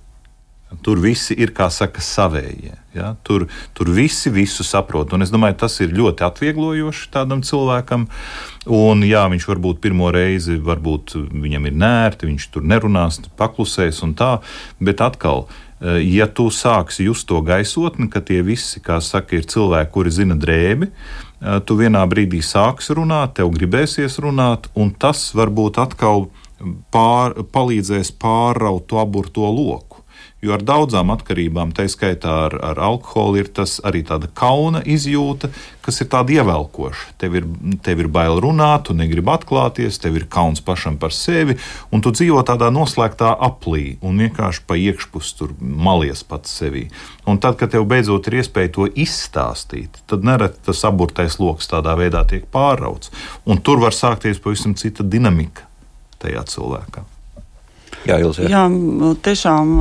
Tur 0.84 1.00
visi 1.02 1.34
ir, 1.34 1.50
kā 1.50 1.66
saka, 1.72 2.00
savējie. 2.00 2.76
Ja? 2.94 3.14
Tur, 3.22 3.46
tur 3.72 3.90
visi 3.94 4.30
visu 4.34 4.64
saprot. 4.66 5.12
Un 5.14 5.22
es 5.22 5.30
domāju, 5.30 5.60
tas 5.62 5.78
ir 5.84 5.94
ļoti 5.94 6.26
atvieglojoši 6.26 7.08
tādam 7.14 7.44
cilvēkam. 7.46 8.08
Un, 8.66 9.04
jā, 9.06 9.24
viņš 9.30 9.46
varbūt 9.48 9.80
pirmo 9.84 10.10
reizi, 10.14 10.58
varbūt 10.60 11.14
viņam 11.30 11.70
ir 11.70 11.80
nērti, 11.80 12.28
viņš 12.30 12.50
tur 12.54 12.66
nerunās, 12.66 13.20
paklusēs 13.38 14.02
un 14.06 14.14
tā. 14.18 14.32
Bet 14.82 15.02
atkal, 15.04 15.46
eh, 15.80 16.02
ja 16.02 16.26
tu 16.26 16.50
sāksi 16.50 17.06
just 17.06 17.28
to 17.30 17.40
gaisotni, 17.46 18.10
ka 18.10 18.20
tie 18.20 18.42
visi, 18.42 18.82
kā 18.82 19.00
saka, 19.00 19.38
ir 19.38 19.46
cilvēki, 19.46 19.92
kuri 19.94 20.10
zina 20.10 20.34
drēbi, 20.34 20.90
eh, 20.90 21.60
tu 21.60 21.78
vienā 21.78 22.02
brīdī 22.10 22.42
sāksi 22.42 22.98
runāt, 22.98 23.34
tev 23.34 23.54
gribēsies 23.54 24.18
runāt, 24.18 24.66
un 24.74 24.90
tas 24.90 25.32
varbūt 25.32 25.78
atkal 25.78 26.28
pār, 26.92 27.34
palīdzēs 27.54 28.12
pāraut 28.20 28.86
to 28.86 29.00
aburto 29.00 29.48
loku. 29.48 29.89
Jo 30.40 30.54
ar 30.56 30.62
daudzām 30.64 31.10
atkarībām, 31.12 31.74
tā 31.76 31.84
skaitā 31.92 32.32
ar, 32.46 32.54
ar 32.64 32.78
alkoholu, 32.80 33.42
ir 33.42 33.50
tas 33.52 33.74
arī 33.84 34.00
tāda 34.08 34.30
kauna 34.32 34.80
izjūta, 34.88 35.50
kas 35.84 36.00
ir 36.00 36.08
tāda 36.14 36.32
ievelkoša. 36.38 37.10
Tev 37.20 37.36
ir, 37.36 37.48
tev 37.84 38.00
ir 38.00 38.08
bail 38.08 38.40
runāt, 38.40 38.86
tu 38.88 38.96
negribi 38.96 39.28
atklāties, 39.34 40.00
tev 40.00 40.16
ir 40.16 40.24
kauns 40.32 40.64
pašam 40.64 40.96
par 41.02 41.12
sevi, 41.12 41.58
un 41.92 42.00
tu 42.00 42.14
dzīvo 42.16 42.40
tādā 42.48 42.72
noslēgtā 42.72 43.34
aplī 43.36 43.98
un 44.00 44.24
vienkārši 44.24 44.64
pa 44.64 44.80
iekšpus 44.80 45.34
tur 45.36 45.52
malies 45.60 46.24
pats 46.24 46.56
sevī. 46.62 46.86
Un 47.28 47.36
tad, 47.36 47.60
kad 47.60 47.76
tev 47.76 47.84
beidzot 47.92 48.32
ir 48.32 48.40
iespēja 48.40 48.74
to 48.78 48.88
izstāstīt, 48.88 50.00
tad 50.08 50.24
nereti 50.24 50.64
tas 50.70 50.84
aburtais 50.88 51.36
lokus 51.36 51.68
tādā 51.68 51.98
veidā 52.00 52.24
tiek 52.24 52.48
pārauts. 52.48 53.12
Un 53.44 53.60
tur 53.60 53.84
var 53.84 53.92
sākties 53.92 54.40
pavisam 54.40 54.72
cita 54.72 55.04
dinamika 55.04 55.68
tajā 56.24 56.48
cilvēkā. 56.48 57.09
Jā, 58.08 58.16
Ilze, 58.16 58.48
jā. 58.48 58.64
tiešām 59.24 59.72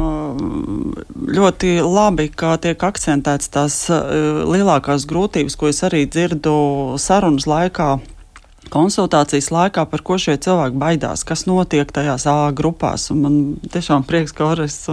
ļoti 1.38 1.78
labi, 1.86 2.28
ka 2.36 2.58
tiek 2.60 2.84
akcentēts 2.84 3.52
tās 3.54 3.82
lielākās 3.90 5.08
grūtības, 5.10 5.56
ko 5.56 5.72
es 5.72 5.84
arī 5.88 6.04
dzirdu 6.10 6.56
sarunas 7.00 7.48
laikā 7.48 7.94
konsultācijas 8.70 9.50
laikā, 9.54 9.86
par 9.90 10.04
ko 10.06 10.18
šie 10.22 10.36
cilvēki 10.42 10.78
baidās, 10.80 11.24
kas 11.28 11.46
notiek 11.50 11.90
tajās 11.94 12.28
A 12.30 12.52
grupās. 12.56 13.10
Un 13.14 13.22
man 13.24 13.38
tiešām 13.74 14.06
prieks, 14.08 14.34
ka 14.36 14.52
Orests 14.52 14.90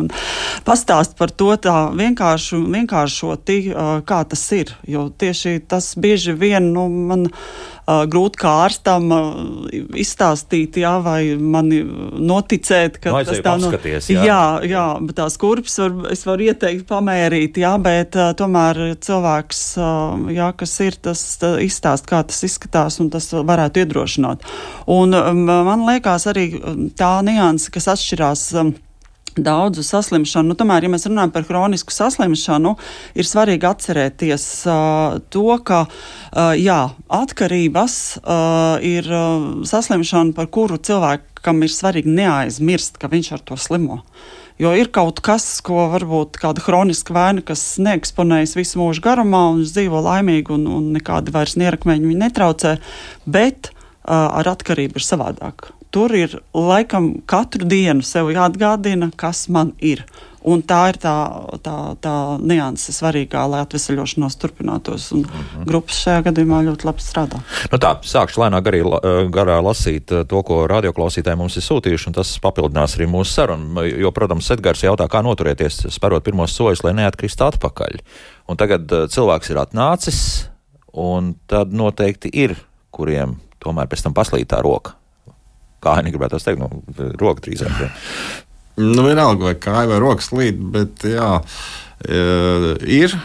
pastāst 0.66 1.16
par 1.18 1.30
to 1.30 1.52
tā 1.60 1.76
vienkāršu, 1.96 2.62
vienkāršoti, 2.72 3.58
kā 4.08 4.20
tas 4.30 4.44
ir. 4.56 4.72
Jo 4.88 5.08
tieši 5.10 5.60
tas 5.68 5.94
bieži 6.00 6.36
vien 6.36 6.72
nu, 6.72 6.88
man 6.88 7.28
grūti 7.86 8.40
kā 8.40 8.52
ārstam 8.64 9.10
uh, 9.14 9.36
izstāstīt, 9.94 10.78
jā, 10.82 10.96
vai 11.04 11.36
man 11.38 11.70
noticēt, 11.70 12.98
ka 13.02 13.12
no, 13.14 13.20
tas 13.26 13.42
tā 13.44 13.56
no, 13.62 13.70
jā. 13.70 14.24
jā, 14.26 14.40
jā, 14.66 14.86
bet 15.06 15.18
tās 15.20 15.38
kurpes 15.38 15.78
var, 15.82 15.94
es 16.14 16.24
varu 16.26 16.48
ieteikt 16.48 16.86
pamērīt, 16.90 17.60
jā, 17.62 17.74
bet 17.82 18.18
uh, 18.18 18.32
tomēr 18.38 18.96
cilvēks, 19.06 19.62
jā, 20.34 20.50
kas 20.58 20.74
ir, 20.86 20.98
tas 21.08 21.22
izstāst, 21.62 22.08
kā 22.10 22.24
tas 22.26 22.42
izskatās, 22.48 22.98
un 23.02 23.12
tas 23.14 23.30
varētu 23.36 23.84
iedrošināt. 23.84 24.42
Un 24.90 25.14
um, 25.14 25.46
man 25.46 25.86
liekas 25.86 26.26
arī 26.32 26.48
tā 26.98 27.14
nianse, 27.26 27.70
kas 27.74 27.90
atšķirās. 27.94 28.48
Daudzu 29.36 29.82
saslimšanu. 29.84 30.48
Nu, 30.48 30.56
tomēr, 30.56 30.86
ja 30.86 30.88
mēs 30.88 31.04
runājam 31.10 31.32
par 31.34 31.44
kronisku 31.44 31.92
saslimšanu, 31.92 32.72
ir 33.20 33.28
svarīgi 33.28 33.68
atcerēties 33.68 34.46
uh, 34.72 35.18
to, 35.28 35.50
ka 35.60 35.82
uh, 35.84 36.54
jā, 36.56 36.78
atkarības 37.12 37.98
uh, 38.22 38.80
ir 38.80 39.10
uh, 39.12 39.44
saslimšana, 39.68 40.32
par 40.36 40.48
kuru 40.48 40.80
cilvēkam 40.80 41.60
ir 41.66 41.74
svarīgi 41.74 42.16
neaizmirst, 42.16 42.96
ka 43.02 43.12
viņš 43.12 43.30
ar 43.36 43.44
to 43.44 43.60
slimo. 43.60 44.00
Jo 44.56 44.72
ir 44.72 44.88
kaut 44.88 45.20
kas, 45.20 45.44
ko 45.60 45.90
varbūt 45.92 46.40
kāda 46.40 46.64
kroniska 46.64 47.12
vaina, 47.12 47.44
kas 47.44 47.74
neeksponējas 47.76 48.56
visu 48.56 48.80
mūžu 48.80 49.04
garumā, 49.04 49.50
un 49.52 49.60
viņš 49.60 49.76
dzīvo 49.76 50.00
laimīgi, 50.08 50.56
un, 50.56 50.64
un 50.78 50.92
nekādi 50.96 51.34
vairs 51.34 51.58
nierakmeņi 51.60 52.08
viņu 52.08 52.22
netraucē, 52.24 52.78
bet 53.28 53.68
uh, 53.68 54.32
ar 54.32 54.56
atkarību 54.56 54.96
ir 54.96 55.12
savādāk 55.12 55.74
tur 55.90 56.14
ir 56.16 56.38
laikam 56.54 57.12
katru 57.26 57.66
dienu 57.68 58.04
sev 58.04 58.30
jāatgādina, 58.34 59.10
kas 59.16 59.46
man 59.52 59.74
ir. 59.78 60.04
Un 60.46 60.60
tā 60.62 60.78
ir 60.92 60.98
tā, 61.02 61.12
tā, 61.58 61.74
tā 61.98 62.12
nianse 62.38 62.92
svarīgā, 62.94 63.40
lai 63.50 63.64
atvesaļošanos 63.64 64.36
turpinātos. 64.38 65.08
Un 65.16 65.24
mm 65.24 65.30
-hmm. 65.30 65.64
Grupas 65.66 65.96
šajā 66.04 66.22
gadījumā 66.28 66.60
ļoti 66.68 66.86
labi 66.86 67.02
strādā. 67.02 67.40
Nu 67.72 67.78
tā, 67.82 67.96
sākšu 67.98 68.40
lēnāk 68.42 68.62
garī, 68.62 68.82
garā 69.34 69.56
lasīt 69.58 70.12
eh, 70.12 70.24
to, 70.24 70.42
ko 70.42 70.66
radioklausītāji 70.70 71.36
mums 71.36 71.56
ir 71.56 71.62
sūtījuši, 71.66 72.06
un 72.06 72.14
tas 72.14 72.38
papildinās 72.38 72.94
arī 72.96 73.08
mūsu 73.10 73.32
sarunu. 73.32 73.82
Jo, 73.82 74.12
protams, 74.12 74.50
Edgars 74.50 74.82
jautā, 74.82 75.08
kā 75.08 75.22
noturēties, 75.22 75.90
sparot 75.90 76.24
pirmos 76.24 76.54
soļus, 76.54 76.84
lai 76.84 76.92
neatkristu 76.92 77.44
atpakaļ. 77.44 77.98
Un 78.48 78.56
tagad 78.56 78.92
eh, 78.92 79.08
cilvēks 79.08 79.50
ir 79.50 79.56
atnācis, 79.56 80.48
un 80.92 81.34
tad 81.46 81.72
noteikti 81.72 82.30
ir, 82.32 82.54
kuriem 82.90 83.36
tomēr 83.58 83.90
pēc 83.90 84.02
tam 84.02 84.14
paslīd 84.14 84.46
tā 84.46 84.62
roka 84.62 84.94
kāja, 85.86 86.04
negribētu 86.06 86.42
teikt, 86.42 86.60
nu, 86.62 87.14
roka 87.22 87.46
drīzāk. 87.46 87.86
Nu, 88.76 89.06
vienalga, 89.06 89.48
vai 89.48 89.54
kāja 89.56 89.88
vai 89.88 90.02
rokas 90.02 90.28
līd, 90.36 90.60
bet 90.74 91.06
jā, 91.08 91.30
e, 92.04 92.20
ir, 92.98 93.16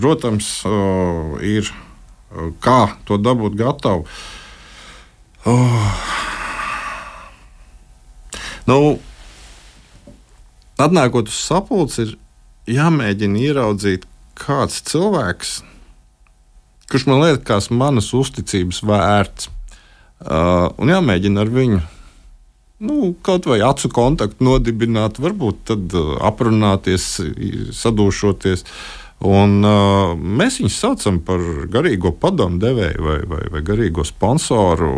protams, 0.00 0.48
ir 1.46 1.70
kā 2.62 2.80
to 3.06 3.18
dabūt 3.20 3.56
gatavu. 3.58 4.06
Oh. 5.48 6.02
Nu, 8.68 8.98
atnākot 10.78 11.30
uz 11.30 11.38
sapulci, 11.38 12.04
ir 12.04 12.76
jāmēģina 12.76 13.40
ieraudzīt 13.48 14.06
kāds 14.40 14.82
cilvēks, 14.90 15.60
kurš 16.90 17.06
man 17.08 17.24
liekas 17.24 17.70
manas 17.72 18.12
uzticības 18.16 18.82
vērts. 18.86 19.50
Uh, 20.20 20.68
un 20.76 20.92
jāmēģina 20.92 21.40
ar 21.40 21.50
viņu 21.52 21.80
nu, 22.80 23.14
kaut 23.22 23.46
vai 23.48 23.60
acu 23.64 23.90
kontaktu 23.92 24.44
nodibināt, 24.44 25.20
varbūt 25.20 25.64
tad 25.68 25.94
uh, 25.96 26.16
aprunāties, 26.24 27.12
sadūšoties. 27.76 28.64
Un, 29.20 29.58
uh, 29.68 30.14
mēs 30.16 30.62
viņus 30.62 30.78
saucam 30.80 31.18
par 31.24 31.42
garīgo 31.68 32.14
padomu 32.16 32.56
devēju 32.60 33.04
vai, 33.04 33.18
vai, 33.28 33.40
vai 33.52 33.60
garīgo 33.64 34.04
sponsoru. 34.08 34.94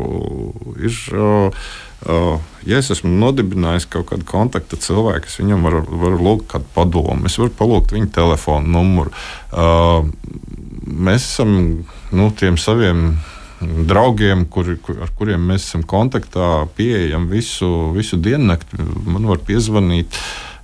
Ir, 0.78 0.98
uh, 1.18 1.64
uh, 2.06 2.52
ja 2.66 2.78
es 2.78 2.92
esmu 2.94 3.10
nodibinājis 3.18 3.88
kaut 3.90 4.12
kādu 4.12 4.28
kontaktu 4.30 4.78
cilvēku, 4.78 5.26
es 5.26 5.40
viņam 5.42 5.66
varu, 5.66 5.82
varu 6.04 6.22
lūgt 6.22 6.52
kādu 6.54 6.70
padomu, 6.76 7.18
es 7.26 7.38
varu 7.42 7.50
palūgt 7.58 7.96
viņa 7.96 8.12
telefonu 8.14 8.76
numuru. 8.78 9.10
Uh, 9.50 10.06
mēs 10.86 11.26
esam 11.26 11.56
nu, 12.14 12.30
tiem 12.38 12.54
saviem 12.62 13.16
draugiem, 13.88 14.46
kur, 14.50 14.74
kur, 14.84 15.00
ar 15.04 15.12
kuriem 15.18 15.44
mēs 15.52 15.66
esam 15.68 15.84
kontaktā, 15.88 16.66
pieejam 16.76 17.28
visu, 17.30 17.92
visu 17.96 18.18
diennakti. 18.20 18.80
Man 19.06 19.28
var 19.30 19.42
piezvanīt. 19.46 20.18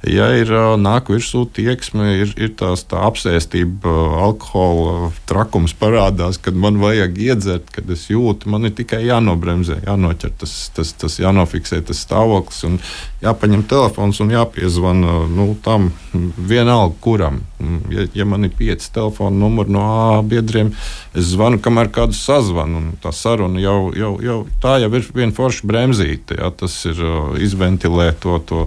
Ja 0.06 0.28
ir 0.30 0.50
nāk 0.78 1.08
virsū 1.10 1.40
tieksme, 1.50 2.12
ir, 2.22 2.30
ir 2.38 2.52
tās, 2.54 2.84
tā 2.86 3.00
apsēstība, 3.08 3.90
alkohola 4.22 5.08
trakums 5.26 5.72
parādās, 5.74 6.38
kad 6.38 6.54
man 6.54 6.78
vajag 6.78 7.16
iedzert, 7.18 7.72
kad 7.74 7.90
es 7.90 8.04
jūtu, 8.06 8.46
man 8.52 8.68
ir 8.68 8.76
tikai 8.78 9.00
jānobremzē, 9.08 9.80
jānoķer 9.88 10.36
tas, 10.38 10.52
tas, 10.76 10.92
tas 10.94 11.18
jānofiksē 11.18 11.80
tas 11.88 12.04
stāvoklis 12.06 12.62
un 12.68 12.76
jāpaņem 13.24 13.64
telefons 13.66 14.22
un 14.22 14.30
jāpiezvana 14.36 15.16
nu, 15.34 15.48
tam 15.66 15.90
vienalga 16.14 16.94
kuram. 17.02 17.42
Ja, 17.90 18.06
ja 18.14 18.28
man 18.28 18.46
ir 18.46 18.54
pieci 18.54 18.92
telefona 18.94 19.34
numuri 19.34 19.74
no 19.74 19.82
A 19.88 20.22
biedriem, 20.22 20.70
es 21.18 21.32
zvanu, 21.32 21.58
kamēr 21.62 21.90
kādu 21.90 22.14
sazvanu, 22.14 22.78
un 22.78 22.94
tā 23.02 23.10
saruna 23.10 23.58
jau, 23.58 23.90
jau, 23.98 24.14
jau 24.22 24.38
tā 24.62 24.78
jau 24.84 24.94
ir 24.94 25.10
viena 25.10 25.34
forša 25.34 25.66
bremzīte, 25.66 26.38
ja, 26.38 26.54
tas 26.54 26.78
ir 26.86 27.02
izventilē 27.42 28.12
to. 28.22 28.38
to 28.46 28.64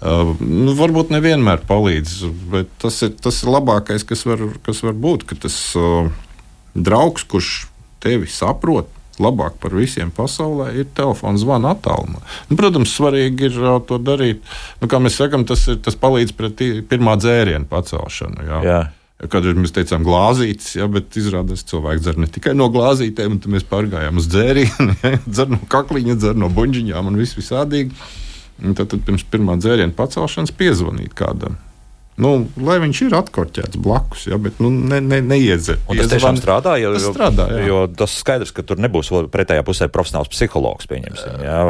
nu, 0.00 0.76
varbūt 0.78 1.10
nevienmēr 1.12 1.64
palīdz, 1.68 2.14
bet 2.52 2.70
tas 2.80 3.02
ir 3.06 3.12
tas 3.20 3.42
ir 3.44 3.52
labākais, 3.52 4.06
kas 4.08 4.24
var, 4.28 4.46
kas 4.64 4.80
var 4.86 4.96
būt. 4.96 5.26
Ka 5.28 5.36
tas 5.46 5.58
draugs, 6.74 7.26
kurš 7.28 7.50
tevi 8.00 8.30
saprot, 8.30 8.88
labāk 9.20 9.58
par 9.60 9.74
visiem 9.76 10.12
pasaulē, 10.14 10.70
ir 10.80 10.88
telefons 10.96 11.42
zvana 11.44 11.74
attālumā. 11.74 12.22
Nu, 12.48 12.56
protams, 12.58 12.94
svarīgi 12.96 13.50
ir 13.50 13.58
uh, 13.60 13.76
to 13.84 14.00
darīt. 14.00 14.40
Nu, 14.80 14.88
kā 14.90 15.00
mēs 15.02 15.18
sakām, 15.20 15.44
tas, 15.48 15.66
ir, 15.70 15.80
tas 15.84 15.98
palīdz 16.00 16.32
pret 16.38 16.64
pirmā 16.90 17.18
dzērienu 17.20 17.68
pacelšanu. 17.70 18.46
Jā. 18.48 18.62
Jā. 18.64 18.80
Kad 19.28 19.44
mēs 19.52 19.74
teicām, 19.76 20.00
glāzītas, 20.06 20.70
ja, 20.78 20.86
bet 20.88 21.12
izrādās, 21.20 21.60
ka 21.66 21.74
cilvēks 21.74 22.06
dzer 22.06 22.16
ne 22.22 22.28
tikai 22.32 22.54
no 22.56 22.70
glāzītēm, 22.72 23.36
un 23.36 23.52
mēs 23.52 23.66
pārgājām 23.68 24.16
uz 24.16 24.30
dzērienu, 24.32 24.96
ja, 25.04 25.20
dzer 25.34 25.52
no 25.52 25.60
kakliņa, 25.68 26.16
dzer 26.22 26.40
no 26.40 26.48
buļģiņām 26.56 27.12
un 27.12 27.20
viss 27.20 27.36
visādīgi. 27.36 27.92
Tad, 28.60 28.86
tad 28.92 29.02
pirms 29.06 29.24
pirmā 29.32 29.56
dzēriena 29.60 29.96
pacelšanas 29.96 30.52
piezvanīt 30.56 31.16
kādam. 31.16 31.56
Nu, 32.20 32.34
lai 32.60 32.76
viņš 32.82 32.98
ir 33.06 33.14
atkorķēts 33.16 33.80
blakus, 33.80 34.26
ja, 34.28 34.36
bet 34.42 34.58
nu, 34.60 34.68
ne, 34.68 34.98
ne, 35.00 35.22
neiedzert. 35.24 35.86
Tas 35.88 36.10
tiešām 36.12 36.36
strādā, 36.36 36.74
jo, 36.82 36.92
tas 36.96 37.06
strādā 37.08 37.46
jā. 37.54 37.62
jo 37.70 37.78
tas 37.96 38.18
skaidrs, 38.20 38.52
ka 38.52 38.64
tur 38.66 38.82
nebūs 38.82 39.08
pretējā 39.32 39.64
pusē 39.64 39.88
profesionāls 39.92 40.28
psihologs. 40.32 40.90
Jā. 40.90 41.62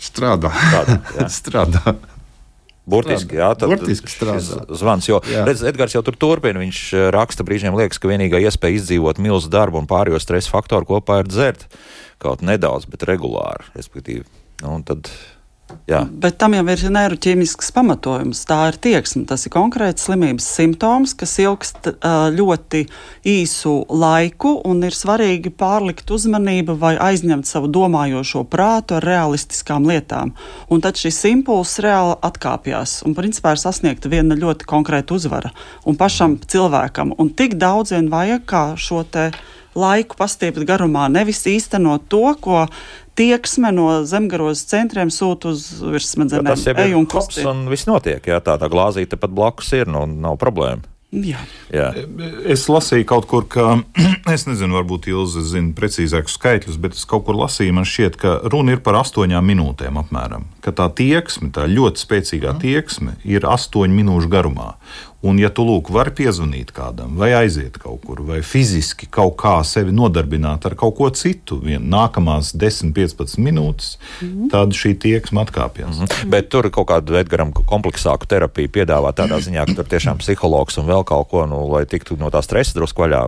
Strādā. 0.00 0.52
Strādā. 0.54 0.96
Jā. 1.18 1.26
strādā. 1.28 1.94
Burtiski, 2.90 3.36
jā, 3.38 3.50
tad 3.58 3.70
Burtiski. 3.70 4.10
Zvans, 4.80 5.06
jo, 5.06 5.20
redz, 5.28 5.62
Edgars 5.68 5.92
jau 5.94 6.00
tur 6.06 6.16
turpina. 6.18 6.62
Viņš 6.62 6.78
eh, 6.96 7.08
raksta, 7.14 7.44
brīžiem 7.46 7.76
liekas, 7.76 8.00
ka 8.00 8.10
vienīgā 8.10 8.40
iespēja 8.46 8.80
izdzīvot 8.80 9.20
milzu 9.22 9.52
darbu 9.52 9.82
un 9.82 9.90
pārējo 9.90 10.18
stresa 10.22 10.50
faktoru 10.50 10.88
kopā 10.88 11.20
ir 11.22 11.30
dzert 11.30 11.68
kaut 12.20 12.42
nedaudz, 12.44 12.88
bet 12.90 13.04
regulāri. 13.08 13.68
Respektīvi, 13.76 14.24
nu, 14.64 14.80
tad 14.88 15.12
Jā. 15.90 16.04
Bet 16.22 16.36
tam 16.40 16.54
jau 16.54 16.62
ir 16.70 16.82
neiroķīmisks 16.94 17.72
pamatojums. 17.74 18.42
Tā 18.48 18.58
ir 18.70 18.78
tieksme. 18.82 19.24
Tas 19.28 19.46
ir 19.46 19.52
konkrēts 19.54 20.06
slimības 20.06 20.46
simptoms, 20.56 21.14
kas 21.18 21.34
ilgst 21.42 21.90
ļoti 22.36 22.84
īsu 23.26 23.74
laiku, 23.90 24.54
un 24.66 24.84
ir 24.86 24.96
svarīgi 24.96 25.50
pārlikt 25.50 26.10
uzmanību 26.14 26.76
vai 26.80 26.94
aizņemt 27.10 27.48
savu 27.48 27.70
domājošo 27.72 28.44
prātu 28.50 28.98
ar 29.00 29.06
realistiskām 29.06 29.88
lietām. 29.90 30.34
Un 30.70 30.84
tad 30.84 31.00
šis 31.00 31.22
impulss 31.32 31.82
reāli 31.82 32.18
atkāpjas 32.26 33.00
un 33.06 33.16
principā 33.18 33.54
ir 33.56 33.62
sasniegta 33.62 34.10
viena 34.12 34.38
ļoti 34.38 34.68
konkrēta 34.70 35.16
uzvara. 35.16 35.54
Un 35.88 35.98
pašam 36.00 36.38
cilvēkam, 36.40 37.16
un 37.18 37.32
tik 37.34 37.58
daudz 37.60 37.94
vien 37.96 38.10
vajag 38.12 38.46
kā 38.50 38.64
šo 38.80 39.02
te 39.04 39.30
laiku 39.80 40.18
pastiept 40.18 40.62
garumā, 40.68 41.08
nevis 41.12 41.42
īstenot 41.48 42.06
to, 42.12 42.24
ko 42.44 42.66
tieksme 43.18 43.72
no 43.74 43.88
zemgaros 44.08 44.62
centriem 44.70 45.10
sūta 45.12 45.54
uz 45.54 45.66
virsmadzenēm. 45.80 46.52
Tas 46.52 46.68
jau 46.68 46.76
ir 46.76 47.10
kops 47.10 47.42
un 47.44 47.66
viss 47.72 47.88
notiek, 47.90 48.24
jā, 48.24 48.40
tā, 48.44 48.56
tā 48.60 48.70
glāzīte 48.72 49.20
pat 49.20 49.34
blakus 49.34 49.74
ir, 49.76 49.90
nu, 49.90 50.06
nav 50.06 50.40
problēma. 50.40 50.86
Jā. 51.10 51.40
Jā. 51.74 51.88
Es 52.46 52.68
lasīju 52.70 53.06
kaut 53.10 53.26
kur, 53.30 53.46
ka, 53.50 53.80
es 54.34 54.46
nezinu, 54.46 54.76
varbūt 54.78 55.08
Ilze 55.10 55.42
zina 55.42 55.74
precīzākus 55.74 56.36
skaitļus, 56.38 56.78
bet 56.82 56.94
es 56.94 57.02
kaut 57.10 57.24
kur 57.26 57.38
lasīju, 57.40 57.74
man 57.74 57.88
šķiet, 57.88 58.18
ka 58.20 58.36
runa 58.52 58.76
ir 58.76 58.82
par 58.86 59.00
astoņām 59.00 59.50
minūtēm 59.50 59.98
apmēram. 60.04 60.46
Ka 60.62 60.74
tā 60.76 60.86
tieksme, 60.94 61.50
tā 61.54 61.66
ļoti 61.70 62.04
spēcīgā 62.04 62.54
tieksme 62.62 63.16
ir 63.26 63.48
astoņu 63.50 63.98
minūšu 63.98 64.30
garumā. 64.30 64.76
Un, 65.20 65.36
ja 65.36 65.50
tu 65.52 65.66
lūk, 65.68 65.90
vari 65.92 66.14
piezvanīt 66.16 66.70
kādam, 66.72 67.12
vai 67.20 67.34
aiziet 67.36 67.74
kaut 67.76 68.06
kur, 68.06 68.22
vai 68.24 68.38
fiziski 68.40 69.04
kaut 69.12 69.34
kā 69.42 69.58
sevi 69.68 69.92
nodarbināt 69.92 70.64
ar 70.64 70.72
kaut 70.80 70.94
ko 70.96 71.10
citu, 71.12 71.58
vien 71.60 71.84
nākamās 71.92 72.54
10, 72.56 72.94
15 72.96 73.36
minūtes, 73.44 73.98
mm 73.98 74.28
-hmm. 74.28 74.50
tad 74.50 74.72
šī 74.72 74.94
tieksme 74.96 75.42
atkāpjas. 75.44 75.98
Mm 75.98 76.06
-hmm. 76.06 76.30
Bet 76.32 76.48
tur 76.48 76.70
kaut 76.70 76.88
kādu 76.88 77.20
Edgars 77.20 77.52
kompleksāku 77.66 78.26
terapiju 78.26 78.68
piedāvā 78.68 79.12
tādā 79.12 79.40
ziņā, 79.40 79.66
ka 79.66 79.74
tur 79.74 79.84
tiešām 79.84 80.18
psihologs 80.18 80.78
un 80.78 80.86
vēl 80.86 81.04
kaut 81.04 81.28
ko, 81.28 81.46
nu, 81.46 81.68
lai 81.68 81.84
tiktu 81.86 82.16
no 82.16 82.30
tā 82.30 82.42
stresa 82.42 82.72
drusku 82.74 83.02
vaļā. 83.02 83.20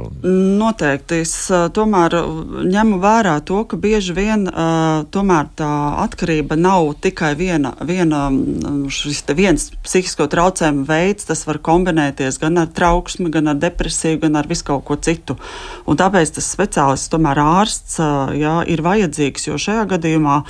Noteikti. 0.59 1.21
Es 1.21 1.49
tomēr 1.73 2.11
ņemu 2.65 3.01
vērā 3.01 3.41
to, 3.45 3.65
ka 3.65 3.77
bieži 3.77 4.13
vien 4.13 4.49
tomēr 5.11 5.47
tā 5.57 5.97
atkarība 5.99 6.57
nav 6.57 6.95
tikai 7.01 7.35
viena, 7.35 7.73
viena 7.81 8.33
šis 8.89 9.25
viens 9.37 9.71
psihisko 9.85 10.27
traucējumu 10.27 10.85
veids, 10.85 11.25
tas 11.25 11.47
var 11.47 11.59
kombinēt 11.59 11.82
kombinēties 11.83 12.39
gan 12.39 12.59
ar 12.63 12.69
trauksmi, 12.71 13.31
gan 13.31 13.51
ar 13.51 13.59
depresiju, 13.59 14.21
gan 14.23 14.37
ar 14.39 14.47
visu 14.47 14.65
kaut 14.65 14.85
ko 14.87 14.97
citu. 14.97 15.37
Un 15.87 15.99
tāpēc 15.99 16.35
tas 16.37 16.51
speciālists, 16.55 17.11
tomēr 17.11 17.41
ārsts, 17.43 17.99
jā, 18.39 18.55
ir 18.71 18.83
vajadzīgs, 18.83 19.49
jo 19.49 19.59
šajā 19.59 19.87
gadījumā 19.91 20.43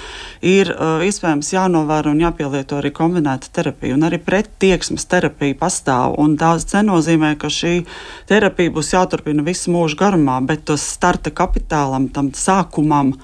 ir 0.43 0.73
iespējams 1.07 1.53
jānovēro 1.55 2.13
un 2.13 2.21
jāpielieto 2.23 2.81
arī 2.81 2.93
kombinēta 2.93 3.53
terapija. 3.53 3.97
Un 3.97 4.05
arī 4.09 4.21
prettieksmes 4.21 5.09
terapija 5.09 5.57
pastāv. 5.59 6.19
Tas 6.39 6.67
nenozīmē, 6.75 7.37
ka 7.41 7.49
šī 7.53 7.87
terapija 8.29 8.73
būs 8.75 8.93
jāturpina 8.93 9.45
visu 9.47 9.73
mūžu 9.73 9.97
garumā, 10.01 10.41
bet 10.45 10.67
tas 10.69 10.85
starta 10.97 11.33
kapitālam, 11.33 12.11
tam 12.13 12.33
sākumam 12.37 13.17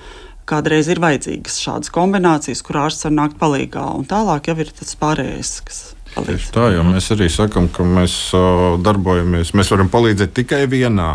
kādreiz 0.49 0.89
ir 0.89 1.03
vajadzīgas 1.03 1.61
šādas 1.61 1.93
kombinācijas, 1.93 2.65
kur 2.65 2.81
ārsts 2.87 3.05
var 3.05 3.13
nākt 3.19 3.37
palīdzīgā, 3.41 3.85
un 4.01 4.09
tālāk 4.09 4.49
jau 4.49 4.57
ir 4.65 4.73
tas 4.81 4.97
pārējais, 4.97 5.55
kas 5.69 5.83
Tieši 6.17 6.51
tā, 6.55 6.71
jo 6.75 6.83
mēs 6.87 7.11
arī 7.15 7.29
sakām, 7.31 7.69
ka 7.73 7.87
mēs 7.87 8.17
uh, 8.37 8.79
darbojamies, 8.83 9.55
mēs 9.57 9.71
varam 9.75 9.91
palīdzēt 9.93 10.35
tikai 10.41 10.65
vienā, 10.71 11.13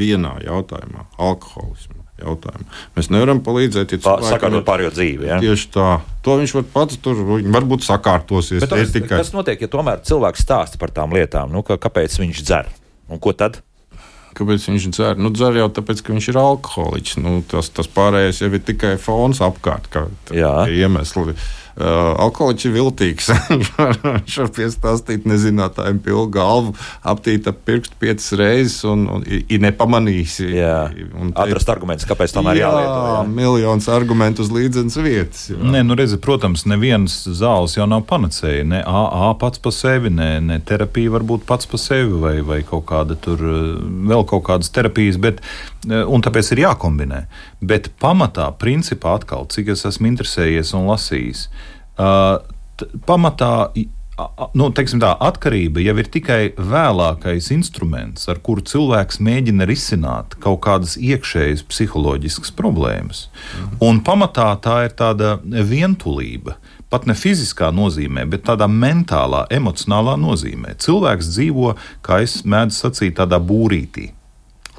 vienā 0.00 0.36
jautājumā- 0.44 1.08
alkoholismu. 1.30 1.96
Jautājumu. 2.20 2.66
Mēs 2.98 3.08
nevaram 3.08 3.38
palīdzēt, 3.40 3.94
ja 3.94 3.98
cilvēkam 4.02 4.26
ir 4.26 4.34
sakārtot 4.34 4.66
pārējo 4.66 4.90
dzīvi. 4.92 5.24
Ja? 5.24 5.38
Tieši 5.40 5.70
tā. 5.72 5.86
To 6.26 6.36
viņš 6.36 6.52
var 6.58 6.66
pats 6.74 6.98
tur 7.00 7.22
varbūt 7.24 7.86
sakārtosies. 7.86 8.60
Bet 8.60 8.74
tas, 8.74 8.92
tikai... 8.92 9.22
Kas 9.22 9.32
notiek, 9.32 9.62
ja 9.64 9.70
tomēr 9.72 10.02
cilvēks 10.04 10.44
stāsta 10.44 10.76
par 10.76 10.92
tām 10.92 11.16
lietām? 11.16 11.48
Nu, 11.48 11.64
ka, 11.64 11.78
kāpēc 11.80 12.18
viņš 12.20 12.42
dzer? 12.44 12.68
Un 13.08 13.22
ko 13.24 13.32
tad? 13.32 13.62
Kāpēc 14.36 14.68
viņš 14.68 14.90
dzer? 14.94 15.16
Nu, 15.18 15.32
dzer 15.34 15.56
jau 15.58 15.70
tāpēc, 15.80 16.04
ka 16.04 16.14
viņš 16.14 16.28
ir 16.30 16.38
alkoholiķis. 16.38 17.18
Nu, 17.24 17.40
tas, 17.50 17.72
tas 17.74 17.88
pārējais 17.90 18.44
jau 18.44 18.50
ir 18.52 18.62
tikai 18.68 18.94
fons 19.00 19.40
apkārt, 19.42 19.88
kā 19.90 20.04
iemesli. 20.70 21.34
Uh, 21.80 22.12
alkoholiķis 22.26 22.66
ir 22.68 22.74
viltīgs. 22.74 23.30
viņš 24.04 24.34
var 24.42 24.50
piestāstīt 24.56 25.24
nezinātājiem 25.28 26.00
pilnu 26.04 26.26
galvu, 26.34 26.74
aptīt 27.08 27.48
ap 27.48 27.62
pirkstu 27.64 27.96
piecas 28.02 28.26
reizes 28.36 28.82
un, 28.84 29.06
un 29.08 29.24
ir 29.24 29.62
nepamanījis. 29.64 30.34
Jā, 30.52 30.74
un 31.16 31.32
atrast 31.32 31.72
argumentus, 31.72 32.04
kāpēc 32.10 32.34
tomēr 32.36 32.60
jā, 32.60 32.68
jālieto. 32.68 32.98
Jā, 33.06 33.22
miljons 33.40 33.88
argumentu 33.92 34.44
uz 34.44 34.52
līdzenas 34.52 34.98
vietas. 35.00 35.46
Jā. 35.54 35.60
Nē, 35.72 35.80
nu 35.88 35.96
redzi, 35.96 36.20
protams, 36.20 36.66
neviens 36.68 37.16
zāles 37.40 37.78
jau 37.78 37.88
nav 37.88 38.04
panacēja. 38.10 38.66
Ne 38.68 38.82
AA 38.84 39.32
pats 39.40 39.62
par 39.64 39.72
sevi, 39.72 40.12
ne, 40.12 40.34
ne 40.44 40.60
terapija 40.60 41.16
var 41.16 41.24
būt 41.32 41.48
pats 41.48 41.70
par 41.70 41.80
sevi 41.80 42.20
vai, 42.20 42.36
vai 42.44 42.60
kaut 42.66 42.84
kāda 42.92 43.16
tur 43.16 43.40
vēl 43.40 44.26
kaut 44.28 44.44
kādas 44.50 44.68
terapijas, 44.74 45.16
bet, 45.22 45.40
un 45.88 46.24
tāpēc 46.24 46.52
ir 46.52 46.64
jākombinē. 46.66 47.22
Bet 47.64 47.92
pamatā, 48.02 48.50
principā 48.60 49.16
atkal, 49.20 49.48
cik 49.48 49.72
es 49.76 49.86
esmu 49.88 50.10
interesējies 50.10 50.74
un 50.76 50.90
lasījis, 50.90 51.46
pamatā 53.06 53.54
nu, 54.54 54.68
tā, 54.74 55.10
atkarība 55.28 55.82
jau 55.84 55.94
ir 56.00 56.08
tikai 56.12 56.40
vēlākais 56.58 57.50
instruments, 57.54 58.28
ar 58.28 58.40
kuru 58.44 58.64
cilvēks 58.66 59.20
mēģina 59.24 59.66
risināt 59.68 60.36
kaut 60.42 60.60
kādas 60.66 60.96
iekšējas 61.00 61.64
psiholoģiskas 61.70 62.52
problēmas. 62.56 63.28
Mhm. 63.30 63.80
Un 63.86 64.02
pamatā 64.04 64.50
tā 64.60 64.84
ir 64.88 64.96
tāda 64.98 65.38
vientulība. 65.44 66.58
Pat 66.90 67.06
ne 67.06 67.14
fiziskā 67.14 67.68
nozīmē, 67.70 68.24
bet 68.26 68.42
tādā 68.48 68.66
mentālā, 68.66 69.44
emocionālā 69.54 70.16
nozīmē. 70.18 70.74
Cilvēks 70.74 71.28
dzīvo, 71.36 71.76
kā 72.02 72.22
es 72.24 72.42
mēdzu 72.42 72.74
sacīt, 72.82 73.14
tādā 73.20 73.38
būrītī. 73.38 74.10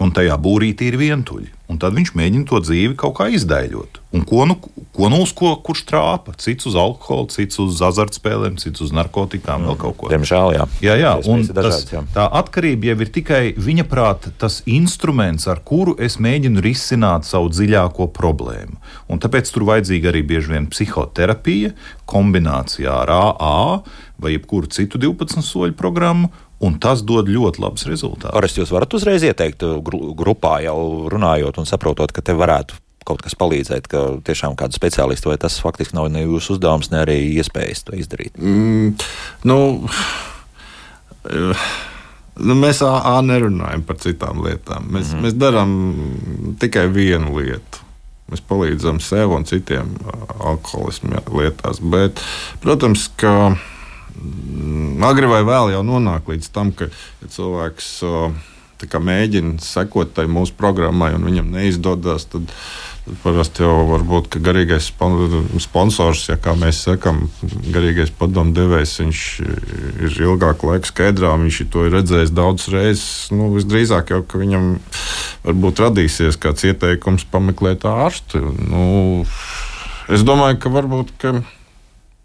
Un 0.02 0.14
tajā 0.16 0.38
būrītī 0.42 0.90
ir 0.90 0.98
vientuļi. 0.98 1.52
Un 1.72 1.78
tad 1.80 1.96
viņš 1.96 2.10
mēģina 2.18 2.48
to 2.50 2.60
dzīvi 2.60 2.98
kaut 3.00 3.14
kā 3.20 3.30
izdaļot. 3.32 4.02
Un 4.18 4.26
ko 4.28 4.44
nu, 4.50 4.58
ko 4.92 5.08
nu 5.12 5.22
uz 5.24 5.32
ko 5.38 5.54
kurš 5.64 5.86
trāpa? 5.88 6.34
Cits 6.42 6.68
uz 6.68 6.76
alkoholu, 6.76 7.30
cits 7.32 7.62
uz 7.64 7.80
azartspēlēm, 7.86 8.58
cits 8.60 8.84
uz 8.84 8.92
narkotikām, 8.96 9.70
vēl 9.70 9.78
kaut 9.80 9.96
ko. 10.02 10.10
Diemžēl, 10.12 10.58
jā. 10.58 10.66
Jā, 10.84 10.98
jā, 11.00 11.14
un 11.32 11.46
ir 11.46 11.56
tas, 11.56 11.86
jā. 11.88 12.04
tā 12.12 12.26
atkarība 12.42 12.92
jau 12.92 12.98
ir 13.06 13.14
tikai 13.16 13.42
viņa 13.56 13.88
prāta 13.88 14.34
tas 14.42 14.60
instruments, 14.68 15.48
ar 15.48 15.64
kuru 15.64 15.96
es 16.02 16.20
mēģinu 16.20 16.66
risināt 16.66 17.30
savu 17.30 17.54
dziļāko 17.54 18.10
problēmu. 18.18 18.82
Un 19.08 19.24
tāpēc 19.24 19.54
tur 19.54 19.70
vajadzīga 19.72 20.12
arī 20.12 20.26
bieži 20.28 20.58
vien 20.58 20.68
psihoterapija, 20.74 21.72
kombinācijā 22.12 23.00
ar 23.06 23.16
AA 23.22 23.60
vai 24.22 24.36
jebkuru 24.36 24.68
citu 24.76 25.00
12 25.00 25.40
soļu 25.46 25.78
programmu, 25.80 26.34
un 26.62 26.78
tas 26.82 27.02
dod 27.06 27.30
ļoti 27.32 27.64
labus 27.64 27.88
rezultātus. 27.90 28.36
Orest, 28.38 28.60
jūs 28.62 28.72
varat 28.74 28.94
uzreiz 28.94 29.26
ieteikt 29.26 29.66
uh, 29.66 29.80
gru- 29.84 30.14
grupā 30.18 30.60
jau 30.66 31.10
runājot 31.12 31.58
un 31.62 31.70
saprotot, 31.70 32.14
ka 32.14 32.24
te 32.26 32.38
varētu 32.38 32.78
kaut 33.08 33.24
kas 33.26 33.36
palīdzēt, 33.38 33.88
ka 33.92 34.04
tiešām 34.26 34.56
kādu 34.60 34.78
speciālistu 34.78 35.32
vai 35.32 35.38
tas 35.42 35.58
faktiski 35.64 35.98
nav 35.98 36.12
ne 36.14 36.24
jūsu 36.26 36.56
uzdevums, 36.56 36.92
ne 36.94 37.02
arī 37.02 37.18
iespējas 37.40 37.86
to 37.88 37.98
izdarīt. 37.98 38.38
Mm, 38.38 38.94
nu, 39.50 39.58
eh, 41.26 41.64
nu, 42.38 42.58
mēs 42.62 42.84
AA 42.86 43.18
nerunājam 43.26 43.86
par 43.88 44.02
citām 44.04 44.44
lietām. 44.46 44.86
Mēs, 44.86 45.12
mm 45.12 45.18
-hmm. 45.18 45.26
mēs 45.26 45.38
darām 45.42 46.56
tikai 46.62 46.88
vienu 46.94 47.40
lietu. 47.40 47.82
Mēs 48.32 48.46
palīdzam 48.48 49.02
sev 49.04 49.34
un 49.36 49.44
citiem 49.46 49.98
ā, 50.06 50.16
alkoholismu 50.54 51.18
lietās. 51.42 51.82
Bet, 51.82 52.22
protams, 52.62 53.10
ka 53.16 53.50
mm, 53.50 53.58
agri 55.08 55.30
vai 55.30 55.42
vēl 55.48 55.74
jau 55.76 55.84
nonāk 55.86 56.32
līdz 56.32 56.50
tam, 56.54 56.72
ka 56.76 56.90
cilvēks 57.30 57.92
mēģina 58.82 59.60
sekot 59.62 60.14
tai 60.16 60.26
mūsu 60.26 60.56
programmai 60.58 61.14
un 61.14 61.26
viņam 61.28 61.52
neizdodas, 61.54 62.26
tad, 62.26 62.48
tad 63.06 63.20
parasti 63.24 63.62
jau 63.62 63.86
var 63.90 64.02
būt, 64.08 64.40
garīgais 64.42 64.88
spon- 64.90 65.60
sponsors, 65.62 66.28
ja 66.30 66.38
kā 66.42 66.56
mēs 66.58 66.82
sakām, 66.88 67.30
garīgais 67.74 68.10
padomdevējs, 68.18 68.96
viņš 69.04 69.22
ir 70.08 70.18
ilgāku 70.26 70.72
laiku 70.72 70.90
skaidrā, 70.90 71.36
viņš 71.38 71.62
to 71.70 71.86
ir 71.86 71.96
redzējis 72.00 72.34
daudzas 72.34 72.74
reizes. 72.74 73.32
Nu, 73.32 73.52
visdrīzāk 73.54 74.16
jau, 74.16 74.24
viņam 74.26 74.80
varbūt 75.46 75.86
radīsies 75.86 76.40
kāds 76.42 76.66
ieteikums 76.66 77.26
pameklēt 77.30 77.86
ārstu. 77.86 78.42
Nu, 78.66 79.26
es 80.10 80.26
domāju, 80.26 80.58
ka 80.62 80.74
varbūt, 80.74 81.18
ka 81.22 81.38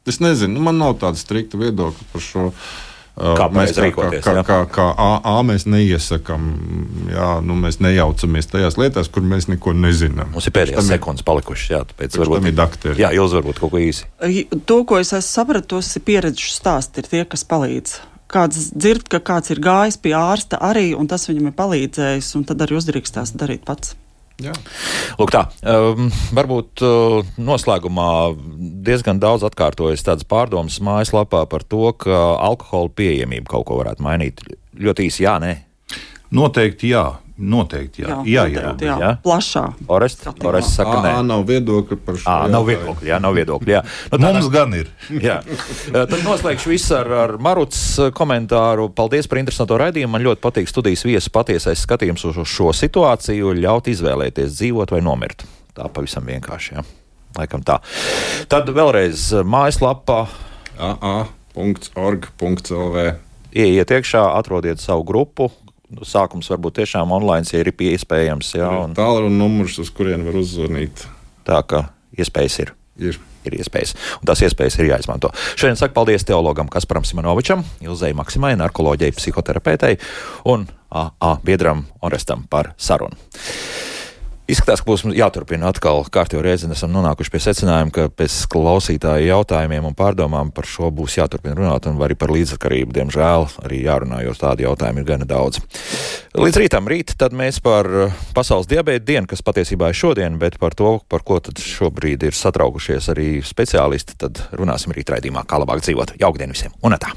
es 0.08 0.20
nezinu, 0.22 0.56
nu, 0.56 0.66
man 0.66 0.78
nav 0.80 0.98
tāda 1.02 1.18
strikta 1.20 1.58
viedokļa 1.60 2.12
par 2.12 2.24
šo. 2.24 2.50
Uh, 2.50 2.84
Kā 3.16 3.46
mēs 3.48 3.72
rīkoties, 3.80 4.20
kā, 4.20 4.32
jā. 4.36 4.42
kā, 4.44 4.56
kā 4.68 4.90
AA 4.92 5.38
mēs 5.48 5.64
neiesakām, 5.72 6.42
jā, 7.08 7.28
nu, 7.48 7.54
mēs 7.56 7.78
nejaucamies 7.80 8.50
tajās 8.52 8.76
lietās, 8.76 9.08
kur 9.08 9.24
mēs 9.24 9.46
neko 9.48 9.72
nezinām. 9.72 10.34
Mums 10.34 10.50
ir 10.50 10.52
pēdējās 10.52 10.82
ir- 10.84 10.98
sekundes 10.98 11.24
palikušas, 11.24 11.70
jā, 11.72 11.80
tāpēc 11.88 12.18
tam 12.20 12.50
ir 12.50 12.52
dakteri. 12.58 13.00
Jā, 13.00 13.14
jūs 13.16 13.32
varbūt 13.38 13.62
kaut 13.62 13.72
ko 13.72 13.80
īsi. 13.80 14.04
To, 14.68 14.82
ko 14.84 15.00
es 15.00 15.14
esmu 15.16 15.30
sapratusi, 15.30 16.04
pieredžu 16.04 16.52
stāsti 16.52 17.00
ir 17.00 17.08
tie, 17.14 17.24
kas 17.24 17.46
palīdz. 17.48 17.96
Kāds 18.28 18.72
dzird, 18.76 19.08
ka 19.08 19.22
kāds 19.24 19.54
ir 19.54 19.64
gājis 19.64 19.96
pie 20.02 20.12
ārsta 20.18 20.60
arī, 20.60 20.90
un 20.98 21.08
tas 21.08 21.24
viņam 21.30 21.48
ir 21.48 21.56
palīdzējis, 21.56 22.34
un 22.36 22.44
tad 22.44 22.60
arī 22.66 22.76
uzdrīkstās 22.76 23.32
darīt 23.32 23.64
pats. 23.64 23.96
Jā. 24.44 24.52
Lūk, 25.16 25.30
tā. 25.32 25.46
Um, 25.64 26.10
varbūt 26.36 26.82
uh, 26.84 27.28
noslēgumā 27.40 28.08
diezgan 28.84 29.20
daudz 29.22 29.46
atkārtojas 29.48 30.04
tādas 30.04 30.28
pārdomas 30.28 30.76
mājaslapā 30.84 31.46
par 31.48 31.64
to, 31.64 31.88
ka 31.96 32.36
alkohola 32.44 32.92
pieejamība 32.92 33.48
kaut 33.54 33.68
ko 33.70 33.80
varētu 33.80 34.04
mainīt. 34.04 34.42
Ļoti 34.76 35.08
īsi, 35.08 35.24
jā, 35.24 35.38
nē. 35.40 35.54
Noteikti 36.36 36.92
jā, 36.92 37.06
noteikti 37.36 38.02
jā. 38.02 38.20
jā, 38.24 38.46
jā, 38.48 38.62
noteikti, 38.70 38.86
jā. 38.88 38.96
jā. 39.02 39.10
plašā. 39.24 39.64
Orest. 39.92 40.24
Orest 40.46 40.72
saka, 40.72 41.00
nē. 41.04 41.12
AA 41.18 41.24
nav 41.26 41.44
viedokļa 41.48 41.98
par 42.06 42.18
šo. 42.20 42.26
Ā, 42.32 42.36
nav 42.52 42.64
viedokļa, 42.68 43.08
jā, 43.10 43.18
nav 43.22 43.36
viedokļa. 43.36 43.72
Jā. 43.76 43.82
Nu, 44.16 44.32
Mums 44.32 44.48
gan 44.50 44.72
ir. 44.74 44.88
Jā. 45.26 45.36
Tad 45.92 46.14
noslēgšu 46.24 46.70
visu 46.72 46.94
ar, 46.96 47.10
ar 47.24 47.34
Maruts 47.42 47.80
komentāru. 48.16 48.88
Paldies 48.96 49.28
par 49.30 49.38
interesantu 49.42 49.76
raidījumu. 49.80 50.12
Man 50.16 50.24
ļoti 50.24 50.40
patīk 50.42 50.70
studijas 50.70 51.04
viesu 51.06 51.30
patiesais 51.34 51.84
skatījums 51.84 52.24
uz 52.26 52.36
uz 52.40 52.48
šo 52.50 52.72
situāciju, 52.76 53.52
ļaut 53.60 53.90
izvēlēties 53.92 54.56
dzīvot 54.56 54.88
vai 54.96 55.02
nomirt. 55.04 55.44
Tā 55.76 55.84
pavisam 55.92 56.24
vienkārši. 56.28 56.74
Jā. 56.78 56.82
Laikam 57.36 57.60
tā. 57.66 57.76
Tad 58.48 58.64
vēlreiz 58.72 59.28
mājaslapā 59.44 60.20
AA.org.lv. 60.80 62.16
ieiet 63.52 63.90
iekšā, 63.98 64.22
atrodiet 64.40 64.80
savu 64.80 65.04
grupu. 65.08 65.50
Sākums 66.06 66.50
varbūt 66.50 66.80
tiešām 66.80 67.12
online, 67.14 67.46
ja 67.52 67.62
ir 67.62 67.70
iespējams. 67.70 68.54
Jā, 68.58 68.70
un 68.84 68.96
Tālruņa 68.98 69.38
numurs, 69.38 69.78
uz 69.78 69.90
kurien 69.94 70.24
var 70.26 70.34
uzzvanīt. 70.40 71.06
tā 71.46 71.62
kā 71.62 71.86
iespējas 72.18 72.58
ir. 72.64 72.74
Ir. 72.98 73.18
ir 73.46 73.54
iespējas. 73.60 73.92
Un 74.18 74.26
tās 74.26 74.40
iespējas 74.42 74.78
ir 74.80 74.88
jāizmanto. 74.90 75.30
Šodien 75.54 75.76
saku 75.78 75.94
paldies 75.94 76.24
teologam 76.26 76.66
Kasparam 76.72 77.04
Simonovičam, 77.06 77.62
Ilzai 77.84 78.10
Maksimai, 78.18 78.56
narkoloģijai, 78.58 79.14
psihoterapeitei 79.14 80.00
un 80.50 80.66
AA 80.90 81.36
biedram 81.44 81.84
Orestam 82.02 82.46
par 82.50 82.72
sarunu. 82.76 83.14
Izskatās, 84.46 84.78
ka 84.78 84.86
būs 84.86 85.02
jāturpina 85.10 85.66
atkal 85.72 86.04
kārtībā 86.14 86.44
reizi. 86.46 86.68
Esam 86.70 86.92
nonākuši 86.94 87.32
pie 87.34 87.40
secinājuma, 87.42 87.90
ka 87.90 88.04
pēc 88.14 88.36
klausītāju 88.52 89.26
jautājumiem 89.26 89.88
un 89.88 89.96
pārdomām 89.98 90.52
par 90.54 90.68
šo 90.70 90.92
būs 90.94 91.16
jāturpina 91.18 91.56
runāt, 91.58 91.88
un 91.90 91.98
arī 92.06 92.14
par 92.18 92.30
līdzsakarību, 92.30 92.94
diemžēl, 92.94 93.48
arī 93.66 93.82
jārunā, 93.82 94.22
jo 94.22 94.36
tādu 94.38 94.68
jautājumu 94.68 95.02
ir 95.02 95.08
gana 95.10 95.26
daudz. 95.26 95.58
Līdz 96.38 96.62
rītam, 96.62 96.86
rīt, 96.86 97.16
tad 97.18 97.34
mēs 97.34 97.58
par 97.64 97.90
uh, 97.90 98.24
pasaules 98.38 98.70
diabēta 98.70 99.02
dienu, 99.08 99.26
kas 99.30 99.42
patiesībā 99.42 99.90
ir 99.90 99.98
šodien, 99.98 100.38
bet 100.38 100.60
par 100.62 100.78
to, 100.78 101.00
par 101.10 101.26
ko 101.26 101.42
tad 101.42 101.58
šobrīd 101.58 102.28
ir 102.28 102.36
satraukušies 102.38 103.10
arī 103.16 103.30
speciālisti, 103.42 104.20
tad 104.22 104.46
runāsim 104.54 104.94
rīt 104.94 105.10
raidījumā, 105.10 105.42
kā 105.48 105.58
labāk 105.58 105.82
dzīvot. 105.82 106.20
Jauktdien 106.22 106.54
visiem! 106.54 106.76
Un 106.86 106.94
tā! 107.02 107.16